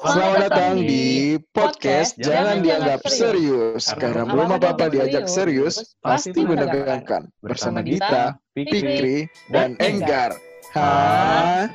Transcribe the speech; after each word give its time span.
Selamat 0.00 0.48
datang 0.48 0.80
di 0.80 1.36
podcast 1.52 2.16
Jangan 2.16 2.64
Dianggap 2.64 3.04
Serius. 3.04 3.92
Karena 3.92 4.24
belum 4.24 4.56
apa-apa 4.56 4.88
diajak 4.88 5.28
serius, 5.28 5.92
pasti 6.00 6.40
menegangkan. 6.40 7.28
Bersama 7.44 7.84
Dita, 7.84 8.40
Fikri, 8.56 9.28
dan 9.52 9.76
Enggar. 9.76 10.40
Hah? 10.72 11.68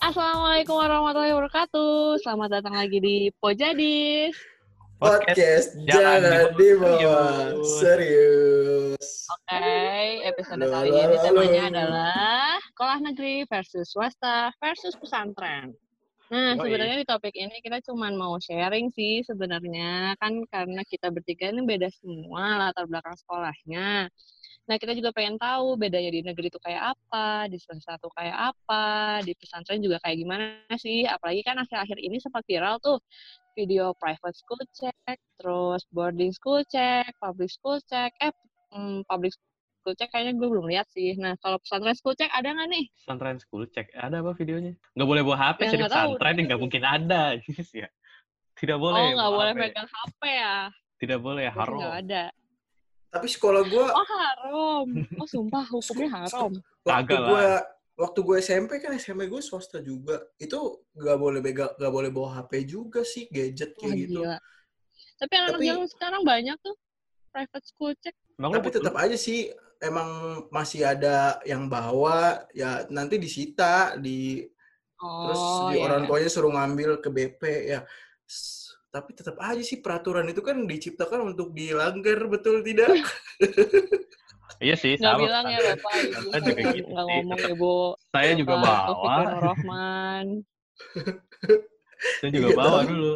Assalamualaikum 0.00 0.80
warahmatullahi 0.80 1.36
wabarakatuh. 1.36 2.24
Selamat 2.24 2.48
datang 2.56 2.72
lagi 2.72 2.96
di 2.96 3.28
Pojadis. 3.36 4.57
Podcast 4.98 5.78
Jangan 5.86 6.58
Dibawa 6.58 7.54
Serius. 7.78 9.30
Oke, 9.30 9.62
episode 10.26 10.66
Halo, 10.66 10.74
kali 10.74 10.90
ini 10.90 11.14
halo. 11.14 11.22
temanya 11.22 11.62
adalah 11.70 12.58
sekolah 12.74 12.98
negeri 13.06 13.46
versus 13.46 13.94
swasta 13.94 14.50
versus 14.58 14.98
pesantren. 14.98 15.70
Nah, 16.34 16.58
Yoi. 16.58 16.66
sebenarnya 16.66 16.96
di 16.98 17.06
topik 17.06 17.30
ini 17.38 17.62
kita 17.62 17.78
cuma 17.86 18.10
mau 18.10 18.42
sharing 18.42 18.90
sih 18.90 19.22
sebenarnya 19.22 20.18
kan 20.18 20.42
karena 20.50 20.82
kita 20.82 21.14
bertiga 21.14 21.54
ini 21.54 21.62
beda 21.62 21.94
semua 21.94 22.58
latar 22.58 22.90
belakang 22.90 23.14
sekolahnya. 23.22 24.10
Nah, 24.68 24.76
kita 24.76 24.92
juga 24.98 25.14
pengen 25.14 25.40
tahu 25.40 25.80
bedanya 25.80 26.12
di 26.12 26.20
negeri 26.20 26.52
itu 26.52 26.60
kayak 26.60 26.92
apa, 26.92 27.46
di 27.46 27.56
swasta 27.56 27.96
itu 27.96 28.10
kayak 28.12 28.52
apa, 28.52 29.22
di 29.24 29.32
pesantren 29.38 29.78
juga 29.80 30.02
kayak 30.02 30.16
gimana 30.20 30.60
sih. 30.76 31.06
Apalagi 31.08 31.40
kan 31.46 31.56
akhir-akhir 31.56 32.02
ini 32.02 32.18
sempat 32.20 32.42
viral 32.44 32.76
tuh 32.82 33.00
video 33.58 33.90
private 33.98 34.38
school 34.38 34.62
check, 34.70 34.94
terus 35.34 35.82
boarding 35.90 36.30
school 36.30 36.62
check, 36.64 37.10
public 37.18 37.50
school 37.50 37.82
check, 37.82 38.14
eh 38.22 38.30
hmm, 38.70 39.02
public 39.04 39.34
school 39.34 39.50
check 39.92 40.06
kayaknya 40.08 40.38
gue 40.38 40.46
belum 40.46 40.70
lihat 40.70 40.86
sih. 40.88 41.18
Nah, 41.18 41.34
kalau 41.42 41.58
pesantren 41.58 41.98
school 41.98 42.14
check 42.14 42.30
ada 42.30 42.54
nggak 42.54 42.68
nih? 42.68 42.84
pesantren 42.94 43.38
school 43.38 43.66
check 43.66 43.90
ada 43.92 44.20
apa 44.20 44.30
videonya 44.32 44.78
nggak 44.94 45.08
boleh 45.08 45.22
bawa 45.24 45.36
HP 45.42 45.58
Ya, 45.58 45.70
jadi 45.74 45.84
pesantren 45.86 46.34
ya 46.38 46.42
nggak 46.46 46.60
mungkin 46.60 46.82
ada 46.84 47.22
ya 47.82 47.88
tidak 48.54 48.78
boleh 48.78 49.00
oh, 49.00 49.10
nggak 49.14 49.32
boleh 49.32 49.52
HP. 49.52 49.60
pegang 49.66 49.88
HP 49.88 50.20
ya? 50.28 50.56
tidak 50.98 51.18
boleh 51.18 51.44
Berarti 51.46 51.58
haram 51.58 51.78
nggak 51.78 51.96
ada. 52.06 52.24
Tapi 53.08 53.24
sekolah 53.24 53.62
gue 53.64 53.86
Oh, 53.88 54.04
haram. 54.04 54.86
Oh, 55.16 55.26
sumpah 55.26 55.64
hukumnya 55.64 56.08
haram. 56.12 56.52
waktu 56.84 57.14
gue 57.16 57.46
waktu 57.98 58.18
gue 58.22 58.36
SMP 58.38 58.78
kan 58.78 58.94
SMP 58.94 59.26
gue 59.26 59.42
swasta 59.42 59.82
juga 59.82 60.22
itu 60.38 60.54
nggak 60.94 61.18
boleh 61.18 61.40
bega 61.42 61.74
nggak 61.74 61.92
boleh 61.92 62.10
bawa 62.14 62.40
HP 62.40 62.62
juga 62.64 63.02
sih 63.02 63.26
gadget 63.26 63.74
kayak 63.74 63.94
gitu. 64.06 64.22
gila. 64.22 64.38
Tapi 65.18 65.34
anak 65.34 65.50
Tapi- 65.58 65.66
zaman 65.66 65.88
sekarang 65.90 66.22
banyak 66.22 66.56
tuh 66.62 66.76
private 67.28 67.66
school. 67.66 67.92
Emang 68.38 68.50
lu 68.54 68.56
Tapi 68.62 68.68
tetap 68.70 68.94
aja 68.94 69.16
sih 69.18 69.50
emang 69.82 70.08
masih 70.50 70.86
ada 70.86 71.42
yang 71.42 71.66
bawa 71.66 72.46
ya 72.54 72.86
nanti 72.88 73.18
disita 73.18 73.98
di 73.98 74.46
terus 74.98 75.38
Oh, 75.38 75.70
di 75.70 75.78
iya. 75.78 75.86
orang 75.86 76.06
tuanya 76.06 76.30
suruh 76.30 76.50
ngambil 76.50 76.98
ke 76.98 77.10
BP 77.10 77.42
ya. 77.70 77.82
S- 78.26 78.70
Tapi 78.88 79.12
tetap 79.12 79.36
aja 79.36 79.60
sih 79.60 79.84
peraturan 79.84 80.24
itu 80.26 80.40
kan 80.40 80.64
diciptakan 80.64 81.36
untuk 81.36 81.52
dilanggar 81.52 82.24
betul 82.24 82.64
tidak? 82.64 82.88
iya 84.58 84.74
sih 84.74 84.94
Nggak 84.94 85.04
sama 85.10 85.20
bilang 85.20 85.44
ya. 85.46 85.58
Bapak, 85.60 85.92
Ibu. 85.94 86.08
Pesantren 86.08 86.42
juga 86.44 86.62
gitu 86.72 86.88
Nggak 86.88 87.06
ngomong 87.06 87.40
Ibu. 87.48 87.74
saya 88.08 88.30
juga 88.34 88.54
bawa 88.54 88.76
Taufikur 88.82 89.24
Nur 89.24 89.42
Rahman. 89.42 90.26
saya 92.18 92.30
juga 92.30 92.46
Iya, 92.46 92.56
bawa 92.56 92.78
dulu 92.84 93.12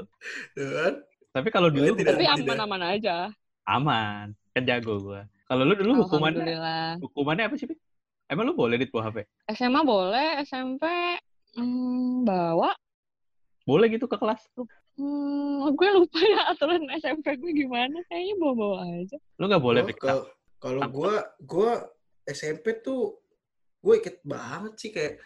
Ya 0.52 0.66
kan? 0.68 0.92
tapi 1.32 1.48
kalau 1.48 1.68
dulu 1.68 1.92
tidak- 1.94 2.12
Tapi 2.12 2.24
tidak. 2.24 2.36
aman-aman 2.44 2.82
aja. 2.90 3.16
aman 3.64 4.26
kan 4.50 4.62
jago 4.62 4.94
gua 5.00 5.22
kalau 5.46 5.62
lu 5.62 5.72
dulu 5.72 6.02
hukumannya 6.02 6.34
Alhamdulillah. 6.36 6.90
hukumannya 7.00 7.44
apa 7.46 7.54
sih 7.54 7.66
Pi? 7.66 7.74
emang 8.26 8.44
lu 8.44 8.54
boleh 8.54 8.74
dit 8.74 8.88
bawa 8.88 9.06
HP 9.06 9.22
SMA 9.52 9.80
boleh, 9.82 10.42
SMP 10.42 10.82
hmm, 11.54 12.22
bawa. 12.22 12.74
boleh 13.62 13.86
gitu 13.88 14.04
ke 14.04 14.16
kelas 14.16 14.42
Hmm, 14.92 15.72
gue 15.72 15.88
lupa 15.90 16.20
ya 16.20 16.52
aturan 16.52 16.84
SMP 16.92 17.32
gue 17.32 17.48
gimana. 17.56 17.96
Kayaknya 18.06 18.34
bawa-bawa 18.36 18.76
aja. 18.92 19.16
lu 19.38 19.48
nggak 19.48 19.62
boleh 19.62 19.80
Oh, 19.80 19.86
Pi. 19.88 19.94
Kalau 20.62 20.86
gue 20.86 21.14
gue 21.42 21.70
SMP 22.22 22.78
tuh 22.78 23.18
gue 23.82 23.94
iket 23.98 24.22
banget 24.22 24.72
sih 24.78 24.90
kayak 24.94 25.18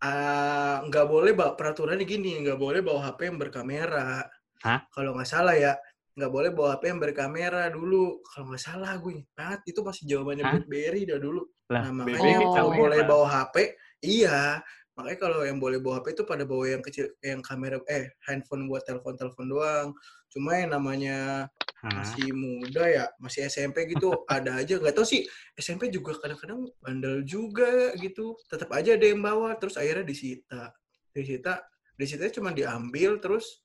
ah, 0.00 0.80
nggak 0.88 1.06
boleh 1.06 1.36
bawa 1.36 1.52
peraturannya 1.52 2.08
gini 2.08 2.40
nggak 2.40 2.56
boleh 2.56 2.80
bawa 2.80 3.12
HP 3.12 3.28
yang 3.28 3.36
berkamera. 3.36 4.24
Hah? 4.64 4.80
Kalau 4.88 5.12
nggak 5.12 5.28
salah 5.28 5.52
ya 5.54 5.76
nggak 6.16 6.32
boleh 6.32 6.50
bawa 6.50 6.80
HP 6.80 6.82
yang 6.96 7.00
berkamera 7.04 7.68
dulu. 7.68 8.24
Kalau 8.24 8.48
nggak 8.48 8.64
salah 8.64 8.96
gue 8.96 9.10
inget 9.20 9.28
banget 9.36 9.60
itu 9.68 9.80
masih 9.84 10.02
jawabannya 10.08 10.44
Hah? 10.48 10.52
BlackBerry 10.56 11.02
dah 11.04 11.18
dulu. 11.20 11.42
lah 11.68 11.84
Nah 11.84 11.92
makanya 12.00 12.38
Oh. 12.48 12.54
kalau 12.56 12.70
boleh 12.72 13.00
bawa 13.04 13.26
HP 13.28 13.76
iya 14.00 14.64
makanya 14.96 15.18
kalau 15.20 15.44
yang 15.44 15.60
boleh 15.60 15.78
bawa 15.78 16.00
HP 16.00 16.16
itu 16.16 16.24
pada 16.24 16.42
bawa 16.48 16.64
yang 16.64 16.82
kecil 16.82 17.12
yang 17.20 17.44
kamera 17.44 17.76
eh 17.86 18.08
handphone 18.24 18.66
buat 18.66 18.82
telepon 18.88 19.14
telepon 19.20 19.46
doang. 19.46 19.88
Cuma 20.32 20.56
yang 20.56 20.72
namanya? 20.72 21.46
Masih 21.82 22.34
muda 22.34 22.84
ya, 22.90 23.04
masih 23.22 23.46
SMP 23.46 23.86
gitu, 23.86 24.10
ada 24.26 24.58
aja. 24.58 24.78
Nggak 24.78 24.94
tahu 24.98 25.06
sih, 25.06 25.22
SMP 25.54 25.88
juga 25.88 26.18
kadang-kadang 26.18 26.66
bandel 26.82 27.22
juga 27.22 27.94
gitu. 27.96 28.34
Tetap 28.50 28.70
aja 28.74 28.98
ada 28.98 29.06
yang 29.06 29.22
bawa, 29.22 29.54
terus 29.56 29.78
akhirnya 29.78 30.02
disita. 30.02 30.74
Disita, 31.14 31.62
disita 31.94 32.26
cuma 32.34 32.50
diambil, 32.50 33.18
terus 33.22 33.62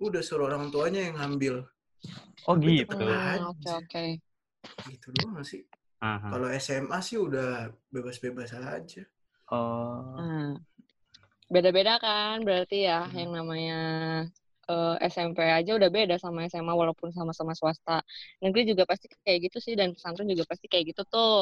udah 0.00 0.24
suruh 0.24 0.48
orang 0.48 0.72
tuanya 0.72 1.04
yang 1.04 1.20
ngambil. 1.20 1.64
oh 2.48 2.56
Tapi 2.56 2.72
gitu 2.80 2.96
tetep 2.96 3.04
Hmm, 3.04 3.28
aja. 3.36 3.44
Oke 3.52 3.68
oke. 3.76 4.04
Gitu 4.88 5.06
doang 5.12 5.44
sih. 5.44 5.62
Kalau 6.00 6.48
SMA 6.56 6.98
sih 7.04 7.20
udah 7.20 7.68
bebas-bebas 7.92 8.56
aja. 8.56 9.04
oh 9.52 10.16
Nah, 10.16 10.56
beda-beda 11.52 12.00
kan 12.00 12.40
berarti 12.40 12.88
ya 12.88 13.04
Hmm. 13.04 13.12
yang 13.12 13.30
namanya 13.36 13.78
eh, 14.70 14.94
SMP 15.12 15.38
aja 15.58 15.70
udah 15.78 15.90
beda 15.96 16.14
sama 16.24 16.38
SMA 16.50 16.72
walaupun 16.82 17.08
sama-sama 17.16 17.52
swasta. 17.58 17.92
Negeri 18.42 18.62
juga 18.70 18.84
pasti 18.90 19.06
kayak 19.26 19.38
gitu 19.50 19.58
sih 19.66 19.74
dan 19.80 19.88
pesantren 19.96 20.28
juga 20.32 20.44
pasti 20.50 20.66
kayak 20.72 20.84
gitu 20.94 21.02
tuh. 21.14 21.34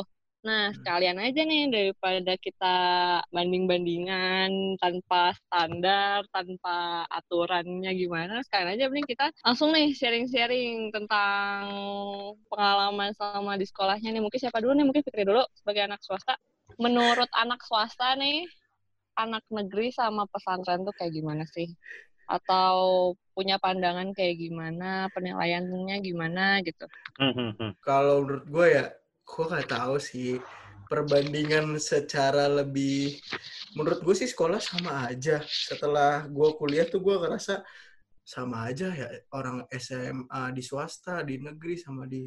Nah, 0.47 0.71
Hmm. 0.71 0.77
sekalian 0.79 1.19
aja 1.19 1.41
nih 1.51 1.61
daripada 1.75 2.33
kita 2.39 2.67
banding-bandingan 3.35 4.51
tanpa 4.83 5.35
standar, 5.35 6.23
tanpa 6.31 6.71
aturannya 7.11 7.91
gimana, 8.01 8.35
sekalian 8.47 8.71
aja 8.79 8.85
mending 8.87 9.09
kita 9.13 9.25
langsung 9.43 9.75
nih 9.75 9.91
sharing-sharing 9.99 10.95
tentang 10.95 11.67
pengalaman 12.51 13.11
selama 13.17 13.53
di 13.61 13.67
sekolahnya 13.69 14.09
nih. 14.15 14.23
Mungkin 14.25 14.41
siapa 14.43 14.59
dulu 14.63 14.73
nih? 14.79 14.87
Mungkin 14.89 15.03
Fikri 15.07 15.25
dulu 15.29 15.43
sebagai 15.59 15.83
anak 15.89 16.01
swasta. 16.07 16.35
Menurut 16.79 17.29
anak 17.35 17.61
swasta 17.67 18.15
nih, 18.19 18.47
anak 19.19 19.45
negeri 19.53 19.91
sama 19.95 20.25
pesantren 20.33 20.83
tuh 20.87 20.95
kayak 20.99 21.13
gimana 21.19 21.45
sih? 21.55 21.69
Atau 22.29 23.17
punya 23.33 23.57
pandangan 23.57 24.13
kayak 24.13 24.37
gimana, 24.37 25.09
penilaiannya 25.17 25.97
gimana 26.05 26.61
gitu. 26.61 26.85
Hmm, 27.17 27.33
hmm, 27.33 27.53
hmm. 27.57 27.73
Kalau 27.81 28.23
menurut 28.23 28.47
gue 28.47 28.67
ya, 28.69 28.85
gue 29.25 29.45
nggak 29.49 29.69
tahu 29.73 29.97
sih 29.97 30.37
perbandingan 30.89 31.77
secara 31.77 32.49
lebih 32.49 33.21
menurut 33.77 34.01
gue 34.01 34.17
sih 34.17 34.27
sekolah 34.27 34.57
sama 34.57 35.13
aja 35.13 35.45
setelah 35.45 36.25
gue 36.25 36.49
kuliah 36.57 36.89
tuh 36.89 37.05
gue 37.05 37.13
ngerasa 37.13 37.61
sama 38.25 38.73
aja 38.73 38.89
ya 38.93 39.09
orang 39.37 39.69
SMA 39.69 40.53
di 40.57 40.65
swasta 40.65 41.21
di 41.21 41.37
negeri 41.41 41.77
sama 41.77 42.09
di 42.09 42.25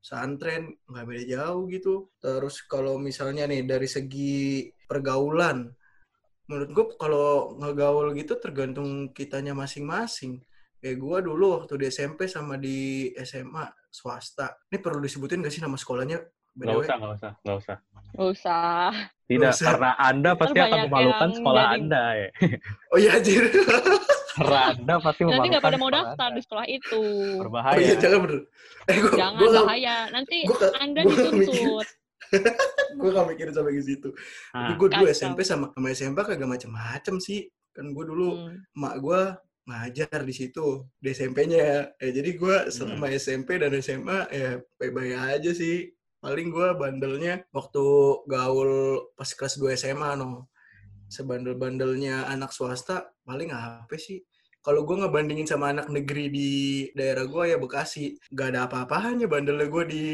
pesantren 0.00 0.72
nggak 0.88 1.04
beda 1.04 1.24
jauh 1.28 1.68
gitu 1.68 1.94
terus 2.16 2.64
kalau 2.64 2.96
misalnya 2.96 3.44
nih 3.44 3.68
dari 3.68 3.88
segi 3.88 4.72
pergaulan 4.88 5.68
menurut 6.48 6.70
gue 6.70 6.84
kalau 6.96 7.28
ngegaul 7.54 8.10
gitu 8.12 8.34
tergantung 8.36 8.88
kitanya 9.10 9.52
masing-masing 9.52 10.40
kayak 10.78 10.96
gue 10.96 11.18
dulu 11.22 11.60
waktu 11.60 11.74
di 11.76 11.86
SMP 11.86 12.24
sama 12.24 12.56
di 12.56 12.78
SMA 13.18 13.62
swasta 13.86 14.56
ini 14.66 14.78
perlu 14.78 14.98
disebutin 14.98 15.38
gak 15.38 15.50
sih 15.50 15.60
nama 15.60 15.74
sekolahnya 15.74 16.18
nggak 16.54 16.64
BTW? 16.66 16.80
usah 16.80 16.94
nggak 16.96 17.12
usah 17.14 17.32
nggak 17.38 17.58
usah 17.58 17.76
Nggak 18.08 18.28
usah. 18.32 18.90
tidak 19.26 19.52
usah. 19.52 19.66
karena 19.68 19.90
anda 19.94 20.30
pasti 20.32 20.58
akan 20.58 20.78
memalukan 20.88 21.30
sekolah 21.30 21.62
jadi- 21.62 21.76
anda 21.76 22.02
ya 22.16 22.28
oh 22.90 22.96
iya 22.96 23.10
anjir 23.12 23.42
karena 24.38 24.60
anda 24.70 24.94
pasti 24.96 25.20
Nanti 25.20 25.28
memalukan 25.28 25.50
nggak 25.50 25.64
pada 25.66 25.76
mau 25.76 25.90
daftar 25.92 26.28
di 26.30 26.40
sekolah 26.40 26.66
itu. 26.66 27.02
berbahaya 27.36 27.74
oh 27.74 27.82
iya 27.82 27.94
jangan 27.94 28.18
bener 28.24 28.40
eh 28.88 28.96
gue 28.96 29.10
Jangan 29.12 29.36
gue 29.36 29.48
gak, 29.50 29.64
bahaya. 29.66 29.96
Nanti 30.08 30.36
gua 30.42 30.56
Anda 30.80 31.00
gua 31.02 31.12
dituntut. 31.12 31.88
gue 32.98 33.10
gak 33.10 33.26
mikirin 33.26 33.54
sampai 33.54 33.72
ke 33.74 33.82
situ. 33.82 34.08
Tapi 34.50 34.72
Ah, 34.72 34.76
gue 34.76 34.88
dulu. 34.90 35.04
SMP 35.08 35.40
sama 35.42 35.70
sama 35.70 35.88
SMP 35.90 36.18
kagak 36.20 36.48
macem-macem 36.48 37.16
sih. 37.18 37.46
Kan 37.72 37.92
gue 37.92 38.04
dulu 38.04 38.28
Hmm. 38.34 38.58
emak 38.74 38.94
gue 38.98 39.20
ngajar 39.68 40.24
di 40.24 40.32
situ 40.32 40.66
di 40.96 41.12
SMP-nya 41.12 41.92
ya 42.00 42.08
jadi 42.10 42.30
gue 42.34 42.56
Hmm. 42.64 42.72
selama 42.72 43.06
SMP 43.12 43.60
dan 43.60 43.76
SMA 43.76 44.18
ya 44.30 44.50
baik-baik 44.76 45.14
aja 45.14 45.50
sih. 45.52 45.92
Paling 46.18 46.48
gue 46.48 46.68
bandelnya 46.74 47.46
waktu 47.50 47.84
gaul 48.26 48.72
pas 49.14 49.28
kelas 49.28 49.54
2 49.56 49.72
SMA 49.72 50.16
no. 50.16 50.48
Sebandel-bandelnya 51.08 52.26
anak 52.26 52.52
swasta 52.52 53.12
paling 53.22 53.48
apa 53.48 53.96
sih? 53.96 54.20
Kalau 54.58 54.82
gue 54.82 54.98
ngebandingin 54.98 55.46
sama 55.46 55.70
anak 55.70 55.88
negeri 55.88 56.28
di 56.28 56.50
daerah 56.92 57.24
gue 57.24 57.44
ya 57.48 57.56
Bekasi, 57.56 58.18
gak 58.28 58.52
ada 58.52 58.66
apa-apanya 58.66 59.24
bandelnya 59.24 59.64
gue 59.66 59.84
di 59.86 60.06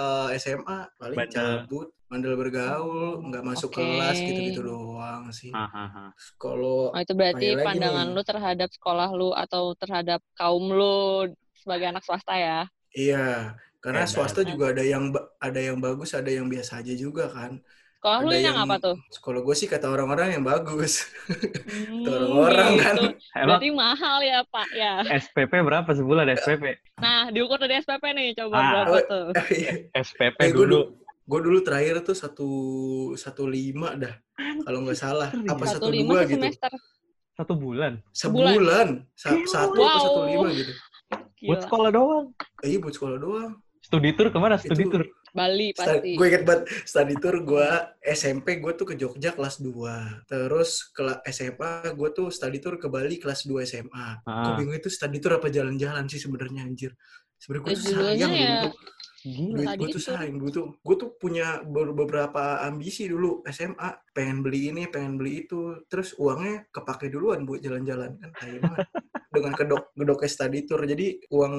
eh, 0.00 0.26
SMA 0.42 0.78
paling 1.00 1.18
Bandel. 1.18 1.30
cabut, 1.34 1.86
bandel 2.10 2.34
bergaul, 2.42 3.22
nggak 3.28 3.44
masuk 3.50 3.70
Oke. 3.70 3.80
kelas 3.80 4.16
gitu-gitu 4.26 4.60
doang 4.70 5.22
sih. 5.40 5.54
Hahaha. 5.54 6.04
Kalau 6.42 6.74
Oh, 6.94 6.98
itu 7.04 7.12
berarti 7.20 7.46
pandangan 7.64 8.06
nih. 8.06 8.14
lu 8.14 8.20
terhadap 8.30 8.68
sekolah 8.76 9.08
lu 9.18 9.30
atau 9.42 9.62
terhadap 9.80 10.20
kaum 10.38 10.64
lu 10.78 10.84
sebagai 11.62 11.86
anak 11.90 12.02
swasta 12.06 12.34
ya? 12.46 12.58
iya, 12.98 13.16
karena 13.82 14.02
swasta 14.12 14.40
juga 14.50 14.64
ada 14.72 14.82
yang 14.92 15.04
ada 15.46 15.60
yang 15.68 15.78
bagus, 15.84 16.10
ada 16.18 16.30
yang 16.36 16.46
biasa 16.52 16.72
aja 16.82 16.92
juga 17.04 17.22
kan. 17.36 17.52
Sekolah 18.00 18.24
lu 18.24 18.32
yang, 18.32 18.56
apa 18.56 18.80
tuh? 18.80 18.96
Sekolah 19.12 19.44
gue 19.44 19.52
sih 19.52 19.68
kata 19.68 19.84
orang-orang 19.86 20.32
yang 20.32 20.40
bagus. 20.42 21.04
Hmm, 21.70 22.02
orang-orang 22.02 22.70
kan. 22.74 22.94
gitu. 22.96 23.06
Emang 23.30 23.46
Berarti 23.46 23.68
mahal 23.70 24.18
ya 24.20 24.38
Pak 24.42 24.68
ya. 24.72 24.92
SPP 25.20 25.52
berapa 25.60 25.86
sebulan 25.86 26.26
SPP? 26.34 26.64
Nah, 26.96 27.28
diukur 27.28 27.56
dari 27.56 27.76
SPP 27.76 28.04
nih, 28.10 28.32
coba 28.34 28.56
Ah. 28.56 28.64
berapa 28.72 28.90
Oh, 28.90 29.02
tuh? 29.04 29.24
SPP 29.94 30.38
Eh, 30.40 30.48
gue 30.48 30.64
dulu. 30.64 30.64
dulu, 30.64 30.80
gue 31.22 31.40
dulu 31.42 31.58
terakhir 31.60 32.00
tuh 32.00 32.16
satu 32.16 32.48
satu 33.14 33.44
lima 33.44 33.92
dah, 33.94 34.16
kalau 34.64 34.80
nggak 34.82 34.96
salah. 34.96 35.28
Apa 35.30 35.64
Satu 35.68 35.88
dua 35.88 36.24
gitu? 36.24 36.40
semester. 36.40 36.72
Satu 37.36 37.52
bulan. 37.54 38.00
Sebulan. 38.10 38.48
Sebulan, 38.50 38.88
Sa- 39.14 39.44
satu 39.46 39.76
apa 39.76 39.92
Wow. 39.92 40.00
satu 40.02 40.20
lima 40.26 40.48
gitu. 40.50 40.72
Buat 41.12 41.28
Gila. 41.36 41.60
sekolah 41.62 41.90
doang. 41.90 42.24
Eh, 42.60 42.68
iya 42.70 42.78
buat 42.78 42.92
sekolah 42.92 43.16
doang. 43.16 43.52
Studi 43.80 44.10
tour 44.12 44.28
ke 44.28 44.38
mana? 44.38 44.56
Studi 44.56 44.84
Itu 44.84 44.90
tour. 44.90 45.02
Bali 45.30 45.70
pasti. 45.72 46.14
gue 46.14 46.26
inget 46.26 46.42
banget 46.42 46.62
study 46.82 47.14
tour 47.16 47.36
gue 47.40 47.68
SMP 48.02 48.58
gue 48.58 48.72
tuh 48.72 48.84
ke 48.84 48.94
Jogja 48.94 49.30
kelas 49.30 49.58
2 49.58 49.70
terus 50.26 50.70
ke 50.88 51.02
SMA 51.26 51.70
gue 51.90 52.08
tuh 52.10 52.28
study 52.28 52.58
tour 52.58 52.74
ke 52.76 52.86
Bali 52.86 53.16
kelas 53.16 53.44
2 53.44 53.62
SMA 53.62 54.06
gue 54.20 54.28
Ah, 54.28 54.54
bingung 54.54 54.74
itu 54.74 54.86
study 54.86 55.18
tour 55.18 55.36
apa 55.36 55.46
jalan-jalan 55.46 56.06
sih 56.06 56.18
sebenarnya 56.18 56.62
anjir. 56.62 56.92
Sebenarnya 57.36 57.62
gue 57.62 57.70
Ya, 57.70 57.78
tuh 57.78 57.86
sayang 57.90 58.32
ya 58.32 58.40
gila. 58.40 58.60
duit 58.60 58.74
Study 59.20 59.76
gue 59.76 59.88
tuh 59.90 60.00
sayang 60.02 60.34
dulu 60.34 60.48
tuh 60.50 60.66
gue 60.78 60.96
tuh 60.96 61.10
punya 61.14 61.46
be- 61.60 61.92
beberapa 61.92 62.42
ambisi 62.60 63.04
dulu 63.04 63.44
SMA 63.46 63.84
pengen 64.10 64.40
beli 64.40 64.68
ini 64.68 64.88
pengen 64.88 65.14
beli 65.14 65.44
itu. 65.44 65.76
Terus 65.86 66.16
uangnya 66.16 66.64
kepake 66.68 67.06
duluan 67.06 67.44
buat 67.44 67.60
jalan-jalan 67.60 68.16
kan. 68.16 68.30
Tai 68.32 68.56
banget. 68.58 68.86
Dengan 69.30 69.52
kedok 69.52 69.92
kedoknya 69.92 70.24
study 70.26 70.60
tour. 70.64 70.80
Jadi 70.82 71.20
uang 71.28 71.54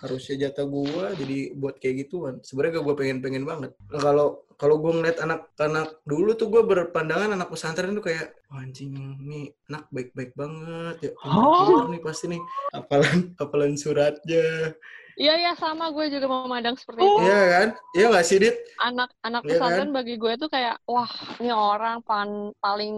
harusnya 0.00 0.48
jatah 0.48 0.64
gue 0.64 1.04
jadi 1.20 1.38
buat 1.60 1.76
kayak 1.76 1.96
gituan 2.08 2.34
sebenarnya 2.40 2.80
gak 2.80 2.84
gue 2.88 2.96
pengen 2.96 3.18
pengen 3.20 3.44
banget 3.44 3.70
kalau 3.92 4.40
kalau 4.56 4.76
gue 4.80 4.92
ngeliat 4.96 5.18
anak-anak 5.20 6.00
dulu 6.08 6.30
tuh 6.40 6.48
gue 6.48 6.62
berpandangan 6.64 7.36
anak 7.36 7.48
pesantren 7.52 7.92
tuh 7.92 8.04
kayak 8.08 8.32
"Wah, 8.48 8.64
anjing 8.64 8.96
nih 9.20 9.52
anak 9.68 9.84
baik-baik 9.92 10.32
banget 10.32 10.96
ya 11.04 11.10
pintar-pintar 11.20 11.84
nih 11.92 12.00
pasti 12.00 12.24
nih 12.32 12.40
apalan 12.72 13.18
apalan 13.36 13.72
suratnya 13.76 14.72
Iya, 15.20 15.32
iya 15.36 15.52
sama 15.52 15.92
gue 15.92 16.04
juga 16.08 16.26
memandang 16.32 16.76
seperti 16.80 17.02
itu. 17.04 17.20
Iya 17.20 17.40
kan? 17.52 17.68
Iya 17.92 18.04
nggak 18.08 18.24
sih, 18.24 18.36
Dit? 18.40 18.56
Anak 18.80 19.08
anak 19.20 19.42
Iya 19.44 19.52
pesantren 19.52 19.90
bagi 19.92 20.14
gue 20.16 20.32
tuh 20.40 20.48
kayak 20.48 20.80
wah, 20.88 21.10
ini 21.36 21.52
orang 21.52 22.00
pan, 22.08 22.48
paling 22.64 22.94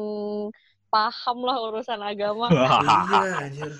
paham 0.93 1.39
lah 1.43 1.57
urusan 1.67 1.99
agama. 1.99 2.47
iya, 3.11 3.23
anjir. 3.43 3.73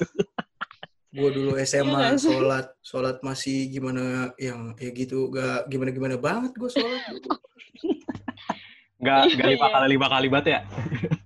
Gue 1.13 1.29
dulu 1.29 1.51
Iya 1.55 1.69
SMA 1.69 2.17
sih? 2.17 2.33
sholat, 2.33 2.73
sholat 2.81 3.21
masih 3.21 3.69
gimana 3.69 4.33
yang 4.37 4.73
ya 4.77 4.89
gitu, 4.91 5.29
gak 5.29 5.69
gimana-gimana 5.69 6.17
banget 6.17 6.57
gue 6.57 6.71
sholat. 6.73 7.01
dulu. 7.07 7.37
Nggak, 8.97 9.21
nggak 9.35 9.49
lima 9.51 9.67
Iya. 9.67 9.75
kali 9.75 9.87
lima 9.91 10.07
kali 10.09 10.27
banget 10.31 10.47
ya? 10.49 10.61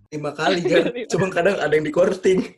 Lima 0.08 0.30
kali 0.32 0.60
kan, 0.64 0.84
cuma 1.06 1.26
kadang 1.30 1.56
ada 1.56 1.70
yang 1.70 1.86
di 1.86 1.94
korting. 1.94 2.40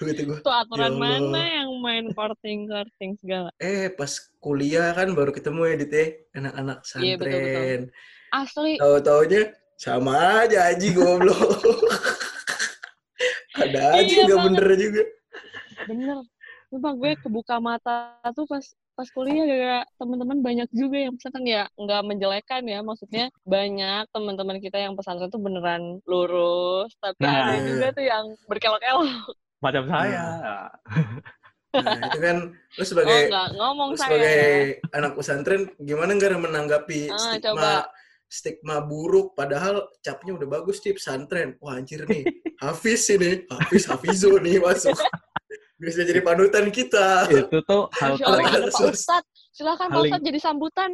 gitu 0.00 0.22
gue. 0.24 0.38
Tuh 0.40 0.54
aturan 0.54 0.94
Ya 0.94 0.98
mana 0.98 1.42
yang 1.62 1.70
main 1.78 2.06
korting-korting 2.10 3.18
segala. 3.18 3.50
Eh, 3.58 3.90
pas 3.90 4.10
kuliah 4.38 4.90
kan 4.90 5.10
baru 5.10 5.30
ketemu 5.30 5.60
ya, 5.66 5.74
Dit, 5.76 5.92
ya. 5.92 6.06
Anak-anak 6.34 6.78
Iya, 6.98 7.14
betul, 7.14 7.30
betul. 7.30 7.38
santren. 7.38 7.80
Asli, 8.28 8.72
Tahu-taunya 8.78 9.42
sama 9.74 10.14
aja 10.42 10.58
Aji 10.70 10.88
goblok. 10.94 11.38
ada 13.60 13.80
aja 13.94 14.06
Iya 14.06 14.22
nggak 14.24 14.40
bener 14.46 14.66
juga. 14.74 15.02
bener. 15.84 16.18
Sumpah 16.68 16.92
gue 16.94 17.10
kebuka 17.18 17.56
mata 17.58 17.96
tuh 18.30 18.44
pas 18.44 18.60
pas 18.92 19.08
kuliah 19.08 19.46
gara 19.46 19.78
teman-teman 19.94 20.42
banyak 20.42 20.66
juga 20.70 20.98
yang 20.98 21.14
pesantren 21.14 21.46
ya 21.46 21.64
nggak 21.72 22.02
menjelekan 22.02 22.62
ya 22.66 22.82
maksudnya 22.82 23.24
banyak 23.46 24.10
teman-teman 24.10 24.58
kita 24.58 24.74
yang 24.76 24.92
pesantren 24.92 25.30
tuh 25.30 25.38
beneran 25.38 26.02
lurus 26.02 26.90
tapi 26.98 27.22
Nah. 27.22 27.46
ada 27.46 27.58
juga 27.62 27.86
tuh 27.94 28.04
yang 28.04 28.24
berkelok-kelok 28.46 29.34
Macam 29.58 29.84
saya. 29.86 30.26
Nah, 31.68 32.00
itu 32.00 32.18
kan 32.18 32.36
lu 32.48 32.80
oh 32.80 32.86
sebagai 32.88 33.28
nggak 33.28 33.48
ngomong 33.54 33.88
lu 33.92 34.00
saya 34.00 34.08
sebagai 34.08 34.40
ya. 34.80 34.96
anak 34.96 35.12
pesantren 35.14 35.62
gimana 35.78 36.16
nggak 36.16 36.40
menanggapi 36.40 37.12
Ah, 37.12 37.20
stigma 37.20 37.44
coba. 37.52 37.72
Stigma 38.28 38.84
buruk 38.84 39.32
padahal 39.32 39.88
capnya 40.00 40.36
udah 40.36 40.48
bagus 40.48 40.78
di 40.78 40.92
pesantren. 40.92 41.56
Wah 41.58 41.80
anjir 41.80 42.04
nih, 42.04 42.22
Hafiz 42.62 43.08
ini, 43.08 43.48
Hafiz 43.48 43.88
Hafizo 43.88 44.36
nih 44.38 44.60
masuk. 44.60 44.94
Bisa 45.78 46.02
jadi 46.02 46.20
panutan 46.20 46.68
kita. 46.68 47.30
Itu 47.30 47.62
tuh 47.62 47.86
hal 47.96 48.18
paling 48.18 48.46
Pak. 48.66 48.92
Ustadz. 48.92 49.30
Silakan 49.54 49.86
Pak 49.86 49.94
Paling- 49.94 50.10
Ustadz 50.12 50.26
jadi 50.26 50.38
sambutan. 50.42 50.90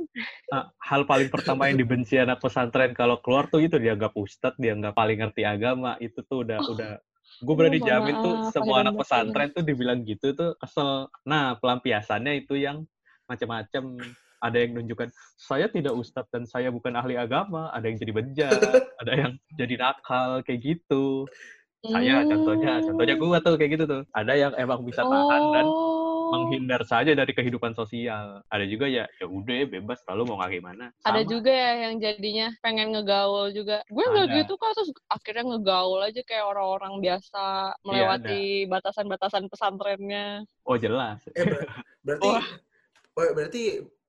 ah, 0.52 0.68
hal 0.78 1.02
paling 1.04 1.28
pertama 1.28 1.68
yang 1.68 1.76
dibenci 1.76 2.16
anak 2.16 2.38
pesantren 2.38 2.92
kalau 2.92 3.16
keluar 3.18 3.48
tuh 3.48 3.60
itu 3.60 3.76
dianggap 3.76 4.12
ustadz, 4.12 4.60
dianggap 4.60 4.92
paling 4.92 5.24
ngerti 5.24 5.42
agama. 5.42 5.96
Itu 5.98 6.20
tuh 6.24 6.44
udah 6.44 6.60
udah 6.62 6.90
gue 7.34 7.54
berani 7.56 7.80
mohon 7.80 7.88
jamin 7.88 8.14
tuh 8.20 8.34
maaf, 8.36 8.52
semua 8.52 8.76
anak 8.84 8.94
pesantren 9.00 9.48
tuh 9.50 9.64
dibilang 9.64 9.98
gitu 10.04 10.36
tuh 10.36 10.52
kesel. 10.60 11.08
Nah, 11.24 11.56
pelampiasannya 11.58 12.44
itu 12.44 12.54
yang 12.54 12.84
macam-macam. 13.24 13.84
Ada 14.44 14.56
yang 14.60 14.76
nunjukkan 14.76 15.08
saya 15.34 15.66
tidak 15.66 15.96
ustadz 15.96 16.28
dan 16.28 16.44
saya 16.44 16.68
bukan 16.68 16.92
ahli 16.92 17.16
agama. 17.16 17.72
Ada 17.72 17.88
yang 17.88 17.96
jadi 17.96 18.12
bejat, 18.12 18.60
ada 19.00 19.12
yang 19.16 19.32
jadi 19.56 19.74
nakal 19.80 20.44
kayak 20.44 20.60
gitu. 20.60 21.24
Saya 21.80 22.24
contohnya, 22.24 22.80
Hmm. 22.80 22.84
contohnya 22.88 23.14
gue 23.14 23.38
tuh 23.40 23.54
kayak 23.56 23.70
gitu 23.72 23.84
tuh. 23.84 24.02
Ada 24.12 24.32
yang 24.34 24.52
emang 24.56 24.84
bisa 24.84 25.00
tahan 25.00 25.42
dan 25.52 25.66
Oh. 25.68 26.32
menghindar 26.32 26.80
saja 26.82 27.12
dari 27.12 27.28
kehidupan 27.30 27.76
sosial. 27.76 28.40
Ada 28.48 28.64
juga 28.64 28.88
ya, 28.88 29.04
ya 29.20 29.28
udah 29.28 29.68
bebas, 29.68 30.00
lalu 30.08 30.24
mau 30.24 30.40
kayak 30.40 30.56
gimana. 30.56 30.88
Ada 31.04 31.20
Sama. 31.20 31.28
juga 31.28 31.52
ya 31.52 31.72
yang 31.84 32.00
jadinya 32.00 32.48
pengen 32.64 32.96
ngegaul 32.96 33.52
juga. 33.52 33.84
Gue 33.86 34.00
nggak 34.02 34.28
Ada. 34.32 34.36
gitu 34.40 34.52
kok, 34.56 34.72
terus 34.72 34.90
akhirnya 35.06 35.44
ngegaul 35.44 36.00
aja 36.00 36.20
kayak 36.24 36.44
orang-orang 36.48 36.94
biasa 36.98 37.44
melewati 37.84 38.42
batasan-batasan 38.66 39.44
pesantrennya. 39.46 40.48
Oh 40.64 40.80
jelas. 40.80 41.20
Eh, 41.36 41.44
ber- 41.44 41.68
berarti, 42.00 42.28
oh, 42.32 42.44
berarti 43.36 43.62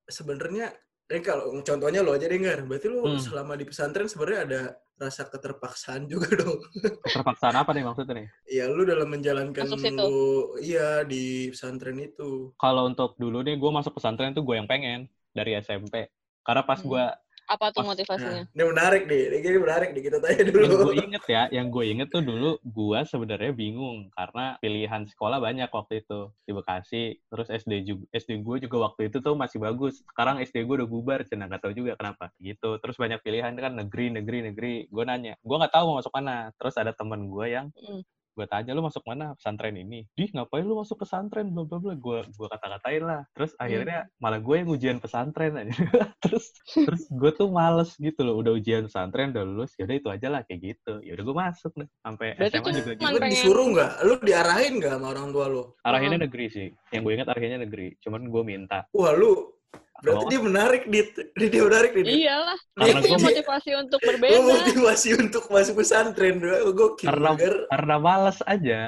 sebenarnya, 0.08 0.74
eh 1.06 1.22
kalau 1.22 1.54
contohnya 1.62 2.02
lo 2.02 2.14
aja 2.14 2.26
deh 2.26 2.40
Ngar. 2.40 2.66
Berarti 2.66 2.88
lo 2.90 3.06
Hmm. 3.06 3.22
selama 3.22 3.54
di 3.54 3.66
pesantren 3.66 4.10
sebenarnya 4.10 4.42
ada 4.46 4.62
rasa 4.96 5.28
keterpaksaan 5.28 6.08
juga 6.08 6.30
dong. 6.42 6.60
Keterpaksaan 7.04 7.56
apa 7.60 7.76
nih 7.76 7.84
maksudnya 7.84 8.14
nih? 8.24 8.28
Ya 8.48 8.66
lu 8.72 8.88
dalam 8.88 9.12
menjalankan 9.12 9.68
lu 9.68 10.56
iya 10.64 11.04
di 11.04 11.52
pesantren 11.52 12.00
itu. 12.00 12.56
Kalau 12.56 12.88
untuk 12.88 13.14
dulu 13.20 13.44
nih, 13.44 13.60
gue 13.60 13.72
masuk 13.72 13.98
pesantren 14.00 14.32
tuh 14.32 14.42
gue 14.42 14.56
yang 14.56 14.70
pengen 14.70 15.06
dari 15.36 15.60
SMP. 15.60 16.08
Karena 16.46 16.64
pas 16.64 16.80
Hmm. 16.80 16.90
gue 16.90 17.06
Apa 17.46 17.70
tuh 17.70 17.86
motivasinya? 17.86 18.50
Ini 18.50 18.64
menarik 18.66 19.06
nih, 19.06 19.22
ini 19.38 19.60
menarik 19.62 19.90
nih 19.94 20.04
kita 20.10 20.18
tanya 20.18 20.36
yang 20.42 20.50
dulu. 20.50 20.74
gue 20.90 20.98
inget 20.98 21.24
ya, 21.30 21.44
yang 21.54 21.68
gue 21.70 21.86
inget 21.86 22.08
tuh 22.10 22.26
dulu 22.26 22.58
gue 22.66 23.00
sebenarnya 23.06 23.54
bingung 23.54 24.10
karena 24.18 24.58
pilihan 24.58 25.06
sekolah 25.06 25.38
banyak 25.38 25.70
waktu 25.70 26.02
itu 26.02 26.34
di 26.42 26.52
Bekasi. 26.58 27.04
Terus 27.30 27.48
SD 27.54 27.74
juga, 27.86 28.04
SD 28.18 28.42
gue 28.42 28.66
juga 28.66 28.78
waktu 28.90 29.14
itu 29.14 29.22
tuh 29.22 29.38
masih 29.38 29.62
bagus. 29.62 30.02
Sekarang 30.10 30.42
SD 30.42 30.66
gue 30.66 30.76
udah 30.82 30.90
bubar, 30.90 31.22
cina 31.30 31.46
nggak 31.46 31.62
tahu 31.62 31.74
juga 31.78 31.94
kenapa. 31.94 32.34
Gitu. 32.42 32.82
Terus 32.82 32.98
banyak 32.98 33.22
pilihan 33.22 33.54
kan 33.54 33.78
negeri, 33.78 34.10
negeri, 34.10 34.38
negeri. 34.50 34.76
Gue 34.90 35.04
nanya, 35.06 35.38
gue 35.38 35.56
nggak 35.56 35.74
tahu 35.74 35.86
mau 35.94 35.98
masuk 36.02 36.14
mana. 36.18 36.50
Terus 36.58 36.76
ada 36.82 36.92
temen 36.98 37.30
gue 37.30 37.48
yang 37.50 37.68
Mm. 37.76 38.02
Gue 38.36 38.46
tanya 38.52 38.76
lu 38.76 38.84
masuk 38.84 39.04
mana 39.08 39.32
pesantren 39.40 39.80
ini? 39.80 40.04
Di 40.12 40.28
ngapain 40.36 40.68
lu 40.68 40.76
masuk 40.76 41.00
pesantren? 41.00 41.48
Bla 41.56 41.64
bla 41.64 41.80
bla. 41.80 41.94
Gue 41.96 42.28
gue 42.28 42.48
kata-katain 42.52 43.04
lah. 43.08 43.22
Terus 43.32 43.56
akhirnya 43.56 44.12
malah 44.20 44.44
gue 44.44 44.56
yang 44.60 44.70
ujian 44.70 44.98
pesantren 45.00 45.56
aja. 45.56 45.72
Terus 46.24 46.52
terus 46.74 47.04
gue 47.08 47.32
tuh 47.32 47.48
males 47.48 47.96
gitu 47.96 48.22
loh. 48.26 48.36
Udah 48.42 48.52
ujian 48.58 48.92
pesantren 48.92 49.32
udah 49.32 49.46
lulus 49.46 49.72
yaudah 49.80 49.96
itu 49.96 50.10
aja 50.12 50.28
lah 50.28 50.42
kayak 50.44 50.76
gitu. 50.76 51.00
Yaudah 51.06 51.24
gue 51.24 51.36
masuk 51.36 51.72
deh. 51.80 51.90
Sampai 52.04 52.36
Berarti 52.36 52.58
SMA 52.60 52.72
juga 52.76 52.92
gitu. 52.98 53.06
Lu 53.08 53.20
disuruh 53.24 53.68
nggak? 53.72 53.92
Lu 54.04 54.14
diarahin 54.20 54.74
nggak 54.84 54.94
sama 55.00 55.08
orang 55.16 55.28
tua 55.32 55.46
lu? 55.48 55.64
arahinnya 55.86 56.20
negeri 56.28 56.46
sih. 56.52 56.68
Yang 56.92 57.02
gue 57.08 57.14
ingat 57.16 57.28
arahinnya 57.32 57.60
negeri. 57.64 57.88
Cuman 58.04 58.22
gue 58.28 58.44
minta. 58.44 58.84
Wah 58.92 59.14
lu, 59.16 59.55
berarti 59.96 60.22
Kalau- 60.22 60.32
dia 60.32 60.42
menarik, 60.42 60.82
Dit. 60.86 61.10
Dia, 61.34 61.48
dia 61.50 61.64
menarik 61.64 61.92
Dit. 61.94 62.06
Iyalah, 62.06 62.60
Karena 62.74 63.00
itu 63.00 63.08
gua- 63.10 63.26
motivasi 63.26 63.70
untuk 63.76 64.00
berbeda. 64.04 64.38
motivasi 64.44 65.10
untuk 65.18 65.44
masuk 65.48 65.74
pesantren. 65.80 66.36
Gokil. 66.72 67.08
Karena- 67.08 67.38
karena 67.68 67.96
males 67.98 68.38
aja 68.44 68.82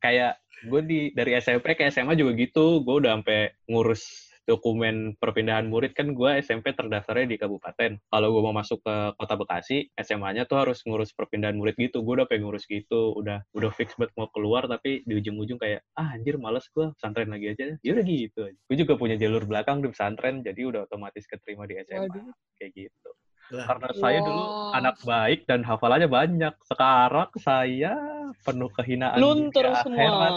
kayak 0.00 0.34
gue 0.64 0.80
di 0.80 1.00
dari 1.12 1.36
SMP 1.36 1.76
ke 1.76 1.84
SMA 1.86 2.16
juga 2.16 2.32
gitu 2.32 2.80
gue 2.80 2.94
udah 3.04 3.20
sampai 3.20 3.52
ngurus 3.68 4.23
dokumen 4.44 5.16
perpindahan 5.16 5.66
murid 5.66 5.96
kan 5.96 6.12
gue 6.12 6.30
SMP 6.40 6.72
terdaftarnya 6.72 7.26
di 7.26 7.36
kabupaten. 7.36 7.96
Kalau 7.98 8.28
gue 8.30 8.42
mau 8.44 8.52
masuk 8.52 8.84
ke 8.84 8.94
kota 9.16 9.34
Bekasi, 9.34 9.88
SMA-nya 9.96 10.44
tuh 10.44 10.60
harus 10.62 10.84
ngurus 10.84 11.10
perpindahan 11.16 11.56
murid 11.56 11.74
gitu. 11.76 12.04
Gue 12.04 12.20
udah 12.22 12.28
pengen 12.28 12.48
ngurus 12.48 12.68
gitu, 12.68 13.16
udah 13.16 13.42
udah 13.52 13.70
fix 13.72 13.96
banget 13.96 14.12
mau 14.14 14.28
keluar 14.30 14.68
tapi 14.68 15.00
di 15.02 15.16
ujung-ujung 15.16 15.56
kayak 15.56 15.82
ah 15.96 16.12
anjir 16.12 16.36
males 16.36 16.68
gue 16.70 16.92
pesantren 16.94 17.28
lagi 17.28 17.56
aja. 17.56 17.74
Ya 17.80 17.90
udah 17.96 18.04
gitu. 18.04 18.42
Gue 18.48 18.76
juga 18.76 18.94
punya 18.94 19.16
jalur 19.16 19.48
belakang 19.48 19.80
di 19.80 19.88
pesantren 19.88 20.44
jadi 20.44 20.60
udah 20.68 20.80
otomatis 20.86 21.24
keterima 21.24 21.64
di 21.64 21.80
SMA 21.80 22.04
Waduh. 22.06 22.32
kayak 22.60 22.72
gitu. 22.76 23.10
Lah, 23.52 23.68
Karena 23.68 23.88
saya 23.92 24.18
dulu 24.24 24.40
Wow. 24.40 24.72
anak 24.72 24.96
baik 25.04 25.40
dan 25.44 25.60
hafalannya 25.62 26.08
banyak. 26.08 26.54
Sekarang 26.64 27.28
saya 27.36 27.92
penuh 28.40 28.72
kehinaan 28.72 29.20
Luntur 29.20 29.68
semua. 29.84 30.00
akhirat. 30.00 30.34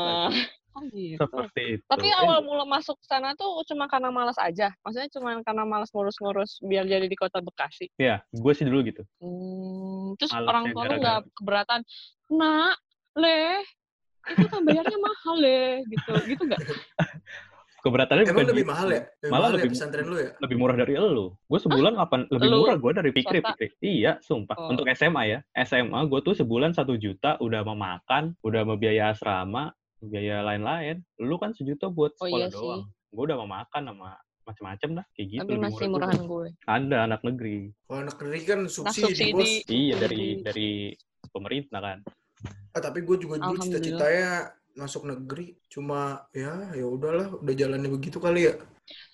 Oh 0.78 0.86
gitu. 0.94 1.18
Seperti 1.18 1.62
itu. 1.82 1.84
Tapi 1.90 2.08
awal 2.14 2.46
mula 2.46 2.62
masuk 2.70 3.02
sana 3.02 3.34
tuh 3.34 3.66
cuma 3.66 3.90
karena 3.90 4.14
malas 4.14 4.38
aja. 4.38 4.70
Maksudnya 4.86 5.10
cuma 5.10 5.42
karena 5.42 5.66
malas 5.66 5.90
ngurus-ngurus 5.90 6.62
biar 6.62 6.86
jadi 6.86 7.10
di 7.10 7.18
kota 7.18 7.42
Bekasi. 7.42 7.90
Ya, 7.98 8.22
gue 8.30 8.54
sih 8.54 8.62
dulu 8.62 8.86
gitu. 8.86 9.02
Hmm, 9.18 10.14
terus 10.22 10.30
Malasnya 10.30 10.50
orang 10.54 10.64
tua 10.70 10.84
lu 10.86 10.96
nggak 11.02 11.20
keberatan, 11.34 11.80
nak, 12.30 12.78
leh, 13.18 13.58
itu 14.30 14.46
kan 14.46 14.62
bayarnya 14.62 14.98
mahal 15.02 15.36
leh, 15.42 15.82
gitu, 15.90 16.12
gitu 16.30 16.42
nggak? 16.46 16.62
Keberatannya 17.78 18.26
Emang 18.26 18.34
bukan 18.42 18.48
lebih 18.52 18.66
gitu. 18.66 18.74
mahal 18.74 18.88
ya? 18.90 19.02
Lebih 19.06 19.30
Malah 19.32 19.38
mahal 19.40 19.54
lebih- 19.54 19.70
ya 19.70 19.74
pesantren 19.78 20.06
lu 20.10 20.18
ya? 20.18 20.30
lebih 20.42 20.56
murah 20.58 20.76
dari 20.76 20.94
elu. 20.98 21.28
Gue 21.46 21.60
sebulan 21.62 21.94
kapan 21.96 22.22
lebih 22.34 22.48
Lu? 22.50 22.58
murah 22.66 22.78
gue 22.82 22.92
dari 22.98 23.12
Pikri? 23.14 23.40
Pikri. 23.40 23.68
Iya, 23.80 24.12
sumpah. 24.20 24.58
Oh. 24.58 24.74
Untuk 24.74 24.90
SMA 24.92 25.24
ya. 25.30 25.40
SMA 25.56 26.00
gue 26.10 26.20
tuh 26.26 26.34
sebulan 26.34 26.74
satu 26.74 26.98
juta 26.98 27.38
udah 27.38 27.62
mau 27.64 27.78
makan, 27.78 28.34
udah 28.42 28.62
mau 28.66 28.76
biaya 28.76 29.14
asrama, 29.14 29.77
biaya 30.02 30.46
lain-lain. 30.46 31.02
Lu 31.18 31.36
kan 31.38 31.52
sejuta 31.52 31.90
buat 31.90 32.14
Oh, 32.18 32.26
sekolah 32.26 32.48
iya 32.48 32.54
sih. 32.54 32.58
doang. 32.58 32.84
Gue 33.10 33.24
udah 33.26 33.38
mau 33.42 33.50
makan 33.50 33.82
sama 33.88 34.10
macem-macem 34.44 34.90
dah 34.96 35.06
kayak 35.12 35.28
gitu. 35.28 35.42
Tapi 35.44 35.52
lebih 35.52 35.64
masih 35.64 35.76
murah 35.76 35.92
murahan 36.08 36.22
gue. 36.24 36.48
Ada 36.66 36.98
anak 37.04 37.22
negeri. 37.24 37.58
Kalau 37.84 38.00
anak 38.00 38.18
negeri 38.18 38.40
kan 38.44 38.60
Nah, 38.60 38.72
subsidi, 38.72 39.04
subsidi. 39.04 39.34
bos. 39.34 39.52
Iya 39.68 39.96
dari 39.98 40.24
dari 40.40 40.70
pemerintah 41.30 41.80
kan. 41.82 42.00
Ah, 42.72 42.82
tapi 42.82 43.02
gue 43.02 43.18
juga 43.18 43.36
dulu 43.42 43.58
cita-citanya 43.60 44.54
masuk 44.78 45.10
negeri. 45.10 45.58
Cuma 45.68 46.22
ya 46.32 46.70
ya 46.72 46.86
udahlah, 46.86 47.42
udah 47.42 47.54
jalannya 47.54 47.90
begitu 47.90 48.22
kali 48.22 48.48
ya. 48.48 48.56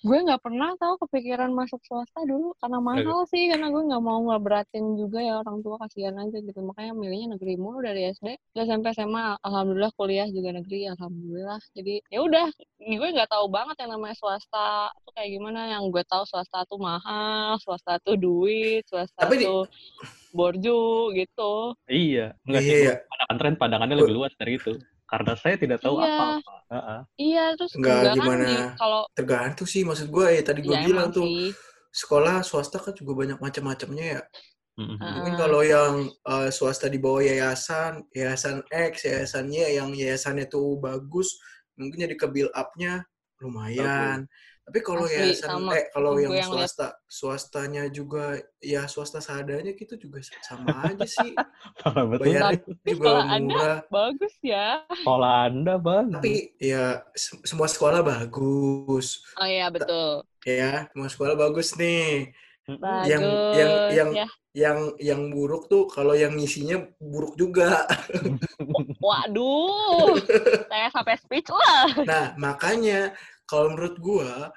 Gue 0.04 0.18
nggak 0.22 0.40
pernah 0.44 0.76
tahu 0.78 0.94
kepikiran 1.06 1.50
masuk 1.50 1.80
swasta 1.82 2.22
dulu 2.28 2.54
karena 2.62 2.78
mahal 2.78 3.24
sih, 3.26 3.50
karena 3.50 3.72
gue 3.72 3.82
nggak 3.88 4.02
mau 4.04 4.18
nggak 4.24 4.42
beratin 4.44 4.84
juga 5.00 5.18
ya 5.24 5.40
orang 5.40 5.64
tua 5.64 5.76
kasihan 5.82 6.14
aja 6.20 6.38
gitu. 6.38 6.60
Makanya 6.60 6.92
milihnya 6.94 7.34
negeri 7.34 7.54
mulu 7.58 7.82
dari 7.82 8.12
SD, 8.12 8.36
udah 8.54 8.66
sampai 8.68 8.90
SMA, 8.94 9.26
alhamdulillah 9.42 9.92
kuliah 9.96 10.28
juga 10.30 10.54
negeri, 10.54 10.86
alhamdulillah. 10.92 11.60
Jadi 11.74 11.94
ya 12.12 12.18
udah, 12.22 12.46
gue 12.78 13.08
nggak 13.16 13.30
tahu 13.30 13.46
banget 13.50 13.76
yang 13.82 13.90
namanya 13.96 14.16
swasta 14.18 14.92
tuh 15.02 15.12
kayak 15.16 15.30
gimana. 15.34 15.60
Yang 15.74 15.82
gue 15.90 16.04
tahu 16.06 16.24
swasta 16.28 16.58
tuh 16.68 16.78
mahal, 16.78 17.58
swasta 17.62 17.98
tuh 18.04 18.14
duit, 18.14 18.84
swasta 18.86 19.26
Tapi 19.26 19.42
di- 19.42 19.46
tuh 19.48 19.66
borju 20.34 21.14
gitu. 21.14 21.78
Iya. 21.86 22.34
Enggak 22.42 22.62
sih. 22.66 22.74
Iya, 22.74 22.78
iya. 22.82 22.94
Pesantren 23.06 23.54
pandangannya 23.54 23.96
lebih 24.02 24.14
luas 24.18 24.34
dari 24.34 24.58
itu. 24.58 24.74
Karena 25.04 25.32
saya 25.36 25.54
tidak 25.60 25.78
tahu 25.84 25.96
Iya. 26.00 26.06
apa-apa. 26.08 26.54
Heeh. 26.72 27.00
Iya, 27.20 27.44
terus 27.54 27.72
Nggak, 27.76 28.00
kan 28.00 28.14
gimana 28.16 28.46
kalau 28.80 29.02
Tergantung 29.14 29.68
sih 29.68 29.82
maksud 29.86 30.08
gue 30.10 30.26
ya 30.36 30.42
tadi 30.42 30.60
gue 30.64 30.74
ya 30.74 30.82
bilang 30.88 31.08
tuh 31.14 31.26
sih. 31.28 31.52
sekolah 31.94 32.36
swasta 32.42 32.78
kan 32.82 32.94
juga 32.96 33.12
banyak 33.14 33.38
macam-macamnya 33.38 34.06
ya. 34.18 34.22
Mm-mm. 34.74 34.98
Ah. 34.98 35.06
Mungkin 35.22 35.34
kalau 35.38 35.62
yang 35.62 35.94
eh, 36.10 36.50
swasta 36.50 36.90
di 36.90 36.98
bawah 36.98 37.22
yayasan, 37.22 38.02
yayasan 38.10 38.64
X, 38.72 39.06
yayasan 39.06 39.46
Y 39.54 39.78
yang 39.78 39.94
yayasannya 39.94 40.50
tuh 40.50 40.80
bagus, 40.82 41.38
mungkin 41.78 42.10
jadi 42.10 42.16
ke 42.18 42.26
build 42.26 42.50
up-nya 42.56 43.06
lumayan. 43.38 44.26
Tapi 44.64 44.80
kalau 44.80 45.04
Asli, 45.04 45.16
yayasan 45.20 45.48
sama. 45.60 45.76
eh 45.76 45.84
kalau 45.92 46.16
yang 46.16 46.32
yang 46.32 46.48
liat. 46.48 46.72
swasta, 46.72 46.88
swastanya 47.04 47.84
juga 47.92 48.40
ya 48.64 48.88
swasta 48.88 49.20
seadanya 49.20 49.76
gitu 49.76 50.00
juga 50.00 50.24
sama 50.40 50.88
aja 50.88 51.04
sih. 51.04 51.36
Bayarnya 52.16 52.64
juga 52.80 52.88
sekolah 52.88 53.24
Anda 53.28 53.44
murah. 53.44 53.78
bagus 53.92 54.34
ya. 54.40 54.68
Sekolah 54.88 55.32
Anda 55.52 55.74
bagus. 55.76 56.14
Tapi 56.16 56.34
ya 56.56 56.84
se- 57.12 57.44
semua 57.44 57.68
sekolah 57.68 58.00
bagus. 58.00 59.20
Oh 59.36 59.44
iya, 59.44 59.68
betul. 59.68 60.24
Ya, 60.48 60.88
semua 60.96 61.12
sekolah 61.12 61.36
bagus 61.36 61.76
nih. 61.76 62.32
Bagus. 62.64 63.04
Yang 63.12 63.22
yang 63.52 63.72
yang 63.92 64.10
ya. 64.16 64.26
yang 64.56 64.78
yang 64.96 65.20
buruk 65.28 65.68
tuh 65.68 65.84
kalau 65.92 66.16
yang 66.16 66.32
ngisinya 66.32 66.88
buruk 66.96 67.36
juga. 67.36 67.84
Waduh, 68.96 70.16
saya 70.72 70.88
sampai 70.88 71.20
speechless. 71.20 71.92
Nah, 72.08 72.32
makanya 72.40 73.12
kalau 73.54 73.68
menurut 73.72 73.96
gua 74.02 74.50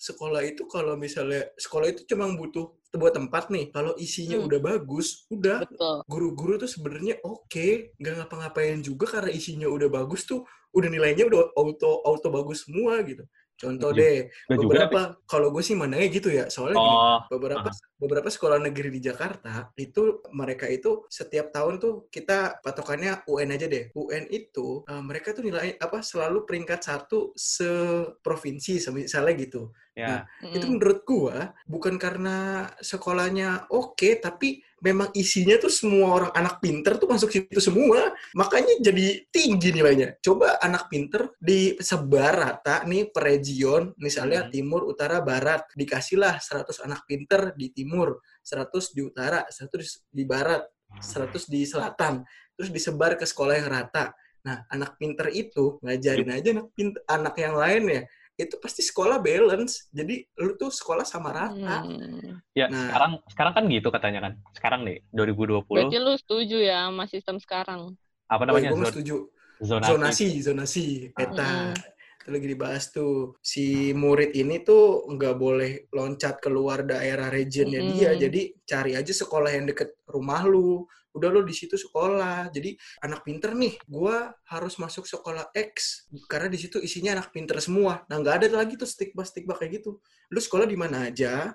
sekolah 0.00 0.40
itu 0.42 0.64
kalau 0.66 0.96
misalnya 0.96 1.44
sekolah 1.60 1.92
itu 1.92 2.08
cuma 2.08 2.24
butuh 2.32 2.72
buat 2.96 3.12
tempat 3.14 3.52
nih. 3.54 3.70
Kalau 3.70 3.92
isinya 4.00 4.40
Hmm. 4.40 4.48
udah 4.50 4.60
bagus, 4.64 5.28
udah 5.30 5.62
guru-guru 6.08 6.58
tuh 6.58 6.66
sebenarnya 6.66 7.20
oke, 7.22 7.94
nggak 8.00 8.14
ngapa-ngapain 8.18 8.80
juga 8.82 9.06
karena 9.06 9.30
isinya 9.30 9.68
udah 9.70 9.86
bagus 9.92 10.26
tuh, 10.26 10.42
udah 10.74 10.88
nilainya 10.90 11.28
udah 11.30 11.54
auto 11.54 12.02
auto 12.02 12.28
bagus 12.32 12.66
semua 12.66 12.98
gitu. 13.06 13.22
Contoh 13.60 13.92
Iya. 13.92 14.00
deh, 14.00 14.16
tapi- 14.48 14.56
beberapa 14.56 15.00
kalau 15.28 15.52
gue 15.52 15.60
sih 15.60 15.76
mananya 15.76 16.08
gitu 16.08 16.32
ya, 16.32 16.48
soalnya 16.48 16.80
gini, 16.80 16.96
Oh, 16.96 17.18
beberapa 17.28 17.68
beberapa 18.00 18.26
sekolah 18.26 18.56
negeri 18.56 18.88
di 18.88 19.04
Jakarta 19.04 19.68
itu 19.76 20.24
mereka 20.32 20.64
itu 20.64 21.04
setiap 21.06 21.52
tahun 21.52 21.76
tuh 21.76 22.08
kita 22.08 22.64
patokannya 22.64 23.28
UN 23.28 23.52
aja 23.52 23.68
deh. 23.68 23.92
UN 23.92 24.24
itu 24.26 24.80
eh, 24.88 25.02
mereka 25.04 25.36
tuh 25.36 25.44
nilai 25.44 25.76
apa 25.76 26.00
selalu 26.00 26.48
peringkat 26.48 26.80
satu 26.80 27.36
seprovinsi 27.36 28.80
misalnya 28.90 29.34
gitu. 29.36 29.62
ya. 29.92 30.24
Itu 30.40 30.64
Mm-mm. 30.64 30.80
menurut 30.80 31.04
gua 31.04 31.52
bukan 31.68 32.00
karena 32.00 32.36
sekolahnya 32.80 33.68
oke, 33.68 34.16
tapi 34.16 34.64
memang 34.80 35.12
isinya 35.12 35.56
tuh 35.60 35.68
semua 35.68 36.08
orang 36.16 36.32
anak 36.32 36.60
pinter 36.60 36.96
tuh 36.96 37.08
masuk 37.08 37.28
situ 37.28 37.60
semua. 37.60 38.12
Makanya 38.32 38.80
jadi 38.80 39.24
tinggi 39.28 39.70
nilainya. 39.72 40.16
Coba 40.24 40.56
anak 40.60 40.88
pinter 40.88 41.32
disebar 41.40 42.32
rata 42.32 42.84
nih 42.88 43.12
per 43.12 43.28
region, 43.28 43.92
misalnya 44.00 44.48
Hmm. 44.48 44.52
timur, 44.52 44.88
utara, 44.88 45.20
barat. 45.20 45.68
Dikasihlah 45.76 46.40
100 46.40 46.80
anak 46.80 47.04
pinter 47.04 47.52
di 47.54 47.70
timur, 47.70 48.20
100 48.40 48.92
di 48.96 49.04
utara, 49.04 49.44
100 49.52 50.04
di 50.08 50.24
barat, 50.24 50.64
100 51.00 51.46
di 51.46 51.62
selatan. 51.68 52.24
Terus 52.56 52.72
disebar 52.72 53.14
ke 53.20 53.24
sekolah 53.28 53.54
yang 53.60 53.68
rata. 53.70 54.12
Nah, 54.40 54.64
anak 54.72 54.96
pinter 54.96 55.28
itu 55.28 55.76
ngajarin 55.84 56.32
aja 56.32 56.48
anak 56.56 56.72
pinter, 56.72 57.00
anak 57.04 57.34
yang 57.36 57.54
lain 57.60 57.84
ya 57.88 58.02
itu 58.40 58.56
pasti 58.56 58.80
sekolah 58.80 59.18
balance. 59.18 59.88
Jadi 59.90 60.20
lu 60.38 60.54
tuh 60.54 60.68
sekolah 60.68 61.02
sama 61.02 61.30
rata. 61.30 61.84
Hmm. 61.84 62.40
Ya, 62.52 62.66
Nah. 62.66 62.88
sekarang 62.88 63.12
sekarang 63.28 63.52
kan 63.56 63.64
gitu 63.68 63.88
katanya 63.88 64.20
kan. 64.24 64.32
Sekarang 64.52 64.80
nih 64.82 65.04
2020 65.10 65.64
Berarti 65.68 65.98
lu 65.98 66.12
setuju 66.14 66.56
ya 66.58 66.88
sama 66.88 67.04
sistem 67.04 67.36
sekarang? 67.36 67.94
apa 68.26 68.42
namanya? 68.46 68.70
gue 68.70 68.78
Zon, 68.78 68.90
setuju. 68.94 69.16
zonasi. 69.60 69.90
Zonasi, 69.90 70.28
zonasi. 70.40 70.84
Eta. 71.12 71.74
Mm-mm. 71.74 71.98
Itu 72.20 72.28
lagi 72.30 72.46
dibahas 72.46 72.84
tuh. 72.90 73.34
Si 73.40 73.90
murid 73.90 74.32
ini 74.32 74.60
tuh 74.60 75.02
nggak 75.08 75.34
boleh 75.34 75.88
loncat 75.90 76.38
keluar 76.38 76.84
daerah 76.84 77.26
regionnya 77.26 77.80
Mm-mm. 77.80 77.92
dia. 77.96 78.10
Jadi 78.14 78.54
cari 78.62 78.92
aja 78.94 79.10
sekolah 79.10 79.50
yang 79.50 79.66
deket 79.66 79.98
rumah 80.06 80.44
lu. 80.44 80.86
Udah 81.10 81.28
lu 81.28 81.42
di 81.42 81.50
situ 81.50 81.74
sekolah. 81.74 82.50
Jadi 82.50 82.78
anak 83.02 83.26
pinter 83.26 83.50
nih, 83.52 83.74
gua 83.86 84.30
harus 84.46 84.78
masuk 84.78 85.04
sekolah 85.04 85.50
X 85.50 86.06
karena 86.30 86.46
di 86.46 86.58
situ 86.58 86.78
isinya 86.78 87.18
anak 87.18 87.34
pinter 87.34 87.58
semua. 87.58 88.06
Nah 88.06 88.16
nggak 88.18 88.46
ada 88.46 88.62
lagi 88.62 88.78
tuh 88.78 88.86
stigma-stigma 88.86 89.58
kayak 89.58 89.82
gitu. 89.82 89.98
Lu 90.30 90.38
sekolah 90.38 90.66
di 90.66 90.78
mana 90.78 91.10
aja. 91.10 91.50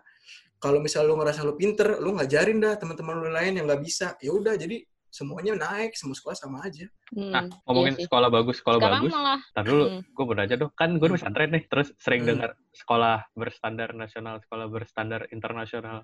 Kalau 0.56 0.80
misal 0.80 1.06
lu 1.06 1.16
ngerasa 1.16 1.44
lu 1.44 1.56
pinter, 1.56 2.00
lu 2.00 2.16
ngajarin 2.16 2.58
dah 2.58 2.74
teman-teman 2.76 3.16
lu 3.22 3.30
lain 3.30 3.60
yang 3.60 3.68
nggak 3.68 3.84
bisa. 3.84 4.16
Ya 4.20 4.32
udah, 4.34 4.56
jadi 4.56 4.82
semuanya 5.08 5.56
naik, 5.56 5.96
semua 5.96 6.12
sekolah 6.12 6.36
sama 6.36 6.60
aja. 6.60 6.88
Hmm, 7.16 7.32
Nah, 7.32 7.44
iya 7.46 7.64
ngomongin 7.64 7.96
sih. 7.96 8.04
sekolah 8.04 8.28
bagus, 8.28 8.60
sekolah 8.60 8.80
Sekarang 8.84 9.00
bagus. 9.00 9.12
malah 9.14 9.40
Ntar 9.56 9.64
dulu, 9.64 9.86
Hmm. 9.88 10.02
gue 10.12 10.24
mau 10.26 10.36
nanya 10.36 10.56
dong. 10.58 10.72
Kan 10.76 10.90
gue 10.96 11.08
Hmm. 11.08 11.16
pesantren 11.16 11.50
nih, 11.56 11.64
terus 11.70 11.88
sering 11.96 12.22
Hmm. 12.24 12.30
dengar 12.36 12.50
sekolah 12.74 13.18
berstandar 13.32 13.90
nasional, 13.94 14.36
sekolah 14.44 14.68
berstandar 14.68 15.22
internasional. 15.32 16.04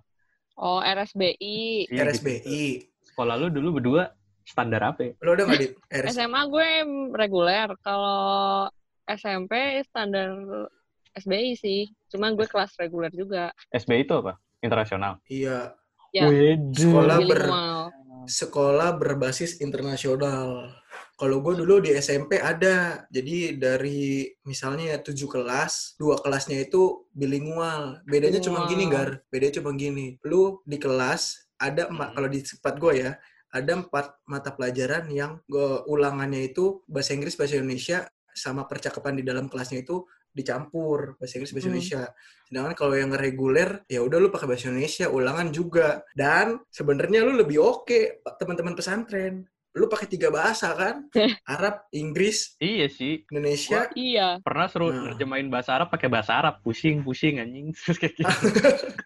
oh 0.61 0.83
RSBI. 0.83 1.87
Iya, 1.89 2.11
gitu. 2.11 2.90
Sekolah 3.11 3.35
lu 3.35 3.47
dulu 3.47 3.77
berdua 3.77 4.11
standar 4.41 4.81
apa 4.85 4.99
ya? 5.03 5.13
Lo 5.19 5.35
udah 5.35 5.45
nggak 5.45 5.59
di? 5.59 5.67
SMA 6.07 6.41
gue 6.47 6.69
reguler. 7.11 7.67
Kalau 7.79 8.67
SMP 9.05 9.53
standar 9.83 10.31
SBI 11.13 11.53
sih. 11.53 11.81
Cuman 12.07 12.33
gue 12.33 12.45
kelas 12.45 12.75
reguler 12.75 13.11
juga. 13.11 13.51
SBI 13.69 14.03
itu 14.03 14.15
apa? 14.15 14.39
Internasional. 14.59 15.19
Iya, 15.25 15.75
Ya. 16.11 16.27
Sekolah 16.69 17.23
ber- 17.23 17.39
bilingual. 17.39 17.87
sekolah 18.21 18.89
berbasis 18.93 19.63
internasional. 19.63 20.75
Kalau 21.15 21.39
gue 21.39 21.55
dulu 21.55 21.79
di 21.79 21.95
SMP 21.95 22.35
ada, 22.35 23.07
jadi 23.07 23.55
dari 23.55 24.27
misalnya 24.43 24.99
tujuh 24.99 25.25
kelas, 25.25 25.95
dua 25.95 26.19
kelasnya 26.19 26.59
itu 26.59 27.07
bilingual. 27.11 28.03
Bedanya 28.03 28.37
cuma 28.37 28.67
gini, 28.67 28.85
Wow. 28.85 28.91
Gar. 28.91 29.09
Bedanya 29.27 29.53
cuma 29.57 29.71
gini. 29.73 30.19
Lu 30.21 30.59
di 30.63 30.77
kelas 30.77 31.47
ada 31.61 31.85
Hmm. 31.87 32.11
kalau 32.17 32.27
di 32.27 32.41
tempat 32.41 32.73
gue 32.81 32.93
ya, 33.05 33.11
ada 33.53 33.71
empat 33.77 34.05
mata 34.25 34.49
pelajaran 34.55 35.05
yang 35.13 35.37
gue 35.45 35.85
ulangannya 35.85 36.49
itu 36.49 36.81
bahasa 36.89 37.13
Inggris, 37.13 37.37
bahasa 37.37 37.61
Indonesia, 37.61 38.09
sama 38.33 38.63
percakapan 38.65 39.19
di 39.19 39.23
dalam 39.27 39.45
kelasnya 39.51 39.83
itu 39.83 40.07
dicampur 40.31 41.19
bahasa 41.19 41.35
Inggris 41.37 41.51
bahasa 41.51 41.67
Hmm. 41.67 41.75
Indonesia. 41.75 42.01
Sedangkan 42.47 42.73
kalau 42.79 42.95
yang 42.95 43.11
reguler 43.11 43.83
ya 43.91 43.99
udah 43.99 44.17
lu 44.17 44.31
pakai 44.31 44.47
bahasa 44.47 44.71
Indonesia, 44.71 45.05
ulangan 45.11 45.47
juga. 45.51 46.01
Dan 46.15 46.63
sebenarnya 46.71 47.27
lu 47.27 47.35
lebih 47.35 47.59
oke 47.59 48.23
teman-teman 48.39 48.73
pesantren. 48.73 49.43
Lu 49.71 49.87
pakai 49.87 50.03
tiga 50.03 50.27
bahasa 50.27 50.75
kan? 50.75 51.07
Arab, 51.47 51.87
Inggris, 51.95 52.59
Iya 52.59 52.91
sih. 52.91 53.23
Indonesia. 53.31 53.87
Iya. 53.95 54.43
Pernah 54.43 54.67
suruh 54.67 54.91
Nah. 54.91 55.01
nerjemahin 55.11 55.47
bahasa 55.47 55.79
Arab 55.79 55.87
pakai 55.87 56.11
bahasa 56.11 56.35
Arab, 56.35 56.59
pusing, 56.59 56.99
pusing 57.01 57.39
anjing. 57.39 57.71
Terus 57.79 57.97
kayak 57.97 58.13
gitu. 58.19 58.27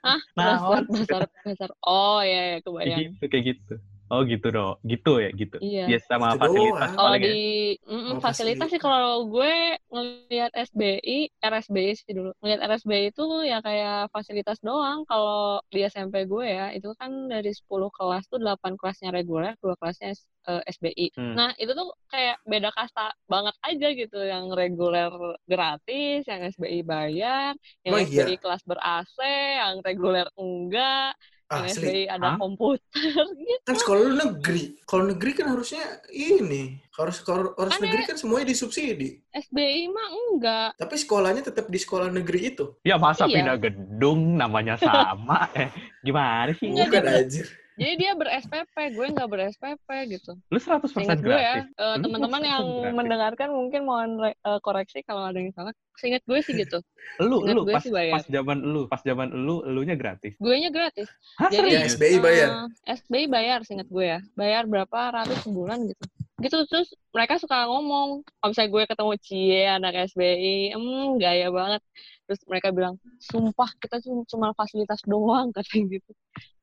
Ah, 0.01 0.17
Nah, 0.33 0.57
dasar, 0.57 0.81
dasar, 0.89 1.21
dasar. 1.45 1.69
Oh, 1.85 2.17
iya, 2.19 2.25
iya, 2.25 2.57
kayak 2.57 2.65
kebayang. 2.65 2.99
gitu, 3.13 3.23
kayak 3.29 3.43
gitu. 3.45 3.73
Oh 4.13 4.21
gitu 4.31 4.47
dong, 4.55 4.73
gitu 4.91 5.09
ya 5.23 5.29
gitu. 5.41 5.57
Iya. 5.63 5.83
Ya 5.89 5.97
sama 6.09 6.27
Gitu 6.31 6.37
fasilitas 6.41 6.89
doang. 6.89 6.97
Kalau 6.97 7.15
paling 7.15 7.23
ya. 7.29 7.35
di 7.35 7.77
mm, 7.87 8.13
Oh, 8.13 8.21
fasilitas 8.23 8.67
sih 8.73 8.81
kalau 8.87 9.29
gue 9.31 9.51
ngelihat 9.93 10.51
SBI, 10.67 11.31
RSBI 11.39 11.91
sih 11.95 12.11
dulu. 12.17 12.29
Ngelihat 12.41 12.59
RSBI 12.67 13.03
itu 13.11 13.23
ya 13.51 13.57
kayak 13.65 14.11
fasilitas 14.15 14.57
doang. 14.67 14.99
Kalau 15.09 15.63
di 15.73 15.79
SMP 15.87 16.15
gue 16.31 16.43
ya, 16.57 16.63
itu 16.75 16.87
kan 16.99 17.11
dari 17.31 17.49
10 17.55 17.87
kelas 17.95 18.23
tuh 18.31 18.37
8 18.43 18.73
kelasnya 18.79 19.09
reguler, 19.15 19.53
2 19.63 19.73
kelasnya 19.79 20.11
S- 20.17 20.27
eh, 20.51 20.61
SBI. 20.75 21.07
Hmm. 21.17 21.37
Nah, 21.37 21.49
itu 21.61 21.71
tuh 21.79 21.87
kayak 22.11 22.35
beda 22.51 22.69
kasta 22.75 23.01
banget 23.31 23.55
aja 23.67 23.87
gitu. 23.99 24.17
Yang 24.31 24.45
reguler 24.59 25.11
gratis, 25.51 26.19
yang 26.29 26.41
SBI 26.51 26.79
bayar, 26.83 27.51
yang 27.85 27.95
Oh, 27.95 27.99
iya? 27.99 28.25
SBI 28.25 28.35
kelas 28.43 28.61
ber-AC, 28.69 29.17
yang 29.61 29.75
reguler 29.87 30.27
enggak, 30.41 31.15
Asli. 31.45 31.85
SBI 31.85 32.03
ada 32.09 32.33
Hah? 32.33 32.37
komputer 32.41 32.81
gitu. 33.37 33.61
Kan 33.61 33.75
sekolah 33.77 34.01
lu 34.01 34.13
negeri. 34.17 34.81
Kalau 34.81 35.03
negeri 35.05 35.31
kan 35.37 35.53
harusnya 35.53 35.83
ini. 36.09 36.81
Harus 36.97 37.21
kalau 37.21 37.53
harus 37.53 37.75
negeri 37.77 38.01
kan 38.07 38.17
semuanya 38.17 38.49
disubsidi. 38.49 39.21
SBI 39.29 39.91
mah 39.93 40.09
enggak. 40.09 40.69
Tapi 40.79 40.95
sekolahnya 40.97 41.45
tetap 41.45 41.69
di 41.69 41.77
sekolah 41.77 42.09
negeri 42.09 42.55
itu. 42.55 42.65
Ya 42.81 42.97
masa 42.97 43.29
Iya. 43.29 43.35
pindah 43.37 43.57
gedung 43.61 44.41
namanya 44.41 44.73
sama? 44.79 45.45
eh 45.59 45.69
gimana 46.01 46.49
sih? 46.57 46.65
Enggak, 46.71 46.89
Bukan 46.89 47.05
aja. 47.05 47.43
Jadi 47.75 47.93
dia 47.97 48.11
ber-SPP, 48.13 48.71
gue 48.89 49.05
nggak 49.09 49.27
ber-SPP 49.27 49.87
gitu. 50.09 50.31
Lu 50.47 50.57
100% 50.57 50.95
Seingat 50.95 51.19
gue 51.19 51.27
ya, 51.29 51.59
gratis. 51.59 51.75
eh, 51.75 51.93
Lu 51.93 52.03
teman-teman 52.03 52.39
100% 52.39 52.47
yang 52.47 52.63
gratis. 52.65 52.95
mendengarkan 52.95 53.49
mungkin 53.51 53.81
mohon 53.83 54.09
re- 54.17 54.39
eh, 54.39 54.59
koreksi 54.59 54.99
kalau 55.01 55.27
ada 55.27 55.35
yang 55.35 55.51
salah. 55.51 55.75
Seingat 55.95 56.23
gue 56.23 56.39
sih 56.39 56.55
gitu. 56.55 56.79
Lu 57.19 57.39
Seingat 57.41 57.51
lu 57.51 57.61
gue 57.61 57.73
pas 57.73 57.83
sih 57.83 57.91
bayar. 57.91 58.13
pas 58.15 58.25
zaman 58.25 58.57
lu, 58.61 58.81
pas 58.85 59.01
zaman 59.01 59.27
lu 59.29 59.59
elunya 59.63 59.93
gratis. 59.93 60.33
Gue 60.37 60.55
nya 60.57 60.69
gratis. 60.69 61.11
Hah, 61.35 61.49
Jadi- 61.49 61.71
Ya? 61.73 61.83
SBI 61.85 62.17
bayar. 62.17 62.47
Eh, 62.81 62.95
SBI 62.95 63.25
bayar, 63.27 63.59
seingat 63.61 63.87
gue 63.87 64.05
ya. 64.05 64.19
Bayar 64.33 64.63
berapa 64.65 64.95
ratus 65.13 65.43
sebulan 65.43 65.83
gitu. 65.85 66.03
Gitu 66.37 66.57
terus 66.67 66.91
mereka 67.09 67.35
suka 67.37 67.63
ngomong, 67.65 68.23
kalau 68.33 68.49
misalnya 68.49 68.67
gue 68.69 68.83
ketemu 68.85 69.13
Cie 69.17 69.63
anak 69.69 69.93
SBI, 70.05 70.55
hmm 70.71 71.15
gaya 71.15 71.47
banget. 71.49 71.79
Terus 72.25 72.41
mereka 72.49 72.73
bilang, 72.73 72.97
sumpah 73.21 73.69
kita 73.77 74.01
cuma, 74.01 74.25
cuma 74.25 74.47
fasilitas 74.57 75.01
doang 75.05 75.49
katanya 75.55 76.01
gitu. 76.01 76.11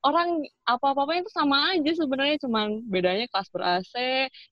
Orang 0.02 0.42
apa-apanya 0.66 1.22
itu 1.22 1.32
sama 1.32 1.70
aja 1.70 1.90
sebenarnya 1.94 2.36
cuman 2.42 2.82
bedanya 2.90 3.30
kelas 3.30 3.48
ber-AC, 3.54 3.94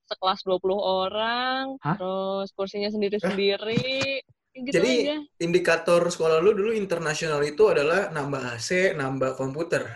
sekelas 0.06 0.46
20 0.46 0.78
orang, 0.78 1.74
Hah? 1.82 1.98
terus 1.98 2.54
kursinya 2.54 2.86
sendiri-sendiri. 2.94 4.22
Gitu 4.50 4.74
Jadi, 4.74 5.06
aja. 5.06 5.18
Indikator 5.42 6.02
sekolah 6.10 6.42
lu 6.42 6.54
dulu 6.54 6.70
internasional 6.74 7.42
itu 7.46 7.70
adalah 7.70 8.10
nambah 8.10 8.58
AC, 8.58 8.94
nambah 8.94 9.34
komputer. 9.34 9.86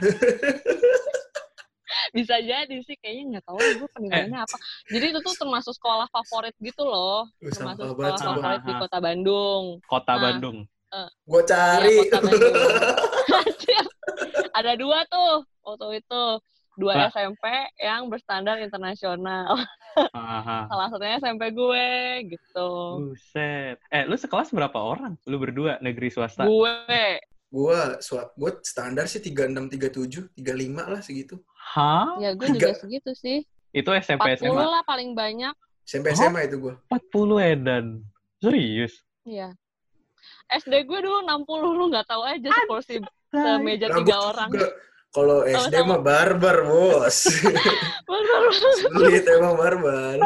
Bisa 2.14 2.38
jadi 2.38 2.78
sih 2.86 2.94
kayaknya 3.02 3.38
nggak 3.38 3.44
tahu 3.50 3.58
gue 3.58 3.88
penilaiannya 3.90 4.38
apa. 4.46 4.56
Jadi 4.86 5.04
itu 5.14 5.18
tuh 5.22 5.34
termasuk 5.34 5.74
sekolah 5.74 6.06
favorit 6.10 6.54
gitu 6.62 6.86
loh. 6.86 7.26
Termasuk 7.42 7.94
sekolah 7.94 8.18
favorit 8.18 8.62
di 8.62 8.72
kota 8.78 8.98
Bandung. 9.02 9.62
Kota 9.86 10.14
Nah. 10.14 10.22
Bandung. 10.30 10.56
Gue 11.24 11.42
cari. 11.44 11.96
Iya, 12.00 12.18
Bandung. 12.20 12.54
Anjir. 13.34 13.84
Ada 14.52 14.72
dua 14.76 14.98
tuh 15.08 15.32
waktu 15.62 16.00
itu. 16.00 16.24
Dua 16.74 16.90
Lah. 16.90 17.06
SMP 17.06 17.46
yang 17.78 18.10
berstandar 18.10 18.58
internasional. 18.58 19.54
Aha. 20.10 20.66
Salah 20.66 20.88
satunya 20.90 21.22
SMP 21.22 21.54
gue 21.54 21.86
gitu. 22.26 22.70
Buset. 22.98 23.78
Eh, 23.88 24.02
lu 24.04 24.18
sekelas 24.18 24.50
berapa 24.50 24.74
orang? 24.74 25.14
Lu 25.22 25.38
berdua 25.38 25.78
negeri 25.78 26.10
swasta? 26.10 26.42
Gue. 26.44 27.22
gue 27.54 27.78
gue 28.34 28.50
standar 28.66 29.06
sih 29.06 29.22
36, 29.22 29.70
37, 29.70 30.26
35 30.34 30.90
lah 30.90 30.98
segitu. 30.98 31.38
Hah? 31.54 32.18
Ya 32.18 32.34
gue 32.34 32.50
Tiga. 32.50 32.74
juga 32.74 32.82
segitu 32.82 33.10
sih. 33.14 33.46
Itu 33.70 33.94
SMP 33.94 34.34
40 34.34 34.42
SMA. 34.42 34.66
lah 34.66 34.82
paling 34.82 35.14
banyak. 35.14 35.54
SMP 35.86 36.10
Oh. 36.10 36.18
SMA 36.18 36.50
itu 36.50 36.58
gue. 36.58 36.74
40 36.90 37.38
edan. 37.38 38.02
Serius? 38.42 38.98
Iya. 39.22 39.54
SD 40.46 40.84
gue 40.84 40.98
dulu 41.00 41.18
60 41.22 41.46
lu 41.72 41.84
nggak 41.88 42.06
tau 42.06 42.22
aja 42.22 42.48
sekursi 42.48 43.00
semeja 43.28 43.86
Rambut 43.86 43.98
tiga 44.00 44.16
orang. 44.22 44.50
juga. 44.50 44.68
Kalau 45.10 45.36
SD 45.42 45.74
mah 45.80 46.00
barbar, 46.00 46.56
bos. 46.64 47.16
Bener. 48.10 48.42
Sulit 48.82 49.24
emang 49.24 49.54
barbar. 49.54 50.18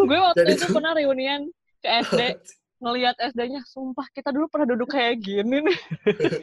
gue 0.00 0.18
waktu 0.20 0.38
Jadi 0.40 0.52
itu 0.52 0.64
tuh- 0.64 0.74
pernah 0.74 0.92
reunian 0.92 1.50
ke 1.78 1.88
SD 2.04 2.20
ngelihat 2.80 3.12
SD-nya 3.20 3.60
sumpah 3.66 4.08
kita 4.08 4.30
dulu 4.30 4.48
pernah 4.48 4.64
duduk 4.66 4.88
kayak 4.88 5.20
gini 5.20 5.60
nih 5.60 5.78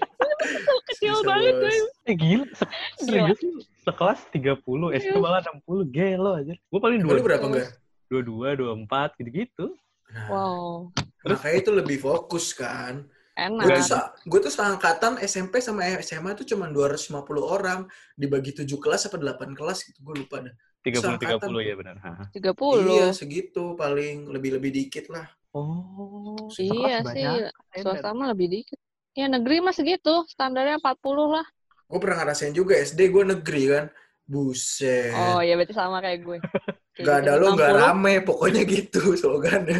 kecil 0.87 1.15
Bisa, 1.15 1.25
banget 1.25 1.53
bos. 1.55 1.63
gue 1.65 1.75
Eh 2.05 2.15
gila, 2.15 2.45
se- 2.47 2.69
Gila. 3.01 3.33
serius 3.33 3.39
lu 3.41 3.61
sekelas 3.81 4.19
30, 4.29 4.61
SD 4.93 5.09
Iya. 5.09 5.17
malah 5.17 5.41
60, 5.41 5.87
gelo 5.89 6.31
aja. 6.35 6.53
Gue 6.53 6.79
paling 6.79 6.99
Lu 6.99 7.09
dua, 7.09 7.23
berapa 7.23 7.45
enggak? 7.47 7.67
dua, 8.07 8.21
dua, 8.21 8.47
dua, 8.53 8.71
empat, 8.75 9.15
gitu-gitu. 9.15 9.73
Nah, 10.07 10.27
wow 10.29 10.71
makanya 11.29 11.57
itu 11.57 11.71
lebih 11.73 11.97
fokus 11.99 12.45
kan. 12.53 13.03
Gue 13.37 13.45
enak 13.61 13.69
tuh, 13.69 13.85
sa- 13.85 14.09
gue 14.17 14.39
tuh 14.41 14.49
seangkatan 14.49 15.13
SMP 15.21 15.59
sama 15.59 15.85
SMA 15.99 16.33
tuh 16.33 16.45
cuma 16.45 16.65
250 16.67 17.13
orang. 17.43 17.85
Dibagi 18.13 18.51
7 18.55 18.79
kelas 18.79 19.05
apa 19.05 19.17
8 19.17 19.53
kelas 19.53 19.85
gitu. 19.85 19.99
Gue 20.01 20.25
lupa 20.25 20.41
dah. 20.41 20.53
30, 20.81 21.19
Seangkatan. 21.19 21.49
30 21.51 21.61
ya 21.61 21.75
benar. 21.75 21.95
Ha. 21.99 22.11
30 22.33 22.81
Iya, 22.87 23.07
segitu 23.11 23.75
paling. 23.75 24.25
Lebih-lebih 24.27 24.71
dikit 24.71 25.09
lah. 25.09 25.27
Oh, 25.51 26.37
iya 26.53 27.01
sih 27.01 27.03
banyak. 27.03 27.49
swasta 27.81 28.09
mah 28.11 28.29
lebih 28.29 28.47
dikit 28.51 28.77
ya 29.11 29.25
negeri 29.25 29.57
mah 29.57 29.73
segitu 29.73 30.21
standarnya 30.29 30.77
40 30.77 30.93
lah 31.33 31.45
Gue 31.87 31.97
pernah 31.97 32.21
ngerasain 32.21 32.53
juga 32.53 32.77
SD 32.77 33.09
gue 33.09 33.23
negeri 33.25 33.63
kan. 33.67 33.85
Buset. 34.27 35.15
oh 35.15 35.39
iya 35.39 35.55
berarti 35.55 35.71
sama 35.71 35.97
kayak 35.97 36.19
gue 36.21 36.37
Kayak 36.93 36.99
Gak 36.99 37.17
gitu. 37.17 37.25
ada 37.25 37.33
lo, 37.37 37.47
gak 37.53 37.69
60, 37.69 37.79
rame. 37.79 38.13
Pokoknya 38.21 38.61
gitu 38.67 39.01
slogannya. 39.15 39.79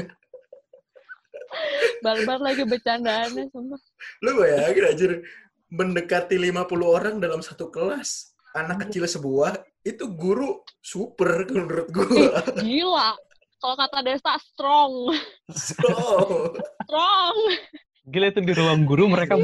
Barbar 2.05 2.39
lagi 2.41 2.63
bercandaannya 2.63 3.49
sumpah 3.51 3.81
Lu 4.23 4.31
bayangin 4.37 4.85
aja 4.85 5.05
mendekati 5.67 6.39
50 6.39 6.55
orang 6.83 7.15
dalam 7.19 7.43
satu 7.43 7.67
kelas. 7.67 8.33
Anak 8.55 8.87
kecil 8.87 9.05
sebuah, 9.05 9.59
itu 9.85 10.07
guru 10.09 10.63
super 10.81 11.45
menurut 11.51 11.87
gue. 11.91 12.25
gila 12.65 13.13
kalau 13.57 13.75
kata 13.77 14.05
Desa 14.05 14.37
strong 14.41 15.13
So, 15.49 15.85
strong 16.85 17.37
Gila 18.07 18.31
itu 18.31 18.39
di 18.39 18.53
ruang 18.55 18.87
guru 18.87 19.11
mereka 19.11 19.35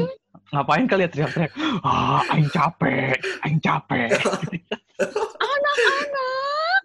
ngapain 0.48 0.88
kali 0.88 1.04
ya 1.04 1.10
teriak-teriak. 1.12 1.52
Ah, 1.84 2.24
aing 2.32 2.48
capek, 2.48 3.20
aing 3.44 3.60
capek. 3.60 4.08
anak-anak 5.36 6.80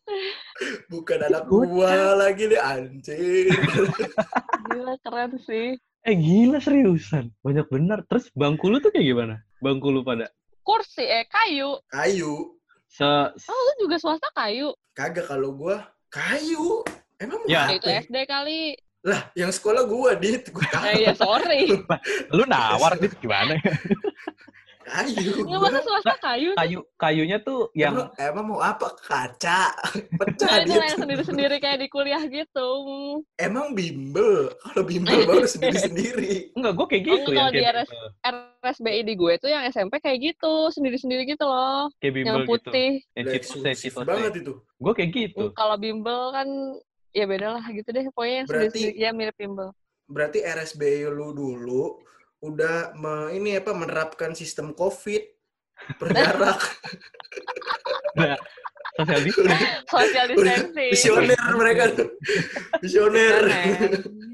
bukan 0.87 1.19
anak 1.23 1.43
gua 1.45 2.15
lagi 2.15 2.47
nih 2.47 2.57
anjir. 2.57 3.49
gila 4.65 4.95
keren 5.01 5.33
sih 5.41 5.75
Eh 6.01 6.15
gila 6.15 6.57
seriusan. 6.57 7.27
Banyak 7.39 7.67
bener. 7.67 7.99
Terus 8.07 8.31
bangku 8.31 8.71
lu 8.71 8.79
tuh 8.79 8.87
kayak 8.87 9.03
gimana? 9.05 9.35
Bangku 9.59 9.89
lu 9.89 9.99
pada 9.99 10.31
kursi 10.59 11.01
eh 11.01 11.25
kayu 11.25 11.75
Kayu. 11.89 12.55
se 12.87 13.03
oh 13.03 13.59
lu 13.59 13.73
juga 13.83 13.97
swasta 13.97 14.29
kayu 14.31 14.69
Kagak 14.93 15.27
kalau 15.27 15.51
gua 15.51 15.81
kayu. 16.07 16.85
Emang 17.19 17.43
mau 17.43 17.49
Ya. 17.51 17.67
itu? 17.69 17.83
SD 17.83 18.15
kali 18.25 18.79
Lah, 18.99 19.31
yang 19.31 19.47
sekolah 19.49 19.87
gua 19.87 20.11
dit, 20.15 20.43
gua 20.51 20.63
tahu 20.71 20.83
eh 20.87 20.97
ya 21.03 21.13
sorry 21.15 21.71
lu 22.31 22.43
nawar 22.45 22.95
gitu 22.95 23.15
gimana? 23.19 23.55
kayu. 24.81 25.31
nggak 25.37 25.45
Gua. 25.51 25.65
masa 25.65 25.79
swasta 25.81 26.15
kayu 26.17 26.49
Kayu 26.53 26.79
kayunya 26.95 27.37
tuh 27.39 27.67
yang 27.73 27.93
Emang, 27.93 28.09
emang 28.17 28.45
mau 28.47 28.59
apa? 28.59 28.87
Kaca. 28.97 29.75
Pecah 30.19 30.47
Nah, 30.47 30.57
itu 30.59 30.71
gitu. 30.71 30.81
yang 30.81 30.99
sendiri-sendiri 30.99 31.55
kayak 31.57 31.79
di 31.79 31.87
kuliah 31.87 32.23
gitu. 32.23 32.69
Emang 33.35 33.71
bimbel. 33.71 34.49
Kalau 34.55 34.83
bimbel 34.83 35.19
baru 35.23 35.45
sendiri-sendiri. 35.45 36.33
enggak 36.57 36.73
gue 36.73 36.85
kayak 36.87 37.03
gitu 37.05 37.29
yang 37.29 37.39
kalau 37.41 37.51
di 37.51 37.61
RS 37.61 37.89
RSBI 38.61 39.01
di 39.03 39.13
gue 39.13 39.33
tuh 39.37 39.49
yang 39.49 39.63
SMP 39.65 39.93
kayak 39.97 40.19
gitu, 40.25 40.53
sendiri-sendiri 40.69 41.23
gitu 41.25 41.43
loh. 41.43 41.91
kayak 41.97 42.13
bimbel 42.15 42.27
yang 42.33 42.39
gitu. 42.41 42.51
putih. 42.51 42.91
Yang 43.13 43.25
Udah 43.25 43.33
citose, 43.33 43.37
eksklusif 43.37 43.91
citose. 43.93 44.07
banget 44.07 44.31
itu. 44.37 44.53
Gue 44.75 44.93
kayak 44.93 45.09
gitu. 45.11 45.43
Kalau 45.53 45.75
bimbel 45.75 46.21
kan 46.31 46.47
ya 47.11 47.25
beda 47.25 47.57
lah 47.57 47.65
gitu 47.69 47.89
deh. 47.89 48.05
Pokoknya 48.09 48.35
yang 48.35 48.47
Berarti- 48.47 48.69
sendiri-sendiri 48.71 48.95
ya 48.97 49.09
mirip 49.11 49.35
bimbel. 49.35 49.69
Berarti 50.09 50.39
RSBI 50.41 51.05
lu 51.05 51.29
dulu 51.31 52.01
udah 52.41 52.75
me- 52.93 53.31
ini 53.31 53.55
apa 53.55 53.71
menerapkan 53.71 54.31
sistem 54.31 54.71
COVID 54.71 55.23
berjarak. 55.95 56.59
Social 58.95 59.19
distancing. 59.25 59.67
Social 59.85 60.25
distancing. 60.27 60.91
Visioner 60.91 61.39
mereka. 61.53 61.83
Visioner. 62.79 63.41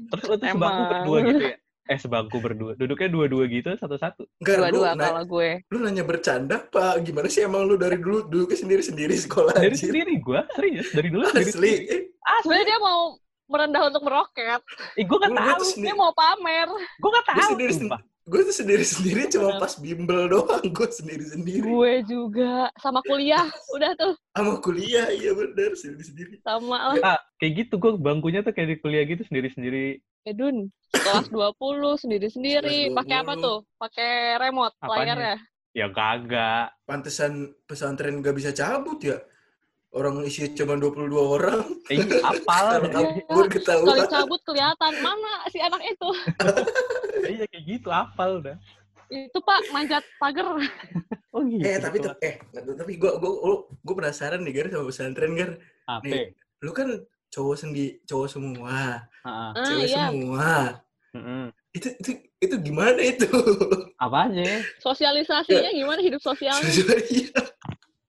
Terus 0.06 0.24
lu 0.24 0.34
tuh 0.34 0.48
sebangku 0.48 0.82
berdua 0.88 1.18
gitu 1.24 1.44
ya? 1.44 1.56
Eh 1.86 1.98
sebangku 1.98 2.36
berdua. 2.38 2.72
Duduknya 2.74 3.06
dua-dua 3.08 3.44
gitu 3.46 3.70
satu-satu. 3.72 4.26
Enggak, 4.38 4.56
lu, 4.66 4.82
Dua-dua 4.82 4.90
kalau 4.96 5.22
gue. 5.24 5.50
lu 5.70 5.78
nanya 5.78 6.02
bercanda, 6.02 6.58
Pak. 6.64 6.98
Gimana 7.00 7.26
sih 7.26 7.46
emang 7.46 7.62
lu 7.62 7.74
dari 7.74 7.94
dulu 7.96 8.26
duduknya 8.26 8.58
sendiri-sendiri 8.58 9.14
sekolah 9.16 9.54
Dari 9.54 9.78
sendiri 9.78 10.18
gue 10.18 10.40
serius 10.52 10.90
dari 10.90 11.08
dulu 11.08 11.22
sendiri. 11.24 11.46
Asli. 11.46 11.70
sendiri. 11.78 11.98
Sebenarnya 12.42 12.66
dia 12.66 12.78
mau 12.80 13.00
merendah 13.46 13.82
untuk 13.88 14.02
meroket. 14.02 14.60
Eh 14.98 15.04
gue 15.06 15.18
gak 15.18 15.30
tahu. 15.30 15.46
tuh 15.58 15.66
Dia 15.66 15.74
sendiri, 15.74 15.96
mau 15.96 16.12
pamer. 16.12 16.68
Gue 16.98 17.10
gak 17.10 17.24
Gua 17.24 17.34
tahu. 17.34 17.50
sendiri 17.54 17.72
gue 18.26 18.42
tuh 18.42 18.58
sendiri-sendiri 18.58 19.30
cuma 19.30 19.54
Bener. 19.54 19.62
pas 19.62 19.72
bimbel 19.78 20.20
doang. 20.26 20.64
Gue 20.74 20.88
sendiri-sendiri. 20.90 21.62
Gue 21.62 21.92
juga 22.02 22.66
sama 22.82 22.98
kuliah. 23.06 23.46
Udah 23.70 23.94
tuh 23.94 24.18
Sama 24.34 24.58
kuliah, 24.58 25.06
iya 25.14 25.30
bener. 25.30 25.78
Sendiri-sendiri. 25.78 26.42
sama 26.42 26.90
lah. 26.98 26.98
Ah, 27.06 27.18
kayak 27.38 27.52
gitu 27.70 27.78
gue 27.78 27.94
bangkunya 27.94 28.42
tuh 28.42 28.50
kayak 28.50 28.68
di 28.74 28.76
kuliah 28.82 29.06
gitu 29.06 29.22
sendiri-sendiri. 29.30 30.02
Edun, 30.26 30.74
kelas 30.90 31.30
20 31.30 31.54
sendiri-sendiri. 32.02 32.90
Pakai 32.90 33.22
apa 33.22 33.38
20. 33.38 33.46
tuh? 33.46 33.58
Pakai 33.78 34.10
remote 34.42 34.74
Apanya? 34.82 34.98
layarnya. 35.14 35.36
Ya 35.70 35.86
kagak. 35.94 36.74
Pantesan 36.82 37.32
pesantren 37.62 38.18
gak 38.26 38.34
bisa 38.34 38.50
cabut 38.50 38.98
ya. 39.06 39.22
Orang 39.96 40.20
isinya 40.28 40.52
cuma 40.52 40.76
22 40.76 41.08
orang. 41.16 41.64
Eh, 41.88 42.04
apal. 42.20 42.66
Kalau 42.92 43.00
Iya. 43.16 43.24
kabur 43.24 43.46
ketahuan. 43.48 44.04
cabut 44.04 44.40
kelihatan 44.44 44.92
mana 45.00 45.32
si 45.48 45.56
anak 45.56 45.80
itu. 45.82 46.08
Iya 47.26 47.48
kayak 47.48 47.64
gitu, 47.64 47.88
apal 47.90 48.38
udah. 48.38 48.54
Itu 49.08 49.40
Pak 49.40 49.72
manjat 49.72 50.04
pagar. 50.20 50.46
Oh 51.32 51.42
gitu. 51.42 51.64
Eh 51.64 51.80
tapi 51.80 51.96
tuh, 51.98 52.12
eh 52.22 52.38
tapi 52.52 53.00
gue 53.00 53.08
gue 53.18 53.32
gue 53.82 53.94
penasaran 53.96 54.44
nih 54.44 54.52
Gar 54.52 54.66
sama 54.70 54.84
pesantren 54.86 55.32
Gar. 55.34 55.50
Apa? 55.88 56.04
nih. 56.06 56.36
Lu 56.62 56.70
kan 56.70 57.02
cowok 57.32 57.56
sendi 57.56 57.98
cowok 58.04 58.28
semua, 58.30 59.08
Heeh. 59.26 59.50
Ah 59.56 59.64
cewek 59.64 59.88
iya, 59.90 60.06
semua. 60.12 60.52
Heeh. 61.16 61.44
Itu 61.74 61.88
itu 61.98 62.10
itu 62.36 62.54
gimana 62.62 63.00
itu? 63.00 63.26
Apanya? 63.98 64.60
sosialisasinya 64.78 65.72
gimana 65.72 65.98
hidup 66.04 66.20
sosialnya? 66.20 66.68
Iya. 67.10 67.40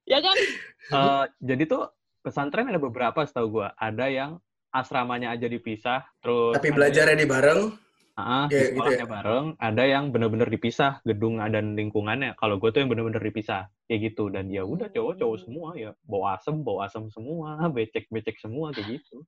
ya 0.04 0.18
kan? 0.20 0.36
Eh, 0.88 1.24
jadi 1.38 1.62
tuh 1.64 1.82
pesantren 2.18 2.66
ada 2.66 2.76
beberapa 2.76 3.20
setahu 3.22 3.60
gua. 3.60 3.68
Ada 3.74 4.08
yang 4.08 4.30
asramanya 4.68 5.32
aja 5.32 5.46
dipisah, 5.46 6.04
terus 6.18 6.52
tapi 6.52 6.68
belajarnya 6.70 7.14
yang- 7.14 7.22
di 7.22 7.28
bareng. 7.28 7.60
Ah, 8.14 8.50
Ya, 8.50 8.66
di 8.66 8.74
gitu 8.74 8.82
sekolahnya 8.82 9.06
bareng. 9.06 9.46
Ada 9.56 9.82
yang 9.86 10.04
bener-bener 10.10 10.50
dipisah 10.50 10.98
gedung 11.06 11.38
dan 11.38 11.78
lingkungannya. 11.78 12.34
Kalau 12.34 12.58
gue 12.58 12.66
tuh 12.68 12.82
yang 12.82 12.90
bener-bener 12.90 13.22
dipisah 13.22 13.70
kayak 13.86 14.10
gitu. 14.10 14.26
Dan 14.26 14.50
ya 14.50 14.66
udah 14.66 14.90
cowok-cowok 14.90 15.38
semua 15.38 15.68
ya 15.72 15.94
bau 16.02 16.26
asem, 16.26 16.58
bau 16.58 16.82
asem 16.82 17.06
semua, 17.08 17.54
becek-becek 17.70 18.34
semua 18.36 18.74
kayak 18.74 18.98
gitu. 18.98 19.22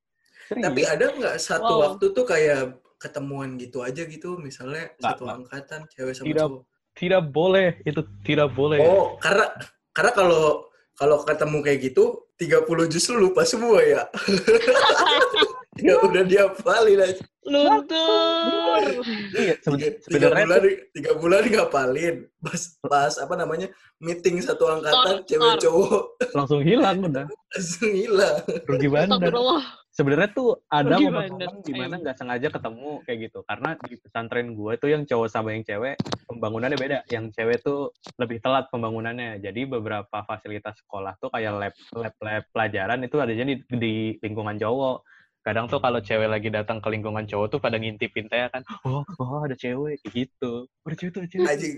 Serius. 0.50 0.64
Tapi 0.66 0.80
ada 0.82 1.06
nggak 1.06 1.36
satu 1.38 1.70
Wow. 1.70 1.80
waktu 1.86 2.04
tuh 2.10 2.26
kayak 2.26 2.60
ketemuan 2.98 3.54
gitu 3.56 3.78
aja 3.80 4.02
gitu, 4.02 4.34
misalnya 4.36 4.90
Nggak, 4.92 5.06
satu 5.06 5.22
nggak. 5.22 5.36
angkatan 5.38 5.80
cewek 5.88 6.12
sama 6.12 6.26
Tidak. 6.26 6.46
cowok. 6.50 6.62
tidak 6.90 7.22
boleh, 7.30 7.68
itu 7.86 8.00
tidak 8.26 8.48
boleh. 8.52 8.82
Oh, 8.82 9.14
karena 9.16 9.46
karena 9.94 10.12
kalau 10.12 10.66
kalau 11.00 11.24
ketemu 11.24 11.58
kayak 11.64 11.78
gitu 11.80 12.28
30 12.36 12.92
justru 12.92 13.16
lupa 13.16 13.48
semua 13.48 13.80
ya. 13.80 14.04
ya 15.80 15.94
udah 15.98 16.22
diapalin 16.24 17.00
aja. 17.00 17.24
Luntur. 17.40 18.84
Iya, 19.32 19.54
seben- 19.64 19.80
Tiga, 19.80 19.88
tiga 19.96 20.28
sebenarnya 20.28 20.44
bulan 20.44 20.62
tiga 20.92 21.10
bulan 21.16 21.42
ngapalin. 21.48 22.16
Pas 22.40 22.62
pas 22.84 23.12
apa 23.16 23.34
namanya 23.34 23.68
meeting 23.98 24.40
satu 24.40 24.68
angkatan 24.68 25.24
Tor, 25.24 25.26
cewek 25.26 25.52
tor. 25.56 25.60
cowok 25.60 26.02
langsung 26.36 26.60
hilang 26.60 26.96
udah. 27.00 27.26
langsung 27.26 27.92
hilang. 27.92 28.36
Rugi 28.68 28.88
bandar. 28.88 29.16
Astagfirullah. 29.16 29.64
Sebenarnya 29.90 30.30
tuh 30.30 30.48
ada 30.70 30.96
momen-momen 30.96 31.28
bandar, 31.34 31.50
di 31.66 31.72
mana 31.74 31.84
sayang. 31.90 32.00
nggak 32.00 32.16
sengaja 32.16 32.48
ketemu 32.52 32.90
kayak 33.02 33.18
gitu. 33.26 33.38
Karena 33.42 33.70
di 33.82 33.94
pesantren 33.98 34.48
gue 34.54 34.72
tuh 34.78 34.88
yang 34.88 35.02
cowok 35.02 35.28
sama 35.28 35.48
yang 35.50 35.64
cewek 35.66 35.94
pembangunannya 36.28 36.78
beda. 36.78 36.98
Yang 37.10 37.24
cewek 37.34 37.58
tuh 37.60 37.80
lebih 38.16 38.38
telat 38.38 38.68
pembangunannya. 38.70 39.42
Jadi 39.42 39.60
beberapa 39.66 40.22
fasilitas 40.22 40.76
sekolah 40.78 41.16
tuh 41.18 41.32
kayak 41.32 41.52
lab 41.56 41.74
lab 41.96 42.14
lab 42.20 42.44
pelajaran 42.52 43.00
itu 43.02 43.16
adanya 43.16 43.44
di, 43.48 43.56
di 43.66 43.92
lingkungan 44.20 44.56
cowok. 44.56 44.98
Kadang 45.40 45.66
tuh 45.66 45.80
kalau 45.80 45.98
cewek 45.98 46.28
lagi 46.28 46.52
datang 46.52 46.84
ke 46.84 46.88
lingkungan 46.92 47.24
cowok 47.24 47.46
tuh 47.48 47.60
pada 47.64 47.80
ngintipin 47.80 48.28
teh 48.28 48.44
kan, 48.52 48.60
oh, 48.84 49.00
oh 49.16 49.40
ada 49.40 49.56
cewek 49.56 49.96
gitu. 50.12 50.68
Oh, 50.68 50.86
ada 50.86 50.96
cewek 50.96 51.12
tuh, 51.16 51.20
ada 51.24 51.30
cewek. 51.32 51.48
Anjing. 51.48 51.76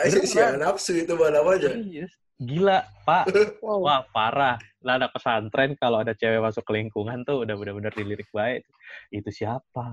Anjing 0.00 0.24
si 0.24 0.36
Beneran. 0.40 0.56
nafsu 0.58 0.92
itu 0.96 1.12
mana 1.20 1.44
aja. 1.44 1.68
Serius. 1.76 2.12
Gila, 2.42 2.82
Pak. 3.06 3.24
Wow. 3.62 3.84
Wah, 3.86 4.00
parah. 4.10 4.56
Lah 4.82 4.98
anak 4.98 5.14
pesantren 5.14 5.78
kalau 5.78 6.02
ada 6.02 6.10
cewek 6.10 6.42
masuk 6.42 6.64
ke 6.64 6.72
lingkungan 6.74 7.22
tuh 7.22 7.44
udah 7.44 7.54
bener-bener 7.54 7.92
dilirik 7.94 8.26
baik. 8.32 8.64
Itu 9.14 9.30
siapa? 9.30 9.86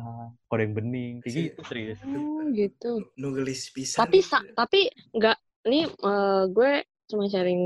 Kode 0.49 0.65
yang 0.65 0.73
bening. 0.73 1.13
Kayak 1.21 1.29
Si- 1.36 1.45
gitu, 1.51 1.62
serius. 1.67 1.99
Oh, 2.10 2.41
gitu. 2.49 3.05
Nunggelis 3.19 3.69
pisan. 3.69 4.01
Tapi 4.01 4.23
sa 4.23 4.41
tapi 4.58 4.89
nggak 5.13 5.38
ini 5.69 5.86
eh, 5.86 6.43
gue 6.49 6.71
cuma 7.05 7.29
sharing 7.29 7.62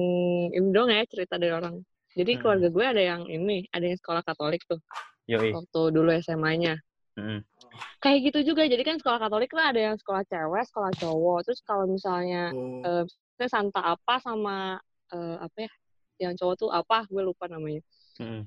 ini 0.52 0.68
dong 0.74 0.92
ya 0.92 1.06
cerita 1.08 1.40
dari 1.40 1.54
orang. 1.56 1.80
Jadi 2.12 2.32
Hmm. 2.36 2.42
keluarga 2.44 2.68
gue 2.68 2.86
ada 2.98 3.04
yang 3.06 3.22
ini, 3.30 3.64
ada 3.72 3.86
yang 3.88 3.96
sekolah 3.96 4.26
Katolik 4.26 4.66
tuh 4.68 4.82
Yoi. 5.28 5.52
waktu 5.56 5.82
dulu 5.94 6.10
SMA-nya. 6.20 6.76
Mm. 7.16 7.42
Kayak 8.02 8.20
gitu 8.30 8.54
juga. 8.54 8.66
Jadi 8.68 8.84
kan 8.84 8.98
sekolah 9.00 9.20
Katolik 9.22 9.50
kan 9.54 9.72
ada 9.74 9.82
yang 9.92 9.98
sekolah 9.98 10.26
cewek, 10.28 10.64
sekolah 10.68 10.92
cowok. 10.98 11.40
Terus 11.48 11.60
kalau 11.64 11.86
misalnya 11.88 12.52
Oh. 12.54 12.82
eh, 12.84 13.04
misalnya 13.08 13.50
Santa 13.50 13.82
apa 13.82 14.16
sama 14.20 14.78
eh, 15.14 15.38
apa 15.40 15.58
ya? 15.58 15.72
Yang 16.28 16.34
cowok 16.44 16.56
tuh 16.58 16.70
apa? 16.74 17.06
Gue 17.08 17.24
lupa 17.24 17.46
namanya. 17.48 17.82
Mm. 18.20 18.46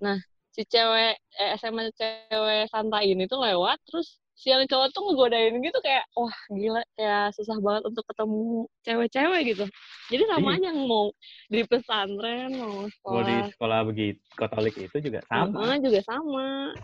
Si 0.53 0.63
cewek 0.67 1.15
eh, 1.17 1.51
SMA 1.59 1.91
cewek 1.95 2.69
Santa 2.71 3.01
ini 3.03 3.25
tuh 3.27 3.41
lewat 3.41 3.81
terus 3.87 4.19
si 4.37 4.53
yang 4.53 4.69
cowok 4.69 4.93
tuh 4.93 5.03
ngegodain 5.09 5.57
gitu 5.65 5.79
kayak 5.81 6.05
wah 6.13 6.37
gila 6.53 6.85
kayak 6.95 7.33
susah 7.33 7.57
banget 7.57 7.83
untuk 7.89 8.05
ketemu 8.05 8.69
cewek-cewek 8.85 9.41
gitu. 9.57 9.65
Jadi 10.13 10.23
sama 10.29 10.49
Iya. 10.53 10.57
aja 10.61 10.67
yang 10.71 10.81
mau 10.85 11.07
di 11.49 11.61
pesantren 11.65 12.51
mau 12.53 12.85
Mau 12.85 13.25
di 13.25 13.33
sekolah 13.33 13.49
sekolah 13.57 13.81
begitu 13.89 14.21
Katolik 14.37 14.77
itu 14.77 14.97
juga 15.01 15.25
sama. 15.27 15.81
Juga 15.81 16.01
sama. 16.05 16.77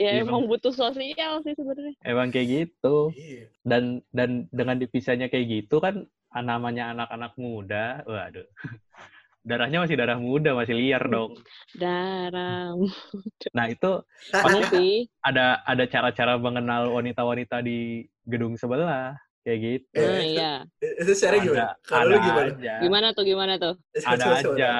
Ya 0.00 0.20
Iya, 0.20 0.24
emang 0.24 0.48
butuh 0.48 0.72
sosial 0.72 1.32
sih 1.44 1.52
sebenarnya. 1.52 1.96
Emang 2.04 2.28
kayak 2.32 2.48
gitu. 2.48 3.12
Iya. 3.16 3.44
Dan 3.64 4.04
dan 4.12 4.48
dengan 4.52 4.76
dipisahnya 4.80 5.32
kayak 5.32 5.48
gitu 5.48 5.80
kan 5.80 6.04
namanya 6.32 6.92
anak-anak 6.96 7.32
muda, 7.36 8.00
waduh. 8.08 8.44
Darahnya 9.42 9.82
masih 9.82 9.98
darah 9.98 10.16
muda, 10.16 10.54
masih 10.54 10.74
liar 10.74 11.02
dong. 11.04 11.34
Darah. 11.74 12.78
Nah, 13.52 13.66
itu 13.66 13.92
Iya 14.32 14.62
sih. 14.70 14.94
ada 15.20 15.60
ada 15.60 15.84
cara-cara 15.84 16.38
mengenal 16.38 16.88
wanita-wanita 16.88 17.58
di 17.58 18.00
gedung 18.22 18.54
sebelah 18.54 19.18
kayak 19.42 19.58
gitu. 19.60 19.86
Eh, 19.92 20.06
Nah, 20.06 20.22
iya. 20.22 20.52
Itu 20.78 21.12
secara 21.12 21.42
gimana? 21.42 21.74
Kalau 21.82 22.16
gimana? 22.16 22.48
aja. 22.48 22.74
Gimana 22.78 23.06
tuh 23.10 23.24
gimana 23.26 23.52
tuh? 23.58 23.74
Ada 23.98 24.24
aja. 24.38 24.72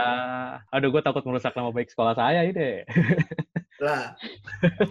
Aduh, 0.70 0.88
gue 0.88 1.02
takut 1.02 1.20
merusak 1.22 1.52
nama 1.52 1.68
baik 1.68 1.90
sekolah 1.90 2.14
saya 2.14 2.46
ini. 2.46 2.86
Lah, 3.82 4.14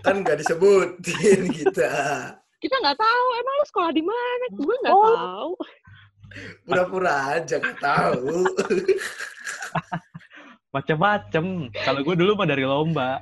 kan 0.03 0.19
nggak 0.19 0.35
disebutin 0.37 1.47
kita. 1.47 1.91
Kita 2.59 2.75
nggak 2.77 2.99
tahu 2.99 3.25
emang 3.33 3.55
lu 3.55 3.65
sekolah 3.65 3.91
di 3.91 4.03
mana? 4.03 4.45
Gue 4.51 4.75
nggak 4.77 4.93
Oh. 4.93 5.15
tahu. 5.15 5.51
Pura-pura 6.65 7.37
aja 7.37 7.55
nggak 7.59 7.79
tahu. 7.79 8.41
Macem-macem. 10.75 11.67
Kalau 11.75 12.01
gue 12.01 12.15
dulu 12.15 12.31
mah 12.39 12.47
dari 12.47 12.63
lomba. 12.63 13.19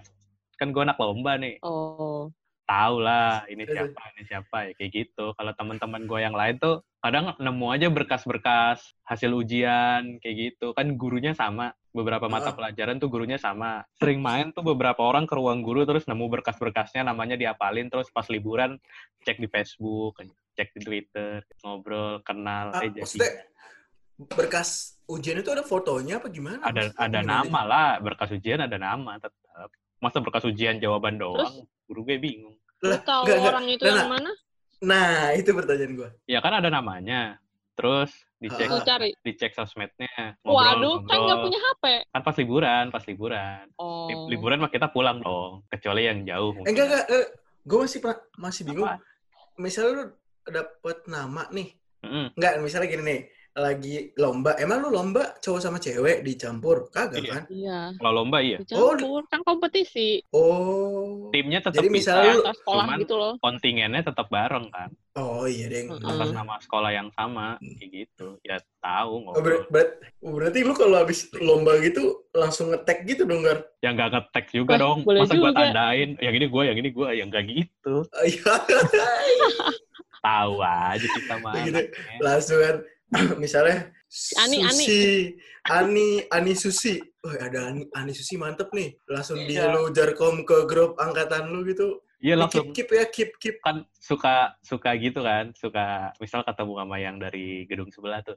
Kan 0.61 0.69
gue 0.69 0.81
anak 0.85 1.01
lomba 1.01 1.35
nih. 1.41 1.57
Oh. 1.65 2.29
Tahu 2.69 3.01
lah 3.01 3.49
ini 3.49 3.65
siapa, 3.65 3.97
ini 4.13 4.23
siapa 4.29 4.57
ya 4.69 4.71
kayak 4.77 4.91
gitu. 4.93 5.33
Kalau 5.33 5.51
teman-teman 5.57 6.05
gue 6.05 6.19
yang 6.21 6.37
lain 6.37 6.61
tuh 6.61 6.85
kadang 7.01 7.33
nemu 7.41 7.65
aja 7.73 7.89
berkas-berkas 7.89 8.93
hasil 9.01 9.33
ujian 9.33 10.21
kayak 10.21 10.53
gitu. 10.53 10.77
Kan 10.77 10.93
gurunya 10.93 11.33
sama. 11.33 11.73
Beberapa 11.89 12.29
mata 12.29 12.53
pelajaran 12.53 13.01
tuh 13.01 13.09
gurunya 13.09 13.41
sama. 13.41 13.81
Sering 13.97 14.21
main 14.21 14.53
tuh 14.53 14.61
beberapa 14.61 15.01
orang 15.01 15.25
ke 15.25 15.33
ruang 15.33 15.65
guru 15.65 15.89
terus 15.89 16.05
nemu 16.05 16.29
berkas-berkasnya 16.29 17.01
namanya 17.01 17.33
diapalin 17.33 17.89
terus 17.89 18.13
pas 18.13 18.29
liburan 18.29 18.77
cek 19.25 19.41
di 19.41 19.49
Facebook, 19.49 20.21
cek 20.59 20.69
di 20.69 20.81
Twitter, 20.81 21.31
ngobrol, 21.57 22.19
kenal, 22.19 22.69
Ah, 22.69 22.83
eh 22.83 22.91
jadi 22.91 22.99
maksudnya 22.99 23.31
berkas 24.19 24.69
ujian 25.07 25.39
itu 25.39 25.47
ada 25.47 25.63
fotonya 25.63 26.19
apa 26.19 26.27
gimana? 26.27 26.59
ada 26.61 26.83
Maksudnya 26.83 26.99
ada 27.01 27.17
gimana 27.17 27.39
nama 27.41 27.59
lah 27.63 27.89
berkas 27.97 28.29
ujian 28.29 28.59
ada 28.59 28.75
nama 28.77 29.11
tetap 29.15 29.71
masa 29.97 30.19
berkas 30.19 30.43
ujian 30.43 30.75
jawaban 30.77 31.15
doang 31.15 31.55
guru 31.85 32.03
gue 32.03 32.19
bingung 32.19 32.55
Lu 32.79 32.87
Lah, 32.89 32.99
tahu 33.01 33.23
nggak, 33.23 33.37
nggak. 33.37 33.51
orang 33.53 33.65
itu 33.69 33.81
Nah, 33.81 33.89
yang 33.89 33.97
nah. 33.97 34.09
mana? 34.09 34.31
Nah, 34.81 35.07
itu 35.33 35.49
pertanyaan 35.51 35.93
gue. 35.93 36.09
ya 36.25 36.39
kan 36.39 36.53
ada 36.53 36.67
namanya 36.69 37.39
terus 37.73 38.11
dicek 38.37 38.67
cari. 38.81 39.11
dicek 39.17 39.51
sosmednya 39.53 40.35
Waduh, 40.41 40.99
kan 41.01 41.15
nggak 41.17 41.19
ngobrol. 41.33 41.43
punya 41.45 41.59
HP. 41.61 41.83
kan 42.09 42.21
pas 42.21 42.35
liburan 42.35 42.85
pas 42.89 43.03
liburan 43.05 43.63
Oh. 43.75 44.07
Li- 44.07 44.35
liburan 44.35 44.59
mah 44.59 44.67
kita 44.67 44.87
pulang 44.87 45.19
dong 45.19 45.63
kecuali 45.67 46.03
yang 46.05 46.23
jauh 46.23 46.51
Eh, 46.57 46.69
enggak, 46.69 46.85
enggak. 46.85 47.05
Eh, 47.09 47.25
gue 47.61 47.77
masih 47.77 47.99
masih 48.37 48.61
bingung. 48.65 48.83
Apa? 48.85 48.99
Misalnya 49.57 49.91
lu 49.93 50.03
dapet 50.51 50.97
nama 51.05 51.45
nih. 51.49 51.69
Mm-mm. 51.99 52.25
Enggak, 52.33 52.53
misalnya 52.59 52.87
gini 52.87 53.03
nih. 53.03 53.21
lagi 53.51 54.15
lomba. 54.15 54.55
Emang 54.55 54.79
lu 54.79 54.89
lomba 54.89 55.35
cowok 55.35 55.59
sama 55.59 55.77
cewek 55.77 56.23
dicampur? 56.23 56.87
Kagak 56.87 57.19
Iya. 57.19 57.31
kan? 57.33 57.43
Iya. 57.49 57.79
Kalau 57.99 58.13
lomba 58.15 58.39
iya. 58.39 58.55
Dicampur. 58.57 59.27
Kan 59.27 59.41
kompetisi. 59.43 60.23
Oh. 60.31 61.27
Timnya 61.27 61.59
tetap 61.59 61.75
Jadi 61.75 61.89
bisa, 61.91 62.13
misalnya 62.15 62.31
lu- 62.31 62.39
Antar 62.41 62.55
sekolah 62.55 62.83
cuman 62.85 62.97
gitu 63.03 63.15
loh. 63.17 63.33
kontingennya 63.37 64.01
tetap 64.01 64.31
bareng 64.31 64.69
kan. 64.69 64.89
Oh 65.13 65.43
iya, 65.43 65.67
Deng. 65.67 65.91
Atas 65.91 66.29
nama 66.31 66.55
sekolah 66.57 66.91
yang 66.93 67.11
sama 67.11 67.59
kayak 67.59 67.89
gitu. 67.91 68.39
Ya 68.39 68.63
tahu 68.79 69.27
Oh, 69.27 69.35
ber- 69.35 69.67
ngobrol. 69.67 69.67
ber- 69.67 69.93
berarti 70.21 70.59
lu 70.61 70.73
kalau 70.73 70.95
habis 70.95 71.19
lomba 71.35 71.75
gitu 71.79 72.01
langsung 72.31 72.71
ngetek 72.71 73.03
gitu 73.03 73.27
dong, 73.27 73.43
Gar? 73.43 73.59
Yang 73.81 73.93
gak 73.97 74.09
ngetek 74.13 74.45
juga 74.53 74.71
Wah, 74.71 74.79
dong. 74.79 74.97
boleh 75.03 75.19
Masa 75.21 75.35
gua 75.35 75.51
juga. 75.51 75.59
tandain, 75.59 76.09
yang 76.17 76.33
ini 76.33 76.45
gua, 76.47 76.63
yang 76.63 76.77
ini 76.77 76.89
gua, 76.89 77.07
yang 77.11 77.27
gak 77.27 77.43
gitu. 77.43 78.07
Tahu 80.19 80.53
aja 80.59 81.07
kita 81.07 81.35
mah. 81.39 81.53
Gitu. 81.63 81.81
langsung 82.19 82.59
kan 82.59 82.75
misalnya 83.43 83.89
Ani, 84.41 84.65
Ani. 84.65 84.73
Susi, 84.73 85.05
Ani, 85.69 86.09
Ani 86.33 86.53
Susi. 86.57 86.97
Oh, 87.21 87.29
ada 87.29 87.69
Ani, 87.69 87.85
Ani 87.93 88.09
Susi 88.09 88.41
mantep 88.41 88.73
nih. 88.73 88.97
Langsung 89.05 89.37
di 89.37 89.53
Iya. 89.53 89.69
lu 89.69 89.93
jarkom 89.93 90.41
ke 90.49 90.65
grup 90.65 90.97
angkatan 90.97 91.53
lu 91.53 91.61
gitu. 91.61 92.01
Iya 92.19 92.35
Ini 92.35 92.41
langsung 92.41 92.73
keep, 92.73 92.89
keep 92.89 92.97
ya, 92.97 93.05
keep, 93.07 93.31
keep. 93.37 93.57
kan 93.61 93.85
suka 93.95 94.57
suka 94.65 94.91
gitu 94.99 95.23
kan 95.23 95.55
suka 95.55 96.11
misal 96.19 96.43
ketemu 96.43 96.73
sama 96.83 96.97
yang 96.99 97.15
dari 97.15 97.63
gedung 97.63 97.87
sebelah 97.95 98.19
tuh 98.25 98.35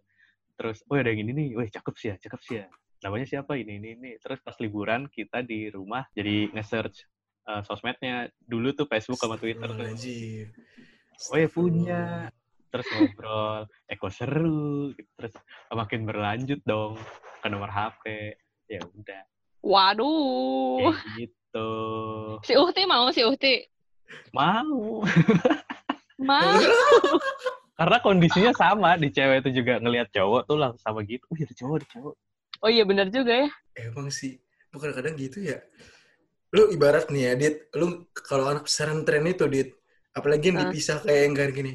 terus 0.55 0.87
oh 0.87 0.95
ada 0.95 1.11
yang 1.11 1.27
ini 1.27 1.33
nih 1.35 1.47
wih 1.59 1.67
cakep 1.67 1.95
sih 1.99 2.09
ya 2.15 2.17
cakep 2.23 2.41
sih 2.47 2.55
ya 2.63 2.67
namanya 3.03 3.27
siapa 3.27 3.59
ini 3.59 3.83
ini 3.83 3.99
ini 3.99 4.11
terus 4.23 4.39
pas 4.39 4.55
liburan 4.63 5.11
kita 5.11 5.43
di 5.43 5.67
rumah 5.67 6.07
jadi 6.15 6.55
nge-search 6.55 7.11
uh, 7.51 7.63
sosmednya 7.67 8.31
dulu 8.39 8.71
tuh 8.71 8.87
Facebook 8.87 9.19
sama 9.19 9.35
Twitter 9.35 9.67
tuh. 9.67 9.99
Oh 11.31 11.37
ya 11.39 11.49
punya 11.53 12.03
terus 12.73 12.87
ngobrol 12.91 13.69
eh 13.87 13.97
kok 14.01 14.13
seru 14.17 14.91
gitu. 14.97 15.11
terus 15.21 15.35
makin 15.71 16.09
berlanjut 16.09 16.61
dong 16.65 16.97
ke 17.45 17.47
nomor 17.53 17.69
HP 17.71 18.35
ya 18.67 18.81
udah 18.81 19.23
Waduh. 19.63 20.91
kayak 20.91 21.07
gitu 21.23 21.71
Si 22.43 22.59
Uhti 22.59 22.83
mau 22.89 23.07
si 23.15 23.23
Uhti. 23.23 23.63
mau 24.35 25.05
Mau. 26.23 26.59
karena 27.79 27.99
kondisinya 27.99 28.53
sama 28.55 28.95
di 28.95 29.11
cewek 29.11 29.43
itu 29.47 29.63
juga 29.63 29.83
ngelihat 29.83 30.11
cowok 30.15 30.47
tuh 30.47 30.57
langsung 30.59 30.83
sama 30.83 31.03
gitu 31.07 31.23
oh 31.31 31.35
ada 31.39 31.55
cowok 31.55 31.75
ada 31.83 31.89
cowok 31.95 32.15
Oh 32.63 32.71
iya 32.71 32.87
benar 32.87 33.11
juga 33.11 33.43
ya. 33.43 33.51
Emang 33.75 34.07
sih, 34.15 34.39
bukan 34.71 34.95
kadang 34.95 35.19
gitu 35.19 35.43
ya. 35.43 35.59
Lu 36.55 36.71
ibarat 36.71 37.11
nih 37.11 37.23
ya, 37.27 37.33
Dit. 37.35 37.57
Lu 37.75 38.07
kalau 38.23 38.47
anak 38.55 38.71
pesantren 38.71 39.27
itu, 39.27 39.51
Dit. 39.51 39.75
Apalagi 40.13 40.45
yang 40.47 40.59
Ah. 40.59 40.63
dipisah 40.67 41.01
kayak 41.01 41.21
yang 41.23 41.35
kayak 41.35 41.53
gini. 41.53 41.73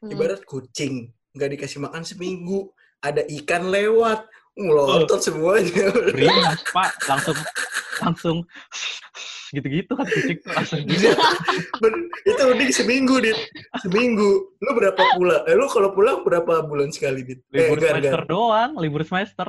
Hmm. 0.00 0.10
Ibarat 0.10 0.42
kucing. 0.42 0.94
Nggak 1.30 1.50
dikasih 1.52 1.78
makan 1.80 2.02
seminggu. 2.02 2.72
Ada 2.98 3.22
ikan 3.42 3.68
lewat. 3.68 4.24
Ngelotot 4.54 5.20
semuanya. 5.20 5.90
beringas 5.90 6.62
pak 6.74 6.94
langsung 7.04 7.34
langsung 7.96 8.38
gitu-gitu 9.50 9.92
kan 9.92 10.02
kucing 10.04 10.38
tuh 10.40 10.50
langsung 10.52 10.78
gitu. 10.82 10.98
Iya. 11.04 11.14
Ben- 11.78 12.06
itu 12.24 12.42
mending 12.44 12.72
seminggu, 12.72 13.14
Dit. 13.18 13.38
Seminggu. 13.80 14.30
Lu 14.56 14.70
berapa 14.72 14.98
pulang? 15.14 15.42
Eh, 15.44 15.54
lu 15.54 15.66
kalau 15.66 15.90
pulang 15.90 16.22
berapa 16.22 16.62
bulan 16.62 16.90
sekali, 16.90 17.22
Dit? 17.22 17.42
Eh, 17.48 17.66
libur 17.66 17.78
gar, 17.78 17.94
semester 17.94 18.20
gar. 18.20 18.26
doang 18.26 18.70
libur 18.76 19.02
semester 19.02 19.48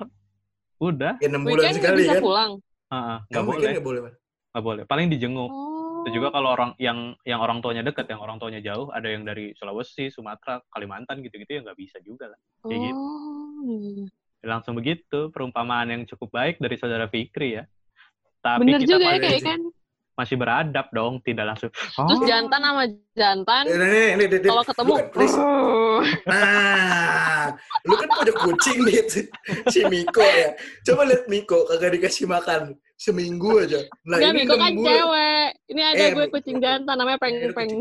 udah 0.78 1.14
Ya, 1.18 1.28
6 1.28 1.42
bulan 1.42 1.72
sekali 1.72 2.02
bisa 2.04 2.14
kan? 2.14 2.22
pulang. 2.22 2.52
Heeh, 2.86 3.18
nggak 3.24 3.34
Kamu 3.36 3.48
boleh 3.48 3.70
nggak 3.72 3.86
boleh, 3.86 4.00
Pak? 4.02 4.14
nggak 4.48 4.64
boleh 4.64 4.84
paling 4.86 5.08
dijenguk 5.08 5.50
Oh. 5.50 5.75
Itu 6.06 6.22
juga 6.22 6.30
kalau 6.30 6.54
orang 6.54 6.78
yang 6.78 7.18
yang 7.26 7.42
orang 7.42 7.66
tuanya 7.66 7.82
dekat 7.82 8.06
yang 8.06 8.22
orang 8.22 8.38
tuanya 8.38 8.62
jauh 8.62 8.94
ada 8.94 9.10
yang 9.10 9.26
dari 9.26 9.58
Sulawesi 9.58 10.14
Sumatera 10.14 10.62
Kalimantan 10.70 11.26
gitu-gitu 11.26 11.50
ya 11.50 11.60
nggak 11.66 11.78
bisa 11.82 11.98
juga 12.06 12.30
lah 12.30 12.40
kayak 12.62 12.78
gitu. 12.78 12.94
Oh. 12.94 14.06
iya. 14.46 14.46
langsung 14.46 14.78
begitu 14.78 15.34
perumpamaan 15.34 15.90
yang 15.90 16.02
cukup 16.06 16.30
baik 16.30 16.62
dari 16.62 16.78
saudara 16.78 17.10
Fikri 17.10 17.58
ya 17.58 17.66
tapi 18.46 18.70
Bener 18.70 18.86
kita 18.86 19.02
juga 19.02 19.02
ya 19.02 19.10
masih, 19.18 19.22
kayak 19.26 19.42
kan. 19.42 19.62
masih 20.14 20.36
beradab 20.38 20.88
dong 20.94 21.14
tidak 21.26 21.46
langsung 21.50 21.70
Terus 21.74 22.22
"Oh, 22.22 22.28
jantan 22.30 22.62
sama 22.62 22.84
jantan 23.18 23.64
kalau 24.46 24.62
ketemu 24.62 24.94
Lu 24.94 25.02
kan, 25.02 25.08
please. 25.10 25.38
Nah, 26.30 27.46
lu 27.88 27.96
kan 27.96 28.10
punya 28.12 28.34
kucing 28.36 28.80
nih, 28.84 29.00
si 29.72 29.80
Miko 29.88 30.20
ya. 30.20 30.52
Coba 30.84 31.08
lihat 31.08 31.24
Miko 31.32 31.64
kagak 31.72 31.96
dikasih 31.96 32.28
makan 32.28 32.76
seminggu 32.96 33.62
aja. 33.62 33.84
Nah, 34.04 34.18
Miko 34.32 34.56
enam 34.56 34.62
kan 34.62 34.72
bulan. 34.74 34.88
cewek. 34.90 35.48
Ini 35.68 35.82
ada 35.84 36.00
Eh, 36.00 36.10
gue 36.12 36.26
kucing 36.30 36.58
jantan 36.58 36.96
namanya 36.96 37.20
Peng 37.20 37.36
Ada 37.38 37.52
Peng. 37.52 37.72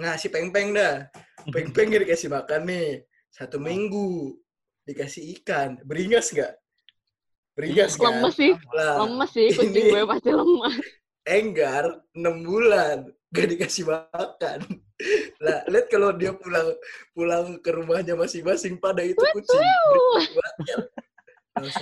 Nah, 0.00 0.16
si 0.16 0.32
Peng-Peng 0.32 0.72
dah. 0.72 1.12
Peng-Peng 1.46 1.92
gak 1.92 2.02
dikasih 2.04 2.32
makan 2.32 2.64
nih. 2.64 3.04
Satu 3.28 3.60
minggu. 3.60 4.32
Dikasih 4.82 5.36
ikan. 5.36 5.76
Beringas 5.84 6.32
gak? 6.32 6.56
Beringas 7.52 8.00
kan? 8.00 8.16
Lemes 8.16 8.32
sih, 8.32 8.52
Lah, 8.72 9.04
lemes 9.04 9.30
sih 9.30 9.52
kucing 9.52 9.76
ini- 9.76 9.92
gue 9.92 10.02
pasti 10.08 10.30
lemes. 10.32 10.74
Enggar 11.28 11.84
6 12.16 12.36
bulan 12.40 12.96
gak 13.28 13.46
dikasih 13.52 13.84
makan. 13.84 14.58
Lah, 15.40 15.64
lihat 15.68 15.86
kalau 15.88 16.12
dia 16.12 16.32
pulang 16.32 16.68
pulang 17.12 17.46
ke 17.60 17.68
rumahnya 17.68 18.16
masing-masing 18.16 18.76
pada 18.76 19.00
itu 19.00 19.20
kucing. 19.20 19.60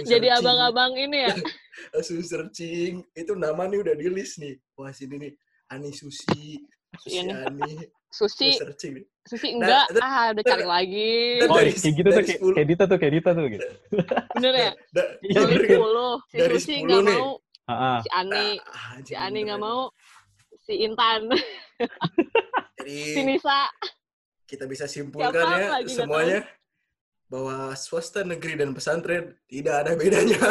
Jadi 0.01 0.27
abang-abang 0.29 0.93
ini 0.95 1.19
ya. 1.25 1.35
langsung 1.95 2.19
searching 2.21 3.07
itu 3.12 3.33
nama 3.33 3.64
nih 3.64 3.79
udah 3.79 3.95
di 3.95 4.07
list 4.09 4.38
nih 4.38 4.59
wah 4.75 4.91
sini 4.91 5.14
nih 5.17 5.33
Ani 5.69 5.91
Susi 5.91 6.59
Susi 6.99 7.23
Ini. 7.23 7.31
Ani 7.31 7.71
Susi, 8.09 8.57
searching 8.57 8.99
nih 8.99 9.05
Susi 9.23 9.49
Nah, 9.53 9.85
enggak. 9.85 9.87
Ah, 10.01 10.33
udah 10.33 10.41
cari 10.43 10.64
lagi. 10.64 11.14
Oh 11.45 11.55
dari- 11.55 11.71
kayak 11.71 11.95
gitu 11.95 12.09
tuh 12.09 12.14
dari 12.14 12.27
kayak, 12.27 12.41
10. 12.41 12.57
kayak 12.57 12.67
Dita 12.67 12.85
tuh 12.85 12.97
kayak 12.97 13.12
Dita 13.14 13.31
tuh 13.31 13.45
gitu 13.47 13.69
Bener 14.35 14.55
ya? 14.57 14.71
Da- 14.91 15.12
Dari 15.21 15.55
bener 15.55 15.62
kan? 15.62 15.79
10. 15.79 16.25
Si 16.25 16.35
Dari 16.35 16.55
Susi 16.57 16.73
10 16.75 16.83
enggak 16.83 17.01
nih. 17.05 17.14
mau. 17.14 17.31
Heeh. 17.69 17.99
Si 18.01 18.09
Ani, 18.11 18.47
Ah, 18.64 18.91
si 18.99 19.12
anjing, 19.12 19.17
Ani 19.21 19.38
enggak 19.45 19.61
mau. 19.61 19.83
Si 20.59 20.73
Intan, 20.79 21.21
jadi 22.77 22.99
si 23.09 23.21
Nisa. 23.25 23.61
kita 24.45 24.64
bisa 24.64 24.85
simpulkan 24.85 25.33
ya 25.33 25.81
semuanya 25.87 26.41
bahwa 27.29 27.77
swasta 27.77 28.25
negeri 28.25 28.57
dan 28.61 28.73
pesantren 28.77 29.37
tidak 29.53 29.75
ada 29.85 29.93
bedanya 30.01 30.41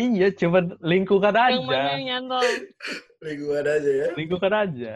iya 0.00 0.28
cuman 0.40 0.64
lingkungan 0.80 1.34
Yang 1.46 1.62
mana 1.68 1.76
aja 1.76 1.92
yang 1.94 2.02
nyantol? 2.08 2.46
lingkungan 3.20 3.64
aja 3.68 3.90
ya 4.00 4.06
lingkungan 4.16 4.52
aja 4.54 4.92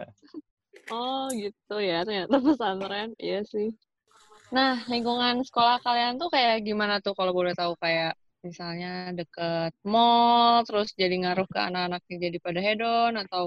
Oh 0.92 1.22
gitu 1.42 1.72
ya 1.88 1.94
ternyata 2.06 2.36
pesantren. 2.46 3.08
Iya 3.24 3.36
sih. 3.52 3.66
Nah 4.56 4.72
lingkungan 4.92 5.34
sekolah 5.48 5.76
kalian 5.86 6.12
tuh 6.20 6.28
kayak 6.34 6.54
gimana 6.68 6.94
tuh 7.04 7.12
kalau 7.18 7.32
boleh 7.38 7.52
tahu 7.60 7.72
kayak 7.84 8.10
misalnya 8.46 8.88
deket 9.18 9.72
mall 9.92 10.60
terus 10.68 10.88
jadi 11.00 11.14
ngaruh 11.22 11.46
ke 11.54 11.58
anak-anaknya 11.68 12.16
jadi 12.28 12.38
pada 12.46 12.60
hedon 12.66 13.12
atau 13.22 13.42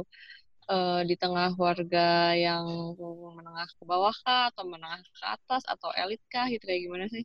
eh, 0.68 1.02
di 1.04 1.16
tengah 1.16 1.52
warga 1.56 2.32
yang 2.34 2.66
menengah 3.34 3.68
ke 3.70 3.84
bawah 3.84 4.14
kah 4.22 4.52
atau 4.52 4.64
menengah 4.66 5.00
ke 5.02 5.26
atas 5.26 5.64
atau 5.66 5.90
elit 5.96 6.22
kah 6.28 6.48
gitu 6.48 6.64
kayak 6.64 6.82
gimana 6.86 7.06
sih? 7.08 7.24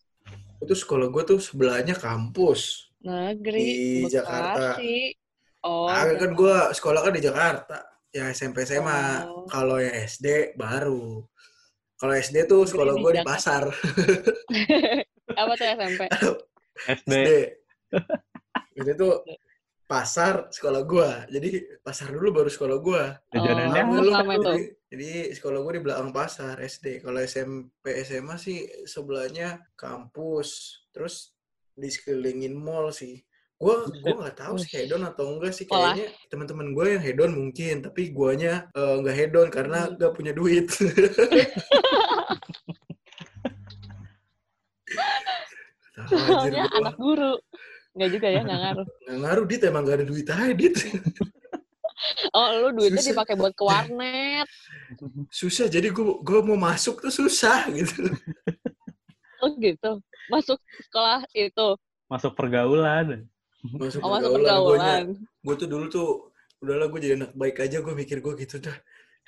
itu 0.62 0.74
sekolah 0.78 1.10
gue 1.10 1.22
tuh 1.26 1.40
sebelahnya 1.42 1.98
kampus 1.98 2.86
Negeri, 3.02 4.06
Di 4.06 4.14
Jakarta. 4.14 4.78
Bekasi. 4.78 5.18
Oh, 5.60 5.90
ah, 5.90 6.06
kan 6.06 6.14
Jakarta. 6.14 6.38
gue 6.38 6.56
sekolah 6.72 7.00
kan 7.02 7.12
di 7.12 7.22
Jakarta 7.22 7.78
ya 8.10 8.30
SMP 8.30 8.62
SMA 8.62 9.26
Oh. 9.26 9.42
kalau 9.50 9.82
yang 9.82 9.90
SD 9.96 10.54
baru 10.54 11.26
kalau 11.96 12.14
SD 12.14 12.46
tuh 12.46 12.62
sekolah 12.62 12.94
gue 12.94 13.10
di 13.12 13.18
Jakarta. 13.18 13.26
pasar 13.26 13.62
apa 15.40 15.52
tuh 15.56 15.66
SMP? 15.72 16.00
SD 16.86 17.14
SD 18.78 18.80
itu 18.80 18.92
tuh 18.94 19.14
pasar 19.92 20.48
sekolah 20.48 20.82
gua 20.82 21.28
jadi 21.28 21.50
pasar 21.84 22.08
dulu 22.08 22.32
baru 22.32 22.48
sekolah 22.48 22.78
gua 22.80 23.02
jajanannya 23.28 23.82
Oh, 23.84 24.08
sama 24.08 24.32
itu. 24.32 24.44
jadi, 24.48 24.64
jadi 24.88 25.10
sekolah 25.36 25.58
gua 25.60 25.72
di 25.76 25.82
belakang 25.84 26.10
pasar 26.10 26.56
SD 26.56 27.04
kalau 27.04 27.20
SMP 27.20 27.84
SMA 28.00 28.36
sih 28.36 28.58
sebelahnya 28.84 29.60
kampus 29.76 30.48
terus 30.90 31.36
di 31.72 31.88
sekelilingin 31.88 32.56
mall 32.56 32.88
sih 32.88 33.20
gua 33.54 33.84
gua 34.00 34.14
nggak 34.24 34.36
tahu 34.38 34.56
sih 34.56 34.80
hedon 34.80 35.04
atau 35.04 35.28
enggak 35.28 35.52
sih 35.52 35.68
kayaknya 35.68 36.08
teman-teman 36.26 36.72
gue 36.72 36.86
yang 36.88 37.02
hedon 37.04 37.32
mungkin 37.32 37.74
tapi 37.78 38.10
guanya 38.10 38.72
eh, 38.72 38.94
nggak 38.96 39.16
hedon 39.18 39.48
karena 39.48 39.78
Hmm. 39.86 40.00
nggak 40.00 40.12
punya 40.16 40.32
duit 40.32 40.66
Soalnya 46.08 46.66
gua. 46.66 46.78
anak 46.80 46.96
guru. 46.96 47.32
Enggak 47.92 48.10
juga 48.10 48.26
ya, 48.26 48.40
nggak 48.40 48.58
ngaruh. 48.58 48.86
Nggak 49.04 49.18
ngaruh 49.20 49.44
dit 49.44 49.60
emang 49.62 49.82
gak 49.82 49.96
ada 49.96 50.06
duit 50.06 50.26
aja 50.26 50.52
dit 50.52 50.74
Oh, 52.32 52.46
lu 52.50 52.68
duitnya 52.74 52.98
Susah. 52.98 53.12
dipakai 53.14 53.34
buat 53.36 53.52
ke 53.52 53.62
warnet. 53.62 54.48
susah 55.30 55.66
jadi 55.66 55.88
gua 55.88 56.18
gua 56.18 56.40
mau 56.42 56.58
masuk 56.58 56.98
tuh 56.98 57.08
susah 57.10 57.68
gitu 57.70 58.10
Oh 59.38 59.54
gitu. 59.56 60.02
Masuk 60.26 60.58
sekolah 60.80 61.22
itu. 61.32 61.68
masuk 62.06 62.32
pergaulan 62.32 63.24
masuk 63.62 64.00
Oh, 64.00 64.10
masuk 64.10 64.30
pergaulan 64.34 64.72
pergaulan. 64.74 65.04
gue 65.40 65.54
tuh 65.54 65.66
dulu 65.66 65.84
tuh 65.86 66.08
udahlah 66.58 66.86
gue 66.86 67.00
jadi 67.00 67.14
anak 67.16 67.30
baik 67.32 67.56
aja 67.58 67.78
gue 67.78 67.92
mikir 67.92 68.18
gue 68.18 68.34
gitu 68.36 68.58
dah 68.58 68.76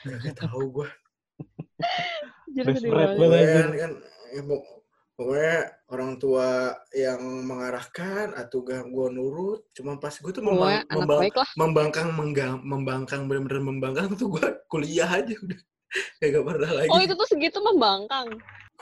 gak 0.02 0.36
tahu 0.36 0.62
gue 0.74 0.88
Jadi 2.54 2.66
Best 2.68 2.84
friend 2.84 3.14
banget. 3.16 3.46
kan, 3.48 3.70
kan 3.74 3.90
ya, 4.30 4.42
mau- 4.42 4.66
pokoknya 5.14 5.58
orang 5.94 6.12
tua 6.18 6.74
yang 6.90 7.22
mengarahkan 7.46 8.34
atau 8.34 8.66
gak 8.66 8.90
gue 8.90 9.06
nurut 9.14 9.62
cuma 9.70 9.94
pas 9.98 10.10
gue 10.10 10.32
tuh 10.34 10.42
membang, 10.42 10.82
anak 10.82 10.90
membang- 10.90 11.30
membangkang 11.54 12.08
menggang, 12.18 12.54
membangkang 12.66 13.22
bener-bener 13.30 13.62
membangkang 13.62 14.10
tuh 14.18 14.26
gue 14.34 14.46
kuliah 14.72 15.06
aja 15.06 15.34
udah. 15.38 15.60
Kayak 16.18 16.30
gak 16.34 16.44
pernah 16.50 16.70
lagi. 16.74 16.90
Oh 16.90 16.98
itu 16.98 17.14
tuh 17.14 17.28
segitu 17.30 17.58
membangkang. 17.62 18.26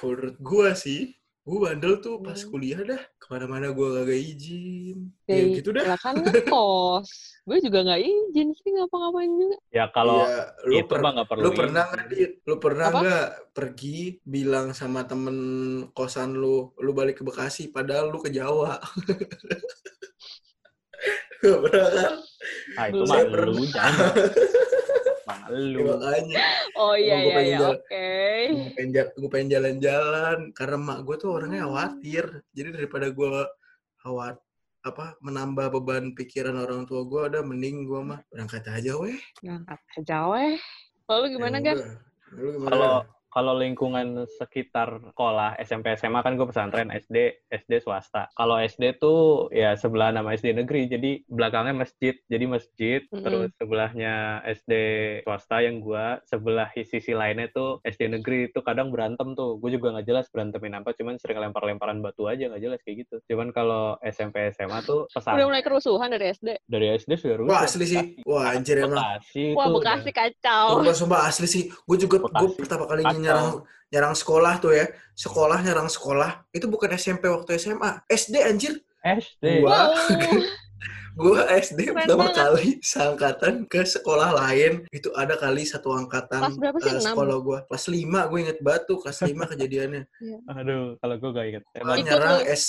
menurut 0.00 0.36
gue 0.40 0.68
sih 0.72 1.00
gue 1.42 1.58
bandel 1.58 1.98
tuh 1.98 2.22
pas 2.22 2.34
Hmm. 2.34 2.48
kuliah 2.48 2.78
dah 2.80 3.02
ke 3.12 3.26
mana-mana 3.26 3.70
gue 3.70 3.86
gak 3.98 4.14
izin 4.14 5.10
Ya, 5.26 5.34
ya 5.36 5.44
gitu 5.52 5.70
dah 5.70 5.82
Lah 5.84 5.98
kan 5.98 6.14
ngekos. 6.16 7.08
gue 7.50 7.58
juga 7.58 7.78
nggak 7.82 7.98
izin 8.00 8.48
sih 8.54 8.70
ngapa-ngapain 8.70 9.26
juga. 9.28 9.56
Ya 9.68 9.84
kalau 9.88 10.22
Iya, 10.22 10.54
lu, 10.62 10.74
itu 10.76 10.86
per- 10.86 11.02
mah 11.02 11.10
nggak 11.12 11.28
perlu 11.28 11.42
lu 11.42 11.50
pernah 11.52 11.84
Dit? 12.06 12.30
lu 12.42 12.54
pernah 12.56 12.86
Apa? 12.86 12.98
nggak 13.00 13.26
pergi 13.50 13.98
bilang 14.22 14.70
sama 14.70 15.02
temen 15.02 15.36
kosan 15.90 16.32
lu 16.32 16.70
lu 16.76 16.90
balik 16.92 17.18
ke 17.18 17.24
Bekasi 17.24 17.68
padahal 17.68 18.08
lu 18.08 18.18
ke 18.18 18.30
Jawa 18.30 18.78
Gak 21.42 21.58
pernah 21.60 21.88
kan 21.90 22.12
Ah, 22.78 22.86
itu 22.86 23.02
mah 23.02 23.18
lu 23.18 23.66
jangan. 23.66 24.14
Lu. 25.52 25.78
Ya, 25.78 25.84
makanya 25.92 26.40
Oh 26.74 26.94
iya 26.94 27.16
iya 27.20 27.32
pengen 27.32 27.46
iya 27.46 27.58
jalan- 27.58 27.76
oke. 27.76 28.08
gue 28.48 28.70
pengen, 28.72 28.90
gua 29.14 29.30
pengen 29.30 29.48
jalan-jalan 29.50 30.38
karena 30.52 30.76
mak 30.78 30.98
gue 31.02 31.16
tuh 31.16 31.30
orangnya 31.32 31.60
Hmm. 31.60 31.66
khawatir 31.68 32.24
jadi 32.50 32.68
daripada 32.72 33.06
gue 33.08 33.30
khawat 33.98 34.36
apa 34.82 35.14
menambah 35.20 35.66
beban 35.70 36.10
pikiran 36.12 36.56
orang 36.56 36.82
tua 36.84 37.04
gue 37.04 37.20
ada 37.22 37.40
mending 37.40 37.86
gue 37.86 38.00
mah 38.02 38.18
berangkat 38.28 38.66
aja 38.66 38.96
weh 38.96 39.14
Ngangkat 39.40 39.78
aja 39.94 40.16
weh. 40.26 40.58
Lalu 41.06 41.24
gimana 41.30 41.56
Ya 41.56 41.64
Gan? 41.64 41.76
udah. 41.76 41.92
Lu 42.32 42.48
gimana? 42.50 42.70
Kalau 42.72 42.92
kalau 43.32 43.56
lingkungan 43.56 44.28
sekitar 44.28 45.00
sekolah 45.02 45.56
SMP 45.58 45.96
SMA 45.96 46.20
kan 46.20 46.36
gue 46.36 46.44
pesantren 46.44 46.92
SD 46.92 47.16
SD 47.48 47.80
swasta. 47.80 48.28
Kalau 48.32 48.56
SD 48.56 48.96
tuh 48.96 49.48
ya 49.48 49.72
sebelah 49.72 50.12
nama 50.12 50.30
SD 50.30 50.52
negeri 50.52 50.84
jadi 50.86 51.24
belakangnya 51.26 51.72
masjid. 51.74 52.12
Jadi 52.28 52.44
masjid 52.44 53.00
Mm-mm. 53.08 53.24
terus 53.24 53.48
sebelahnya 53.56 54.12
SD 54.44 54.72
swasta 55.24 55.58
yang 55.58 55.80
gua 55.80 56.20
sebelah 56.24 56.68
sisi 56.76 57.12
lainnya 57.12 57.48
tuh 57.48 57.80
SD 57.82 58.12
negeri 58.12 58.48
itu 58.48 58.60
kadang 58.60 58.92
berantem 58.92 59.32
tuh. 59.32 59.56
Gue 59.56 59.72
juga 59.72 59.96
nggak 59.96 60.06
jelas 60.06 60.26
berantemin 60.28 60.76
apa 60.76 60.92
cuman 60.92 61.16
sering 61.16 61.40
lempar-lemparan 61.40 61.98
batu 61.98 62.28
aja 62.28 62.46
nggak 62.46 62.60
jelas 62.60 62.80
kayak 62.84 63.08
gitu. 63.08 63.16
Cuman 63.26 63.48
kalau 63.50 63.96
SMP 64.04 64.52
SMA 64.52 64.84
tuh 64.84 65.08
Udah 65.08 65.14
pesantren 65.14 65.48
mulai 65.48 65.64
kerusuhan 65.64 66.12
dari 66.12 66.28
SD. 66.30 66.48
dari 66.68 66.86
SD 66.94 67.10
sudah 67.16 67.36
rusuh. 67.38 67.48
Wah 67.48 67.60
asli 67.64 67.84
sih. 67.86 68.04
Wah 68.22 68.52
anjir 68.52 68.76
emang. 68.76 69.00
Bekasi 69.00 69.56
Wah 69.56 69.72
Bekasi 69.72 70.04
udah- 70.04 70.16
kacau. 70.20 70.64
Sumpah, 70.76 70.94
sumpah 70.94 71.20
asli 71.24 71.46
sih. 71.48 71.62
Gue 71.82 71.96
juga 71.96 72.20
gue 72.20 72.48
pertama 72.52 72.84
kali 72.84 73.02
Nyerang 73.22 73.48
nyerang 73.88 74.14
sekolah 74.14 74.54
tuh 74.58 74.72
ya. 74.72 74.86
Sekolah 75.12 75.58
nyerang 75.60 75.86
sekolah. 75.86 76.44
Itu 76.50 76.66
bukan 76.66 76.90
SMP 76.94 77.28
waktu 77.28 77.56
SMA. 77.56 78.02
SD 78.08 78.34
anjir. 78.40 78.74
SD. 79.00 79.62
Wah. 79.62 79.88
Wow. 79.88 79.96
Gue 81.12 81.36
SD 81.44 81.92
Keren 81.92 82.08
pertama 82.08 82.24
banget. 82.24 82.36
kali 82.40 82.68
seangkatan 82.80 83.54
ke 83.68 83.84
sekolah 83.84 84.32
lain. 84.32 84.88
Itu 84.88 85.12
ada 85.12 85.36
kali 85.36 85.68
satu 85.68 85.92
angkatan 85.92 86.40
Kelas 86.40 86.56
berapa 86.56 86.78
sih? 86.80 86.88
Enam? 86.88 87.04
sekolah 87.04 87.36
gue. 87.38 87.58
Kelas 87.68 87.84
5 87.84 88.00
gue 88.32 88.38
inget 88.40 88.58
batu. 88.64 88.94
Kelas 88.96 89.20
5 89.20 89.28
kejadiannya. 89.52 90.02
Aduh, 90.48 90.96
kalau 90.96 91.14
gue 91.20 91.30
gak 91.30 91.46
inget. 91.46 91.62
Emang 91.76 92.00
Ikut 92.00 92.06
nyerang. 92.08 92.38
S, 92.48 92.64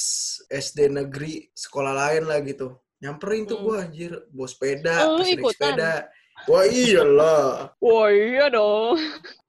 SD 0.52 0.92
negeri 0.92 1.48
sekolah 1.56 1.96
lain 1.96 2.28
lah 2.28 2.44
gitu. 2.44 2.68
Nyamperin 3.00 3.48
tuh 3.48 3.58
Hmm. 3.58 3.64
gue 3.64 3.76
anjir. 3.80 4.12
Bawa 4.28 4.48
sepeda. 4.52 4.96
Naik 5.16 5.40
ikutan? 5.40 5.56
sepeda. 5.56 5.94
Wah 6.44 6.66
iyalah. 6.68 7.48
Wah 7.80 8.08
iya 8.12 8.46
dong. 8.52 9.00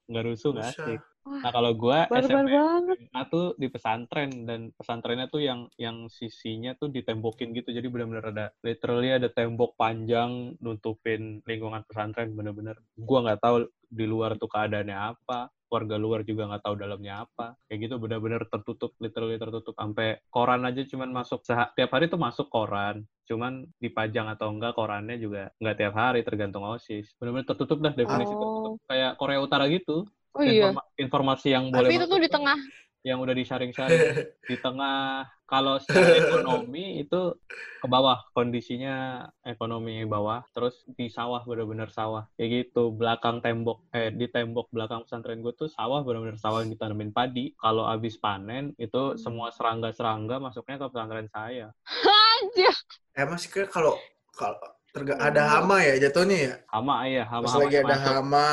Nggak 0.09 0.23
rusuh 0.27 0.51
nggak 0.53 0.69
asik. 0.73 0.99
Wah, 1.25 1.41
Nah 1.41 1.51
kalau 1.51 1.71
gue 1.73 1.97
SMP 2.21 2.53
banget. 2.53 2.97
SMA 3.09 3.21
tuh 3.33 3.45
di 3.57 3.67
pesantren 3.73 4.29
dan 4.45 4.69
pesantrennya 4.77 5.25
tuh 5.33 5.41
yang 5.41 5.65
yang 5.81 6.05
sisinya 6.05 6.77
tuh 6.77 6.93
ditembokin 6.93 7.49
gitu. 7.57 7.73
Jadi 7.73 7.87
benar-benar 7.89 8.25
ada 8.29 8.45
literally 8.61 9.09
ada 9.09 9.27
tembok 9.33 9.73
panjang 9.73 10.53
nutupin 10.61 11.41
lingkungan 11.49 11.81
pesantren 11.89 12.29
bener-bener. 12.37 12.77
Gua 12.93 13.25
nggak 13.25 13.41
tahu 13.41 13.65
di 13.89 14.05
luar 14.05 14.37
tuh 14.37 14.49
keadaannya 14.49 14.97
apa 15.17 15.49
warga 15.65 15.97
luar 15.97 16.21
juga 16.23 16.45
nggak 16.45 16.61
tahu 16.61 16.75
dalamnya 16.77 17.25
apa. 17.25 17.57
Kayak 17.65 17.79
gitu 17.89 17.95
benar-benar 17.97 18.45
tertutup 18.45 18.93
literally 19.01 19.41
tertutup. 19.41 19.73
Sampai 19.73 20.21
koran 20.29 20.61
aja 20.61 20.85
cuman 20.85 21.09
masuk 21.09 21.41
tiap 21.73 21.89
hari 21.89 22.05
tuh 22.05 22.21
masuk 22.21 22.47
koran. 22.53 23.01
Cuman 23.25 23.65
dipajang 23.81 24.29
atau 24.29 24.53
enggak 24.53 24.77
korannya 24.77 25.17
juga 25.17 25.49
nggak 25.57 25.75
tiap 25.81 25.93
hari 25.97 26.21
tergantung 26.21 26.61
osis. 26.69 27.17
Benar-benar 27.17 27.49
tertutup 27.49 27.81
dah 27.81 27.93
definisi 27.97 28.37
Oh. 28.37 28.39
tertutup 28.39 28.73
kayak 28.85 29.17
Korea 29.17 29.41
Utara 29.41 29.65
gitu 29.73 30.05
Oh 30.35 30.43
iya. 30.43 30.69
Informa- 30.69 30.87
informasi 30.95 31.47
yang 31.49 31.71
boleh 31.71 31.87
Tapi 31.87 31.95
itu 31.95 32.05
tuh 32.05 32.19
di 32.19 32.29
tengah. 32.29 32.59
yang 33.05 33.21
udah 33.21 33.37
disaring-saring 33.37 34.01
di 34.49 34.57
tengah 34.57 35.29
kalau 35.45 35.77
secara 35.77 36.17
ekonomi 36.17 36.97
itu 36.99 37.37
ke 37.77 37.85
bawah 37.85 38.17
kondisinya 38.33 39.21
ekonomi 39.45 40.01
bawah 40.03 40.41
terus 40.49 40.81
di 40.89 41.05
sawah 41.05 41.45
bener-bener 41.45 41.85
sawah 41.87 42.25
kayak 42.33 42.65
gitu 42.65 42.89
belakang 42.89 43.45
tembok 43.45 43.85
eh 43.93 44.09
di 44.09 44.25
tembok 44.25 44.73
belakang 44.73 45.05
pesantren 45.05 45.45
gue 45.45 45.53
tuh 45.53 45.69
sawah 45.69 46.01
bener-bener 46.01 46.33
sawah 46.35 46.65
yang 46.65 46.73
ditanemin 46.73 47.13
padi 47.13 47.53
kalau 47.55 47.85
habis 47.85 48.17
panen 48.17 48.73
itu 48.75 49.13
Hmm. 49.13 49.21
semua 49.21 49.53
serangga-serangga 49.53 50.41
masuknya 50.41 50.81
ke 50.81 50.85
pesantren 50.89 51.29
saya 51.29 51.69
Anjir. 52.41 52.73
Emang 53.13 53.37
sih 53.37 53.53
kayak 53.53 53.69
kalau 53.69 53.93
kalau 54.33 54.57
terga- 54.95 55.19
ada 55.19 55.41
hama 55.45 55.77
ya 55.81 55.93
jatuhnya 55.99 56.37
ya. 56.39 56.53
hama 56.65 56.95
ya 57.05 57.23
hama 57.25 57.43
Pas 57.43 57.55
lagi 57.59 57.75
ada 57.77 57.95
hama, 57.97 58.49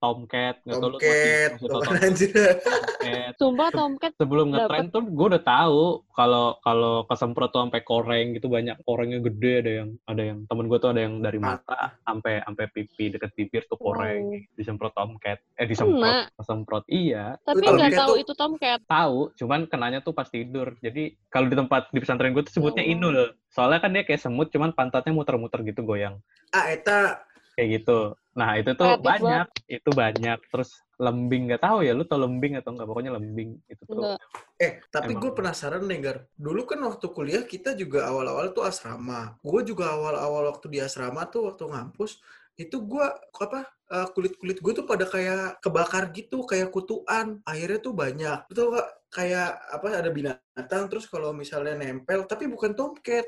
tomcat 0.00 0.54
nggak 0.58 0.72
tahu 0.74 0.88
lu 0.88 0.96
tomcat, 0.96 1.50
masih, 1.52 1.52
masih 1.52 1.68
tuh 1.68 1.68
tau 1.68 1.92
anjir. 2.00 2.32
tomcat 2.32 3.32
Sumpah 3.36 3.68
Tomcat 3.70 4.12
sebelum 4.16 4.46
Dapet. 4.48 4.56
ngetren 4.62 4.86
tuh 4.88 5.02
gue 5.04 5.26
udah 5.28 5.44
tahu 5.44 5.82
kalau 6.12 6.60
kalau 6.60 7.04
kesemprot 7.04 7.50
tuh 7.50 7.64
sampai 7.64 7.80
koreng 7.80 8.36
gitu 8.36 8.46
banyak 8.46 8.76
korengnya 8.84 9.18
gede 9.18 9.52
ada 9.58 9.72
yang 9.82 9.88
ada 10.04 10.22
yang 10.22 10.38
temen 10.44 10.68
gue 10.68 10.78
tuh 10.78 10.90
ada 10.92 11.00
yang 11.02 11.18
dari 11.18 11.36
mata 11.36 11.96
sampai 12.02 12.44
sampai 12.44 12.64
pipi 12.68 13.10
deket 13.10 13.32
bibir 13.32 13.64
tuh 13.66 13.76
koreng. 13.76 14.22
Wow. 14.28 14.54
disemprot 14.54 14.92
tomcat. 14.92 15.38
Eh 15.56 15.64
disemprot 15.64 16.32
kesemprot. 16.36 16.84
Iya. 16.86 17.40
Tapi 17.40 17.64
nggak 17.64 17.92
tahu 17.92 18.12
tuh- 18.14 18.20
itu 18.20 18.32
Tomcat. 18.32 18.80
tahu 18.84 19.32
cuman 19.34 19.64
kenanya 19.66 19.98
tuh 19.98 20.12
pas 20.12 20.26
tidur. 20.26 20.76
Jadi 20.78 21.16
kalau 21.28 21.48
di 21.48 21.56
tempat 21.56 21.88
di 21.88 21.98
pesantren 21.98 22.32
gue 22.32 22.44
tuh 22.44 22.52
sebutnya 22.52 22.84
Oh. 22.84 22.92
inul. 22.92 23.18
Soalnya 23.48 23.80
kan 23.80 23.92
dia 23.92 24.04
kayak 24.04 24.20
semut 24.20 24.48
cuman 24.48 24.72
pantatnya 24.72 25.12
muter-muter 25.12 25.60
gitu 25.62 25.80
goyang. 25.82 26.20
Ah 26.50 26.68
eta 26.68 27.24
kayak 27.54 27.82
gitu 27.82 28.16
nah 28.32 28.56
itu 28.56 28.72
tuh 28.72 28.96
Kreatif 28.96 29.04
banyak 29.04 29.48
itu 29.68 29.90
banyak 29.92 30.38
terus 30.48 30.70
lembing 31.02 31.50
nggak 31.50 31.62
tahu 31.66 31.82
ya 31.82 31.92
lu 31.92 32.06
tau 32.06 32.22
lembing 32.22 32.62
atau 32.62 32.72
enggak 32.72 32.88
pokoknya 32.88 33.12
lembing 33.18 33.58
itu 33.66 33.82
tuh 33.84 33.98
Enggak. 33.98 34.18
eh 34.62 34.72
tapi 34.88 35.12
gue 35.18 35.30
penasaran 35.34 35.82
nih 35.84 35.98
Gar. 35.98 36.18
Dulu 36.38 36.62
kan 36.62 36.78
waktu 36.86 37.06
kuliah 37.10 37.42
kita 37.42 37.74
juga 37.74 38.06
awal-awal 38.06 38.54
tuh 38.54 38.62
asrama. 38.62 39.34
Gue 39.42 39.66
juga 39.66 39.90
awal-awal 39.90 40.54
waktu 40.54 40.70
di 40.70 40.78
asrama 40.78 41.26
tuh 41.26 41.50
waktu 41.50 41.66
ngampus 41.66 42.22
itu 42.54 42.78
gue 42.86 43.02
apa 43.42 43.66
eh, 43.90 44.08
kulit-kulit 44.14 44.62
gue 44.62 44.72
tuh 44.78 44.86
pada 44.86 45.04
kayak 45.10 45.58
kebakar 45.58 46.14
gitu, 46.14 46.46
kayak 46.46 46.70
kutuan. 46.70 47.42
Akhirnya 47.42 47.82
tuh 47.82 47.92
banyak. 47.98 48.38
Itu 48.46 48.70
kayak 49.10 49.50
apa 49.74 49.86
ada 49.98 50.10
binatang 50.14 50.86
terus 50.86 51.10
kalau 51.10 51.34
misalnya 51.34 51.74
nempel 51.74 52.22
tapi 52.30 52.46
bukan 52.46 52.78
tomcat. 52.78 53.26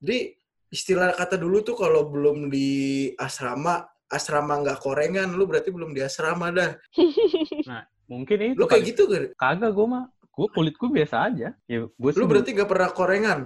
Jadi 0.00 0.39
istilah 0.70 1.12
kata 1.12 1.34
dulu 1.36 1.60
tuh 1.60 1.74
kalau 1.74 2.06
belum 2.06 2.48
di 2.48 2.70
asrama 3.14 3.82
asrama 4.06 4.58
nggak 4.58 4.78
korengan 4.80 5.30
lu 5.34 5.46
berarti 5.46 5.70
belum 5.70 5.94
di 5.94 6.02
asrama 6.02 6.50
dah. 6.50 6.74
mungkin 8.10 8.38
itu 8.42 8.58
Lu 8.58 8.66
kayak 8.66 8.82
kali. 8.82 8.90
gitu 8.90 9.02
Gar? 9.06 9.24
kagak 9.38 9.70
gue 9.70 9.86
mah 9.86 10.04
gue 10.10 10.48
kulit 10.50 10.74
gue 10.74 10.90
biasa 10.90 11.30
aja 11.30 11.54
ya 11.66 11.78
gue 11.86 12.10
Lu 12.18 12.26
berarti 12.26 12.50
gak 12.54 12.66
pernah 12.66 12.90
korengan? 12.90 13.40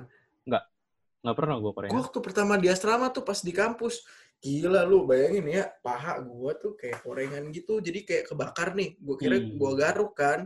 nggak 1.24 1.36
pernah 1.40 1.56
gue 1.56 1.72
korea 1.72 1.88
Gue 1.88 2.00
waktu 2.04 2.18
pertama 2.20 2.60
di 2.60 2.68
asrama 2.68 3.08
tuh 3.08 3.24
pas 3.24 3.40
di 3.40 3.48
kampus, 3.48 4.04
gila 4.44 4.84
lu 4.84 5.08
bayangin 5.08 5.48
ya, 5.48 5.64
paha 5.80 6.20
gue 6.20 6.52
tuh 6.60 6.76
kayak 6.76 7.00
korengan 7.00 7.48
gitu, 7.48 7.80
jadi 7.80 8.04
kayak 8.04 8.24
kebakar 8.28 8.76
nih. 8.76 8.92
Gue 9.00 9.16
kira 9.16 9.40
Hmm. 9.40 9.56
gue 9.56 9.72
garuk 9.72 10.12
kan, 10.12 10.44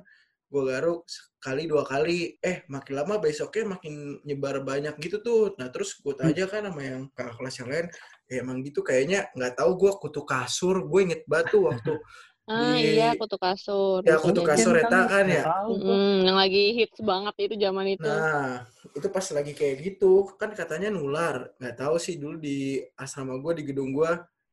gue 0.48 0.62
garuk 0.64 1.04
sekali 1.06 1.68
dua 1.68 1.84
kali, 1.84 2.40
eh 2.40 2.64
makin 2.72 2.92
lama 2.96 3.20
besoknya 3.20 3.76
makin 3.78 4.18
nyebar 4.24 4.64
banyak 4.64 4.96
gitu 4.98 5.20
tuh. 5.20 5.42
Nah 5.60 5.68
terus 5.68 6.00
gue 6.00 6.16
tanya 6.16 6.48
kan 6.48 6.64
sama 6.66 6.82
yang 6.82 7.02
kakak 7.12 7.36
kelas 7.36 7.54
yang 7.60 7.68
lain, 7.68 7.86
ya 8.26 8.34
emang 8.42 8.58
gitu 8.64 8.80
kayaknya 8.80 9.28
nggak 9.36 9.54
tahu 9.60 9.70
gue 9.76 9.92
kutu 10.00 10.22
kasur, 10.24 10.82
gue 10.88 11.00
inget 11.04 11.22
batu 11.28 11.68
waktu 11.68 11.94
Ah 12.48 12.80
Di- 12.80 12.96
iya 12.96 13.12
kutu 13.12 13.36
kasur. 13.36 14.00
ya 14.08 14.16
kutu 14.16 14.40
jadi. 14.40 14.48
kasur 14.56 14.72
eta 14.80 15.04
kan 15.04 15.28
ya. 15.28 15.44
Mm-mm, 15.68 16.24
yang 16.24 16.36
lagi 16.40 16.72
hits 16.72 16.96
banget 17.04 17.34
itu 17.44 17.54
zaman 17.60 17.92
itu. 17.92 18.08
Nah, 18.08 18.64
itu 18.96 19.04
pas 19.12 19.26
lagi 19.36 19.52
kayak 19.52 19.76
gitu, 19.84 20.32
kan 20.40 20.56
katanya 20.56 20.88
nular. 20.88 21.52
Nggak 21.60 21.76
tahu 21.76 22.00
sih 22.00 22.16
dulu 22.16 22.40
di 22.40 22.80
asrama 22.96 23.36
gue, 23.36 23.52
di 23.60 23.64
gedung 23.68 23.92
gue, 23.92 24.08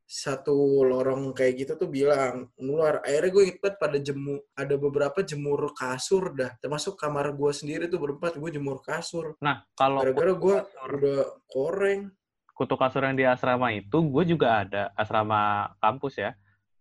satu 0.06 0.86
lorong 0.86 1.34
kayak 1.34 1.66
gitu 1.66 1.74
tuh 1.82 1.89
bilang 1.89 2.53
nular. 2.62 3.01
Akhirnya 3.01 3.30
gue 3.34 3.43
inget 3.49 3.58
banget 3.58 3.78
pada 3.82 3.97
jemu, 3.97 4.38
ada 4.53 4.76
beberapa 4.78 5.20
jemur 5.26 5.74
kasur 5.74 6.38
dah. 6.38 6.53
Termasuk 6.62 6.93
kamar 6.93 7.34
gue 7.34 7.51
sendiri 7.51 7.89
tuh 7.89 7.97
berempat, 7.97 8.38
gue 8.38 8.49
jemur 8.53 8.86
kasur. 8.86 9.34
nah 9.41 9.66
kalau 9.74 10.06
Gara-gara 10.06 10.34
gue 10.38 10.58
udah 10.93 11.22
koreng. 11.49 12.14
kutu 12.56 12.80
kasur 12.80 13.03
yang 13.03 13.20
di 13.20 13.28
asrama 13.28 13.68
itu 13.76 13.99
gue 13.99 14.24
juga 14.32 14.64
ada 14.64 14.88
asrama 14.95 15.76
kampus 15.84 16.24
ya 16.24 16.32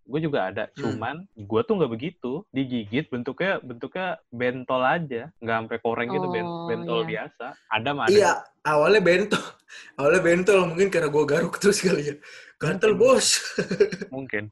gue 0.05 0.21
juga 0.21 0.39
ada 0.47 0.69
Hmm. 0.71 0.77
cuman 0.95 1.17
gue 1.35 1.61
tuh 1.63 1.75
nggak 1.75 1.89
begitu 1.91 2.33
digigit 2.51 3.09
bentuknya 3.09 3.57
bentuknya 3.59 4.09
bentol 4.29 4.81
aja 4.81 5.33
nggak 5.35 5.57
sampai 5.59 5.79
koreng 5.81 6.09
gitu 6.09 6.27
Oh, 6.27 6.67
bentol 6.67 7.01
iya. 7.01 7.09
biasa 7.25 7.47
ada 7.69 7.91
mah 7.91 8.05
ada 8.05 8.13
Iya, 8.13 8.33
awalnya 8.65 9.01
bentol. 9.01 9.41
Awalnya 9.95 10.23
bentol 10.23 10.59
mungkin 10.67 10.87
karena 10.87 11.09
gue 11.09 11.25
garuk 11.25 11.55
terus 11.57 11.81
kali 11.81 12.03
ya. 12.05 12.15
Gatel 12.57 12.95
Mungkin. 12.95 13.01
bos. 13.01 13.27
mungkin 14.15 14.45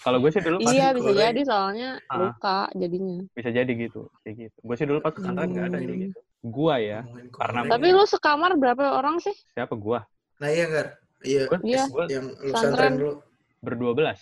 kalau 0.00 0.18
gue 0.18 0.30
sih 0.30 0.40
dulu 0.40 0.56
pas 0.58 0.68
Iya 0.70 0.88
bisa 0.92 1.10
jadi 1.12 1.40
soalnya 1.42 1.88
Ah. 2.06 2.16
luka 2.22 2.58
jadinya. 2.72 3.24
bisa 3.30 3.50
jadi 3.50 3.68
gitu 3.70 4.08
kayak 4.20 4.36
gitu 4.42 4.58
gue 4.58 4.74
sih 4.74 4.84
dulu 4.84 4.98
pas 5.00 5.10
pesantren 5.10 5.48
nggak 5.48 5.66
ada 5.66 5.78
kayak 5.78 5.90
Hmm. 5.90 6.04
gitu 6.06 6.18
gue 6.44 6.74
ya 6.78 7.00
Ngomongin 7.02 7.28
Karena- 7.30 7.62
Tapi 7.66 7.86
lu 7.90 8.04
sekamar 8.04 8.50
berapa 8.54 8.84
orang 8.94 9.16
sih? 9.18 9.34
siapa 9.50 9.74
gue 9.74 9.98
Nah 10.36 10.48
iya 10.48 10.64
Gar. 10.66 10.88
Iya. 11.20 11.42
gue 11.46 11.58
Iya. 11.62 11.84
gue 11.86 12.04
Yang 12.06 12.24
lu 12.24 12.34
Pesantren. 12.46 12.62
santren 12.70 12.92
dulu. 12.94 13.12
berdua 13.60 13.92
belas 13.92 14.20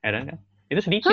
ya 0.00 0.10
kan 0.12 0.24
itu 0.70 0.80
sedikit 0.80 1.12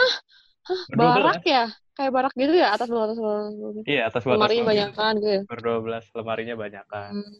Hah, 0.67 0.79
belas 0.91 1.15
barak 1.15 1.43
ya? 1.47 1.65
Kayak 1.95 2.11
barak 2.13 2.33
gitu 2.35 2.53
ya? 2.53 2.75
Atas 2.75 2.91
bawah, 2.91 3.07
atas 3.09 3.17
bawah. 3.17 3.39
atas 3.47 3.55
bawah. 3.57 3.83
iya 3.87 4.01
atas 4.05 4.21
batas 4.21 4.35
Lemarinya 4.37 4.63
banyak 4.67 4.89
kan 4.93 5.13
gitu 5.17 5.29
ya? 5.31 5.41
berdua 5.47 5.77
belas 5.81 6.03
lemarinya 6.13 6.55
banyak 6.55 6.85
kan 6.87 7.11
Hmm. 7.15 7.33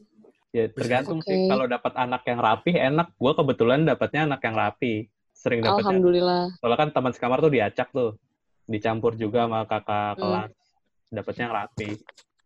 ya 0.55 0.63
tergantung 0.71 1.19
Oke. 1.19 1.27
sih 1.27 1.37
kalau 1.45 1.65
dapat 1.67 1.93
anak 1.93 2.21
yang 2.23 2.39
rapi 2.39 2.71
enak 2.73 3.07
gue 3.13 3.33
kebetulan 3.35 3.79
dapatnya 3.83 4.21
anak 4.31 4.41
yang 4.47 4.55
rapi 4.55 4.93
sering 5.35 5.59
dapatnya 5.61 5.91
Alhamdulillah. 6.01 6.43
soalnya 6.57 6.77
kan 6.81 6.89
teman 6.89 7.11
sekamar 7.13 7.37
tuh 7.43 7.51
diacak 7.51 7.87
tuh 7.91 8.11
dicampur 8.65 9.13
juga 9.13 9.45
sama 9.45 9.67
kakak 9.67 10.15
Hmm. 10.15 10.19
kelas 10.23 10.51
dapatnya 11.13 11.43
yang 11.45 11.55
rapi 11.55 11.89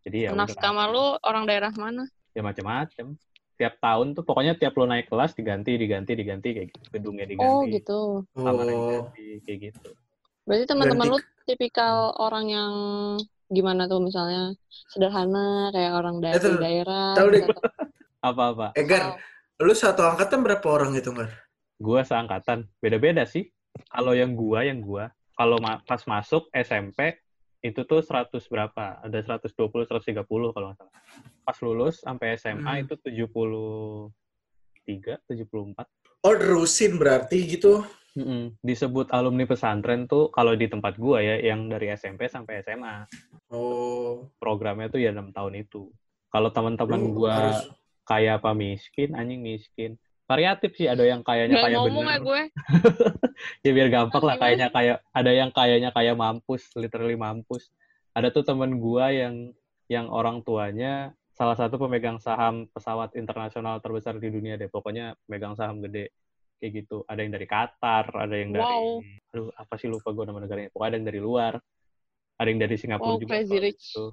jadi 0.01 0.17
ya 0.17 0.29
Anak 0.33 0.49
sekamar 0.51 0.87
lu 0.89 1.05
orang 1.21 1.43
daerah 1.45 1.71
mana? 1.71 2.03
ya 2.33 2.41
macem-macem 2.41 3.15
tiap 3.61 3.77
tahun 3.77 4.17
tuh 4.17 4.25
pokoknya 4.25 4.57
tiap 4.57 4.73
lo 4.73 4.89
naik 4.89 5.05
kelas 5.05 5.37
diganti 5.37 5.77
diganti 5.77 6.17
diganti 6.17 6.49
kayak 6.51 6.67
gitu 6.73 6.85
gedungnya 6.89 7.29
diganti 7.29 7.53
Oh 7.53 7.61
gitu. 7.69 7.99
kamarnya 8.33 8.73
Oh. 8.73 8.81
diganti 8.81 9.25
kayak 9.45 9.59
gitu 9.69 9.89
Berarti 10.41 10.65
teman-teman 10.65 11.05
lu 11.07 11.17
tipikal 11.45 12.17
orang 12.17 12.45
yang 12.49 12.73
gimana 13.47 13.85
tuh 13.85 14.01
misalnya 14.01 14.57
sederhana 14.89 15.69
kayak 15.69 15.93
orang 15.93 16.17
Eh, 16.17 16.33
dari 16.33 16.57
daerah. 16.57 17.13
tahu 17.13 17.27
deh. 17.29 17.41
gitu. 17.45 17.53
apa-apa 18.27 18.67
Eh 18.73 18.85
Gar, 18.85 19.21
lu 19.61 19.73
satu 19.73 20.01
angkatan 20.01 20.41
berapa 20.41 20.65
orang 20.65 20.97
itu 20.97 21.13
Gar? 21.13 21.29
gua 21.77 22.01
seangkatan 22.01 22.65
beda-beda 22.77 23.25
sih 23.25 23.49
kalau 23.87 24.13
yang 24.13 24.33
gua 24.33 24.65
yang 24.65 24.81
gua 24.81 25.09
kalau 25.33 25.57
ma- 25.57 25.81
pas 25.81 26.01
masuk 26.05 26.49
SMP 26.53 27.17
itu 27.61 27.81
tuh 27.83 28.01
100 28.01 28.33
berapa 28.43 28.97
ada 28.99 29.19
120 29.21 29.53
130 29.85 30.25
kalau 30.25 30.65
nggak 30.67 30.77
salah 30.77 30.93
pas 31.41 31.57
lulus 31.61 32.01
sampai 32.01 32.33
SMA 32.35 32.57
Hmm. 32.59 32.83
itu 32.83 32.93
73 32.97 34.09
74 35.23 35.85
Oh 36.21 36.35
terusin 36.35 36.97
berarti 36.97 37.37
gitu. 37.47 37.81
Mm-mm. 38.11 38.59
disebut 38.59 39.07
alumni 39.09 39.47
pesantren 39.47 40.03
tuh 40.03 40.27
kalau 40.29 40.51
di 40.51 40.67
tempat 40.67 40.99
gua 40.99 41.23
ya 41.23 41.39
yang 41.39 41.65
dari 41.65 41.87
SMP 41.89 42.27
sampai 42.27 42.59
SMA 42.59 43.07
Oh. 43.47 44.27
programnya 44.35 44.87
tuh 44.87 44.99
ya 44.99 45.15
enam 45.15 45.31
tahun 45.31 45.55
itu 45.57 45.87
kalau 46.27 46.51
teman-teman 46.51 47.07
gua 47.09 47.31
harus- 47.31 47.71
kaya 48.03 48.35
apa 48.35 48.51
miskin 48.51 49.13
anjing 49.13 49.39
miskin 49.39 49.95
variatif 50.31 50.71
sih 50.73 50.87
ada 50.87 51.03
yang 51.03 51.19
kayaknya 51.21 51.59
Gak 51.59 51.65
kaya 51.67 51.77
ngomong 51.77 51.91
bener 51.99 52.07
ya 52.09 52.19
gue. 52.23 52.41
ya 53.67 53.71
biar 53.73 53.87
gampang 53.89 54.23
lah 54.23 54.35
kayaknya 54.37 54.67
kayak 54.69 54.97
ada 55.11 55.31
yang 55.31 55.49
kayaknya 55.49 55.89
kayak 55.91 56.15
mampus 56.15 56.71
literally 56.73 57.15
mampus 57.15 57.67
ada 58.11 58.27
tuh 58.27 58.41
temen 58.41 58.75
gua 58.77 59.11
yang 59.11 59.51
yang 59.85 60.07
orang 60.07 60.39
tuanya 60.41 61.11
salah 61.31 61.53
satu 61.53 61.75
pemegang 61.75 62.15
saham 62.17 62.67
pesawat 62.69 63.11
internasional 63.13 63.79
terbesar 63.79 64.15
di 64.15 64.29
dunia 64.29 64.55
deh 64.55 64.67
pokoknya 64.67 65.19
megang 65.25 65.51
saham 65.53 65.81
gede 65.81 66.15
kayak 66.57 66.71
gitu 66.79 67.03
ada 67.03 67.19
yang 67.19 67.33
dari 67.33 67.43
Qatar 67.45 68.05
ada 68.13 68.35
yang 68.37 68.51
dari 68.51 68.63
Wow. 68.63 69.01
aduh 69.31 69.49
apa 69.53 69.73
sih 69.75 69.87
lupa 69.87 70.11
gue 70.11 70.23
nama 70.23 70.39
negaranya 70.39 70.69
pokoknya 70.69 70.87
ada 70.87 70.97
yang 70.97 71.07
dari 71.07 71.19
luar 71.19 71.53
ada 72.37 72.47
yang 72.47 72.59
dari 72.59 72.75
Singapura 72.75 73.15
Wow, 73.15 73.19
juga 73.19 73.31
crazy 73.35 73.57
rich. 73.57 73.83
gitu. 73.91 74.05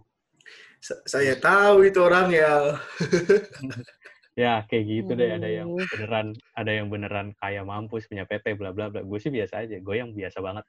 Sa- 0.79 1.03
Saya 1.05 1.37
tahu 1.37 1.85
itu 1.85 1.99
orang 1.99 2.29
ya. 2.31 2.77
ya 4.39 4.63
kayak 4.71 4.85
gitu 4.87 5.19
deh 5.19 5.35
ada 5.35 5.51
yang 5.51 5.67
beneran 5.75 6.31
ada 6.55 6.71
yang 6.71 6.87
beneran 6.87 7.35
kaya 7.43 7.67
mampus 7.67 8.07
punya 8.07 8.23
PT 8.23 8.55
bla 8.55 8.71
bla 8.71 8.87
bla. 8.87 9.03
Gue 9.03 9.19
sih 9.19 9.35
biasa 9.35 9.67
aja 9.67 9.83
gue 9.83 9.95
yang 9.99 10.15
biasa 10.15 10.39
banget. 10.39 10.63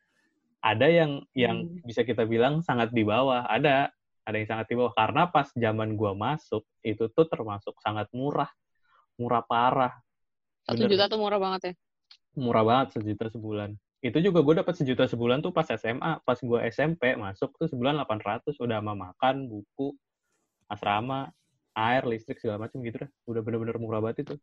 Ada 0.59 0.87
yang 0.89 1.11
yang 1.37 1.69
Hmm. 1.69 1.85
bisa 1.85 2.01
kita 2.01 2.25
bilang 2.25 2.65
sangat 2.65 2.89
di 2.89 3.05
bawah 3.05 3.45
ada. 3.45 3.93
Ada 4.25 4.35
yang 4.41 4.49
sangat 4.49 4.65
di 4.69 4.75
bawah. 4.75 4.93
Karena 4.97 5.29
pas 5.29 5.49
zaman 5.53 5.93
gua 5.93 6.13
masuk 6.13 6.65
itu 6.81 7.07
tuh 7.13 7.25
termasuk 7.29 7.77
sangat 7.81 8.09
murah. 8.11 8.49
Murah 9.15 9.45
parah. 9.45 9.93
Satu 10.67 10.85
juta 10.85 11.05
tuh 11.07 11.17
murah 11.21 11.39
banget 11.39 11.61
ya. 11.63 11.73
murah 12.35 12.63
banget 12.65 12.99
sejuta 12.99 13.31
sebulan. 13.31 13.73
Itu 13.99 14.21
juga 14.21 14.39
gue 14.45 14.55
dapat 14.63 14.75
sejuta 14.77 15.09
sebulan 15.09 15.41
tuh 15.43 15.51
pas 15.51 15.65
SMA 15.65 16.23
pas 16.23 16.39
gua 16.39 16.63
SMP 16.67 17.15
masuk 17.17 17.51
tuh 17.57 17.67
sebulan 17.67 17.99
800 18.05 18.55
udah 18.59 18.79
sama 18.79 18.93
makan 18.95 19.49
buku 19.49 19.91
asrama 20.67 21.33
air 21.79 22.03
listrik 22.03 22.37
segala 22.43 22.67
macam 22.67 22.83
gitu 22.83 23.07
dah. 23.07 23.09
Udah 23.29 23.41
bener-bener 23.43 23.75
murah 23.79 24.03
banget 24.03 24.27
itu. 24.27 24.35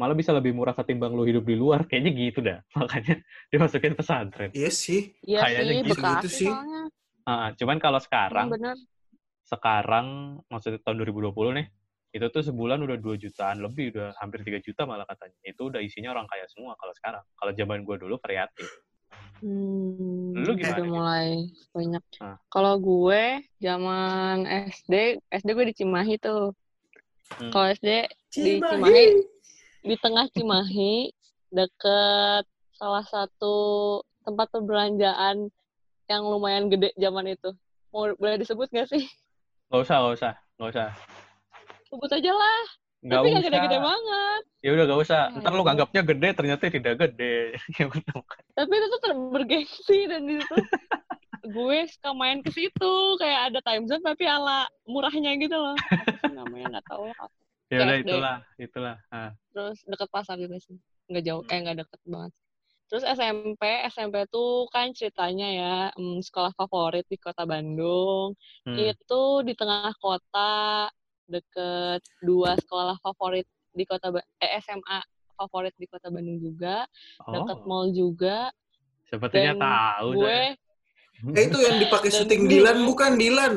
Malah 0.00 0.16
bisa 0.16 0.32
lebih 0.32 0.56
murah 0.56 0.72
ketimbang 0.72 1.12
lu 1.14 1.22
hidup 1.28 1.44
di 1.46 1.54
luar. 1.54 1.86
Kayaknya 1.86 2.10
gitu 2.16 2.38
dah. 2.42 2.58
Makanya 2.78 3.22
dimasukin 3.52 3.94
pesantren. 3.94 4.50
Iya 4.50 4.70
sih. 4.74 5.14
Iya 5.22 5.46
Kayaknya 5.46 5.62
sih, 5.62 5.78
gitu. 5.78 5.92
Bekasi 5.94 6.28
sih. 6.28 6.48
soalnya. 6.50 6.82
Ah, 7.28 7.52
cuman 7.54 7.78
kalau 7.78 8.00
sekarang 8.02 8.48
bener. 8.50 8.74
sekarang 9.46 10.06
maksudnya 10.50 10.80
tahun 10.82 11.04
2020 11.04 11.58
nih 11.62 11.66
itu 12.10 12.26
tuh 12.26 12.42
sebulan 12.42 12.82
udah 12.82 12.96
2 12.98 13.22
jutaan 13.22 13.62
lebih 13.62 13.94
udah 13.94 14.18
hampir 14.18 14.42
3 14.42 14.58
juta 14.58 14.82
malah 14.82 15.06
katanya. 15.06 15.38
Itu 15.46 15.70
udah 15.70 15.78
isinya 15.78 16.10
orang 16.10 16.26
kaya 16.26 16.48
semua 16.50 16.74
kalau 16.74 16.90
sekarang. 16.96 17.22
Kalau 17.38 17.52
zaman 17.54 17.86
gue 17.86 17.96
dulu 18.02 18.18
kreatif 18.18 18.66
Hmm, 19.40 20.34
Lu 20.34 20.52
gimana 20.58 20.74
udah 20.74 20.74
gitu? 20.74 20.82
mulai 20.90 21.28
banyak. 21.72 22.02
Ah. 22.20 22.36
Kalau 22.50 22.74
gue 22.76 23.22
zaman 23.62 24.44
SD, 24.68 25.22
SD 25.30 25.48
gue 25.54 25.66
di 25.70 25.74
Cimahi 25.78 26.14
tuh. 26.18 26.52
Hmm. 27.38 27.50
Kalau 27.54 27.66
SD 27.70 27.88
di 28.34 28.58
Cimahi. 28.58 28.66
Cimahi, 28.74 29.04
di 29.86 29.94
tengah 29.96 30.26
Cimahi, 30.34 30.94
deket 31.54 32.44
salah 32.76 33.04
satu 33.06 33.56
tempat 34.26 34.52
perbelanjaan 34.52 35.48
yang 36.10 36.22
lumayan 36.26 36.68
gede 36.68 36.90
zaman 36.98 37.32
itu. 37.32 37.54
Mau 37.94 38.10
boleh 38.18 38.38
disebut 38.38 38.68
gak 38.70 38.90
sih? 38.90 39.06
nggak 39.70 39.86
usah 39.86 39.96
nggak 40.02 40.14
usah 40.18 40.32
nggak 40.58 40.70
usah 40.74 40.88
Sebut 41.86 42.10
aja 42.10 42.32
lah. 42.34 42.62
Tapi 43.00 43.26
gak 43.26 43.32
usah 43.32 43.42
gede-gede 43.48 43.78
banget. 43.80 44.42
ya 44.60 44.70
udah 44.76 44.84
nggak 44.84 45.00
usah 45.00 45.20
Ah, 45.32 45.38
ntar 45.40 45.52
lu 45.52 45.62
ya. 45.62 45.66
nganggapnya 45.72 46.02
gede 46.04 46.28
ternyata 46.36 46.62
tidak 46.68 46.94
gede 47.00 47.36
ya 47.80 47.84
Tapi 48.52 48.72
itu 48.76 48.86
tuh 48.92 49.00
bergengsi 49.32 49.98
dan 50.04 50.22
di 50.28 50.36
situ 50.36 50.54
gue 51.40 51.78
suka 51.88 52.10
main 52.12 52.44
ke 52.44 52.52
situ 52.52 52.92
kayak 53.16 53.40
ada 53.50 53.58
time 53.64 53.88
zone 53.88 54.04
tapi 54.04 54.28
ala 54.28 54.68
murahnya 54.84 55.32
gitu 55.40 55.56
loh. 55.56 55.72
Apa 55.80 56.12
sih 56.20 56.32
namanya 56.36 56.66
nggak 56.76 56.86
tahu 56.86 57.04
lah. 57.08 57.28
ya 57.72 57.78
udah 57.80 57.96
itulah 57.96 58.36
itulah 58.60 58.96
Ah. 59.08 59.32
Terus 59.50 59.80
deket 59.88 60.08
pasar 60.12 60.36
gitu 60.36 60.52
sih. 60.60 60.76
Nggak 61.08 61.24
jauh, 61.24 61.42
eh 61.48 61.58
nggak 61.58 61.78
deket 61.80 62.00
banget. 62.04 62.32
Terus 62.90 63.04
SMP, 63.06 63.62
SMP 63.88 64.26
tuh 64.28 64.66
kan 64.68 64.90
ceritanya 64.92 65.46
ya 65.48 65.74
mm, 65.94 66.20
sekolah 66.20 66.52
favorit 66.52 67.06
di 67.08 67.16
kota 67.16 67.46
Bandung. 67.46 68.36
Hmm. 68.66 68.76
Itu 68.76 69.40
di 69.40 69.54
tengah 69.56 69.94
kota 69.96 70.90
deket 71.30 72.02
dua 72.20 72.58
sekolah 72.58 72.98
favorit 72.98 73.46
di 73.70 73.86
kota 73.86 74.10
Ba- 74.10 74.26
eh, 74.36 74.58
SMA 74.58 74.98
favorit 75.32 75.72
di 75.78 75.86
kota 75.86 76.10
Bandung 76.10 76.36
juga, 76.36 76.84
deket 77.24 77.56
oh 77.56 77.64
mall 77.64 77.88
juga. 77.90 78.50
sepertinya 79.06 79.54
dan 79.54 79.62
tahu 79.62 80.08
gue. 80.18 80.38
Eh 81.32 81.42
itu 81.44 81.58
yang 81.58 81.76
dipakai 81.78 82.10
syuting 82.16 82.42
gue- 82.44 82.50
Dilan 82.52 82.78
bukan 82.84 83.12
Dilan. 83.14 83.54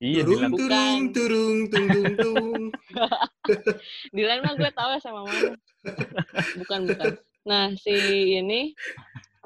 iya 0.00 0.24
turung, 0.24 0.48
Bukan. 0.48 0.58
turung, 0.58 1.00
turung, 1.12 1.56
tung, 1.68 1.86
tung, 1.88 2.10
tung. 2.16 2.60
Dilan 4.16 4.38
mah 4.40 4.54
gue 4.56 4.70
tahu 4.72 4.88
ya 4.96 5.00
sama 5.00 5.20
mana. 5.28 5.52
Bukan, 6.56 6.80
bukan. 6.88 7.10
Nah, 7.44 7.72
si 7.76 7.92
ini, 8.36 8.72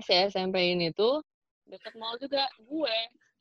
si 0.01 0.13
SMP 0.15 0.75
ini 0.75 0.91
tuh 0.91 1.23
deket 1.67 1.95
mall 1.95 2.15
juga. 2.19 2.47
Gue 2.61 2.95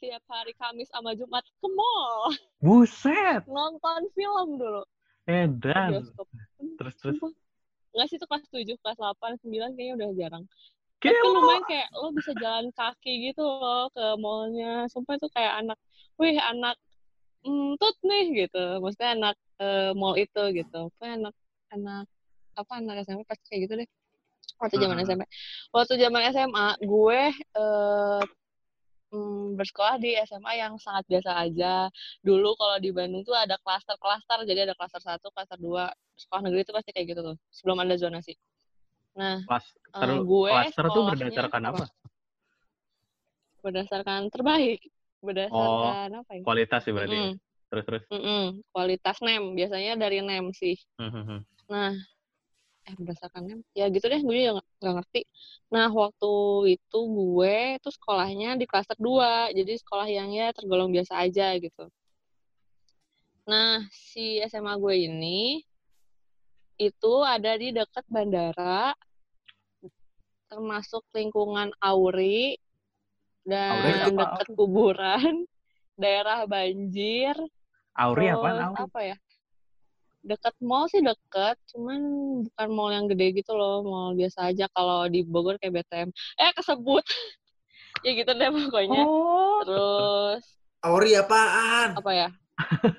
tiap 0.03 0.23
hari 0.27 0.51
Kamis 0.53 0.91
sama 0.91 1.15
Jumat 1.15 1.47
ke 1.47 1.67
mall. 1.71 2.35
buset 2.59 3.47
Nonton 3.47 4.11
film 4.11 4.59
dulu. 4.59 4.83
edan 5.23 6.03
Bioskop. 6.03 6.27
terus 6.75 6.95
terus 6.99 7.15
Sumpah. 7.15 7.31
Nggak 7.93 8.07
sih 8.11 8.17
itu 8.19 8.25
kelas 8.27 8.43
7, 8.51 8.75
kelas 8.83 8.97
8, 8.99 9.39
9 9.39 9.71
kayaknya 9.77 9.93
udah 9.95 10.09
jarang. 10.19 10.43
Kayak 10.99 11.15
Tapi 11.15 11.27
lu- 11.29 11.35
lumayan 11.39 11.63
kayak 11.63 11.87
lo 11.95 12.07
bisa 12.11 12.31
jalan 12.35 12.67
kaki 12.73 13.13
gitu 13.31 13.43
loh 13.43 13.87
ke 13.95 14.05
mallnya. 14.19 14.91
Sumpah 14.91 15.15
itu 15.15 15.27
kayak 15.31 15.53
anak, 15.63 15.77
wih 16.19 16.35
anak 16.35 16.75
mm, 17.45 17.79
tut 17.79 17.95
nih 18.03 18.23
gitu. 18.43 18.83
Maksudnya 18.83 19.11
anak 19.15 19.35
eh, 19.61 19.91
mall 19.95 20.19
itu 20.19 20.43
gitu. 20.51 20.91
Kayak 20.99 21.13
anak 21.23 21.35
anak 21.71 22.05
apa 22.53 22.71
anak 22.77 22.95
SMP 23.05 23.21
pasti 23.23 23.45
kayak 23.47 23.61
gitu 23.69 23.73
deh. 23.79 23.89
Waktu 24.59 24.75
zaman 24.79 24.95
Hmm. 24.99 25.05
SMP. 25.07 25.23
Waktu 25.71 25.93
zaman 25.95 26.21
SMA 26.33 26.67
gue 26.81 27.21
eh, 27.31 28.21
mm, 29.13 29.55
bersekolah 29.55 30.01
di 30.01 30.17
SMA 30.25 30.57
yang 30.57 30.73
sangat 30.81 31.05
biasa 31.05 31.31
aja. 31.37 31.87
Dulu 32.25 32.57
kalau 32.57 32.77
di 32.81 32.89
Bandung 32.89 33.21
tuh 33.21 33.37
ada 33.37 33.55
klaster-klaster, 33.61 34.41
jadi 34.49 34.65
ada 34.65 34.73
klaster 34.73 34.99
1, 34.99 35.21
klaster 35.29 35.59
2. 35.61 35.93
Sekolah 36.17 36.41
negeri 36.49 36.65
itu 36.65 36.73
pasti 36.73 36.89
kayak 36.89 37.07
gitu 37.13 37.21
tuh, 37.21 37.37
sebelum 37.53 37.77
ada 37.85 37.93
zonasi. 37.97 38.33
Nah, 39.13 39.45
Klaster, 39.45 40.09
eh, 40.09 40.21
gue 40.25 40.49
klaster 40.49 40.85
tuh 40.89 41.03
berdasarkan 41.05 41.61
apa? 41.69 41.85
Berdasarkan 43.61 44.21
terbaik. 44.33 44.81
Berdasarkan 45.23 46.09
apa 46.19 46.31
ya? 46.35 46.41
Kualitas 46.43 46.81
sih 46.83 46.91
berarti. 46.91 47.15
Mm-mm, 47.15 47.33
Terus 47.71 47.83
terus. 47.87 48.03
mm-mm. 48.11 48.45
Kualitas 48.73 49.17
NEM. 49.23 49.55
Biasanya 49.55 49.93
dari 49.95 50.19
NEM 50.19 50.51
sih. 50.51 50.75
Hmm, 50.99 51.09
hmm, 51.13 51.23
hmm. 51.23 51.39
Nah, 51.71 51.93
eh 52.83 52.95
berdasarkan 52.99 53.47
NEM. 53.47 53.59
Ya 53.71 53.87
gitu 53.87 54.05
deh, 54.11 54.19
gue 54.19 54.35
juga 54.35 54.51
nggak- 54.59 54.95
ngerti. 54.99 55.21
Nah, 55.71 55.87
waktu 55.87 56.31
itu 56.75 56.99
gue 56.99 57.57
tuh 57.79 57.93
sekolahnya 57.95 58.59
di 58.59 58.65
klaster 58.67 58.99
2. 58.99 59.47
Jadi 59.55 59.73
sekolah 59.79 60.07
yang 60.11 60.29
ya 60.35 60.51
tergolong 60.51 60.91
biasa 60.91 61.23
aja 61.23 61.55
gitu. 61.57 61.87
Nah, 63.47 63.83
si 63.91 64.39
SMA 64.43 64.75
gue 64.79 64.95
ini 65.07 65.63
itu 66.79 67.13
ada 67.23 67.55
di 67.55 67.71
dekat 67.71 68.03
bandara, 68.11 68.91
termasuk 70.51 71.05
lingkungan 71.15 71.71
Auri, 71.79 72.59
dan 73.43 74.07
apa? 74.07 74.09
dekat 74.11 74.47
kuburan, 74.55 75.33
daerah 76.01 76.43
banjir, 76.47 77.35
Auri 77.93 78.25
apaan? 78.31 78.73
Auri? 78.73 78.79
apa 78.79 78.99
ya? 79.03 79.17
Dekat 80.23 80.55
mall 80.63 80.87
sih 80.87 81.03
deket, 81.03 81.59
cuman 81.75 81.99
bukan 82.47 82.67
mall 82.71 82.95
yang 82.95 83.11
gede 83.11 83.43
gitu 83.43 83.51
loh, 83.59 83.83
mall 83.83 84.15
biasa 84.15 84.55
aja 84.55 84.71
kalau 84.71 85.03
di 85.11 85.27
Bogor 85.27 85.59
kayak 85.59 85.83
BTM. 85.83 86.09
Eh 86.39 86.51
kesebut, 86.55 87.03
ya 88.07 88.11
gitu 88.15 88.31
deh 88.31 88.49
pokoknya. 88.49 89.03
Oh. 89.03 89.59
Terus 89.67 90.43
Auri 90.83 91.15
apaan? 91.19 91.99
apa 91.99 92.11
ya? 92.15 92.29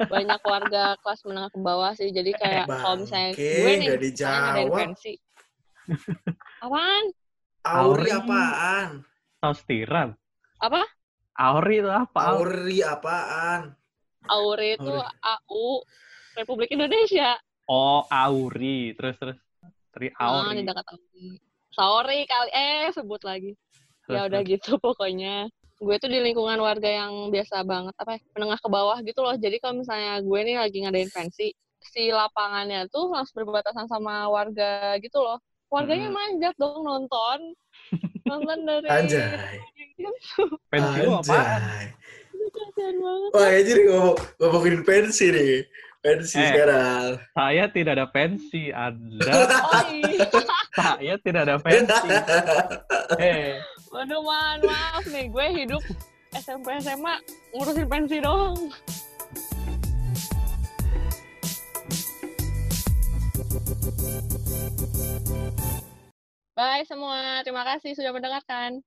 Banyak 0.08 0.40
warga 0.44 1.00
kelas 1.00 1.20
menengah 1.24 1.50
ke 1.52 1.58
bawah 1.64 1.92
sih, 1.96 2.12
jadi 2.12 2.32
kayak 2.36 2.64
kalau 2.68 3.00
misalnya 3.00 3.32
gue 3.32 3.40
nih, 3.40 3.76
misalnya 3.80 4.00
dijawab. 4.04 4.76
pensi. 4.76 5.12
Apaan? 6.60 7.04
Auri 7.64 8.08
Auri. 8.08 8.10
apaan? 8.12 8.88
Saus 9.40 9.60
tiram. 9.64 10.12
Apa? 10.60 10.84
Auri 11.40 11.80
itu 11.80 11.90
apa? 11.92 12.20
Auri 12.36 12.78
apaan? 12.84 13.62
Auri 14.28 14.76
itu 14.76 14.92
Auri. 14.92 15.08
AU 15.24 15.68
Republik 16.34 16.70
Indonesia. 16.70 17.38
Oh, 17.64 18.04
Auri. 18.06 18.92
Terus 18.92 19.16
terus. 19.16 19.38
Tri 19.90 20.10
Ah, 20.14 20.42
Auri. 20.42 20.58
di 20.58 20.64
dekat 20.64 20.86
Auri. 20.88 21.26
Sorry 21.70 22.18
kali 22.24 22.50
eh 22.50 22.86
sebut 22.90 23.22
lagi. 23.22 23.54
Terus, 24.04 24.14
Ya 24.14 24.20
udah 24.26 24.40
terus. 24.40 24.52
gitu 24.58 24.70
pokoknya. 24.84 25.48
Gue 25.74 25.96
tuh 25.98 26.06
di 26.06 26.18
lingkungan 26.18 26.56
warga 26.58 26.86
yang 26.86 27.28
biasa 27.28 27.62
banget 27.62 27.94
apa 27.98 28.14
ya, 28.14 28.20
menengah 28.32 28.58
ke 28.58 28.68
bawah 28.68 28.98
gitu 29.00 29.20
loh. 29.20 29.34
Jadi 29.34 29.58
kalau 29.58 29.82
misalnya 29.82 30.22
gue 30.22 30.40
nih 30.40 30.56
lagi 30.56 30.78
ngadain 30.80 31.10
pensi, 31.10 31.50
si 31.82 32.02
lapangannya 32.08 32.86
tuh 32.88 33.10
langsung 33.10 33.42
berbatasan 33.42 33.90
sama 33.90 34.30
warga 34.30 34.94
gitu 34.98 35.18
loh. 35.18 35.42
Warganya 35.68 36.08
Hmm. 36.08 36.16
manjat 36.16 36.54
dong 36.56 36.82
nonton. 36.82 37.40
Nonton 38.24 38.58
dari 38.64 38.86
Anjay. 38.88 39.60
Pensi 40.70 40.98
lu 41.02 41.12
apaan? 41.12 41.60
Anjay. 41.60 41.86
Wah, 43.34 43.48
ya 43.50 43.60
jadi 43.62 43.82
ngomong, 43.90 44.16
ngomongin 44.38 44.76
pensi 44.86 45.26
nih. 45.28 45.66
Pensi 46.04 46.36
Eh. 46.36 46.52
sekarang. 46.52 47.16
Saya 47.32 47.64
tidak 47.72 47.92
ada 47.96 48.06
pensi. 48.06 48.68
Anda, 48.68 49.24
Oh 49.72 49.82
iya. 49.88 50.28
saya 50.76 51.14
tidak 51.16 51.42
ada 51.48 51.56
pensi. 51.56 52.08
Eh, 53.16 53.56
Waduh, 53.88 54.20
man, 54.20 54.58
maaf 54.60 55.04
nih. 55.06 55.32
Gue 55.32 55.46
hidup 55.54 55.80
SMP 56.34 56.76
SMA 56.78 57.14
ngurusin 57.52 57.86
pensi 57.86 58.16
doang. 58.18 58.58
Bye 66.54 66.86
semua. 66.86 67.42
Terima 67.42 67.66
kasih 67.66 67.98
sudah 67.98 68.14
mendengarkan. 68.14 68.78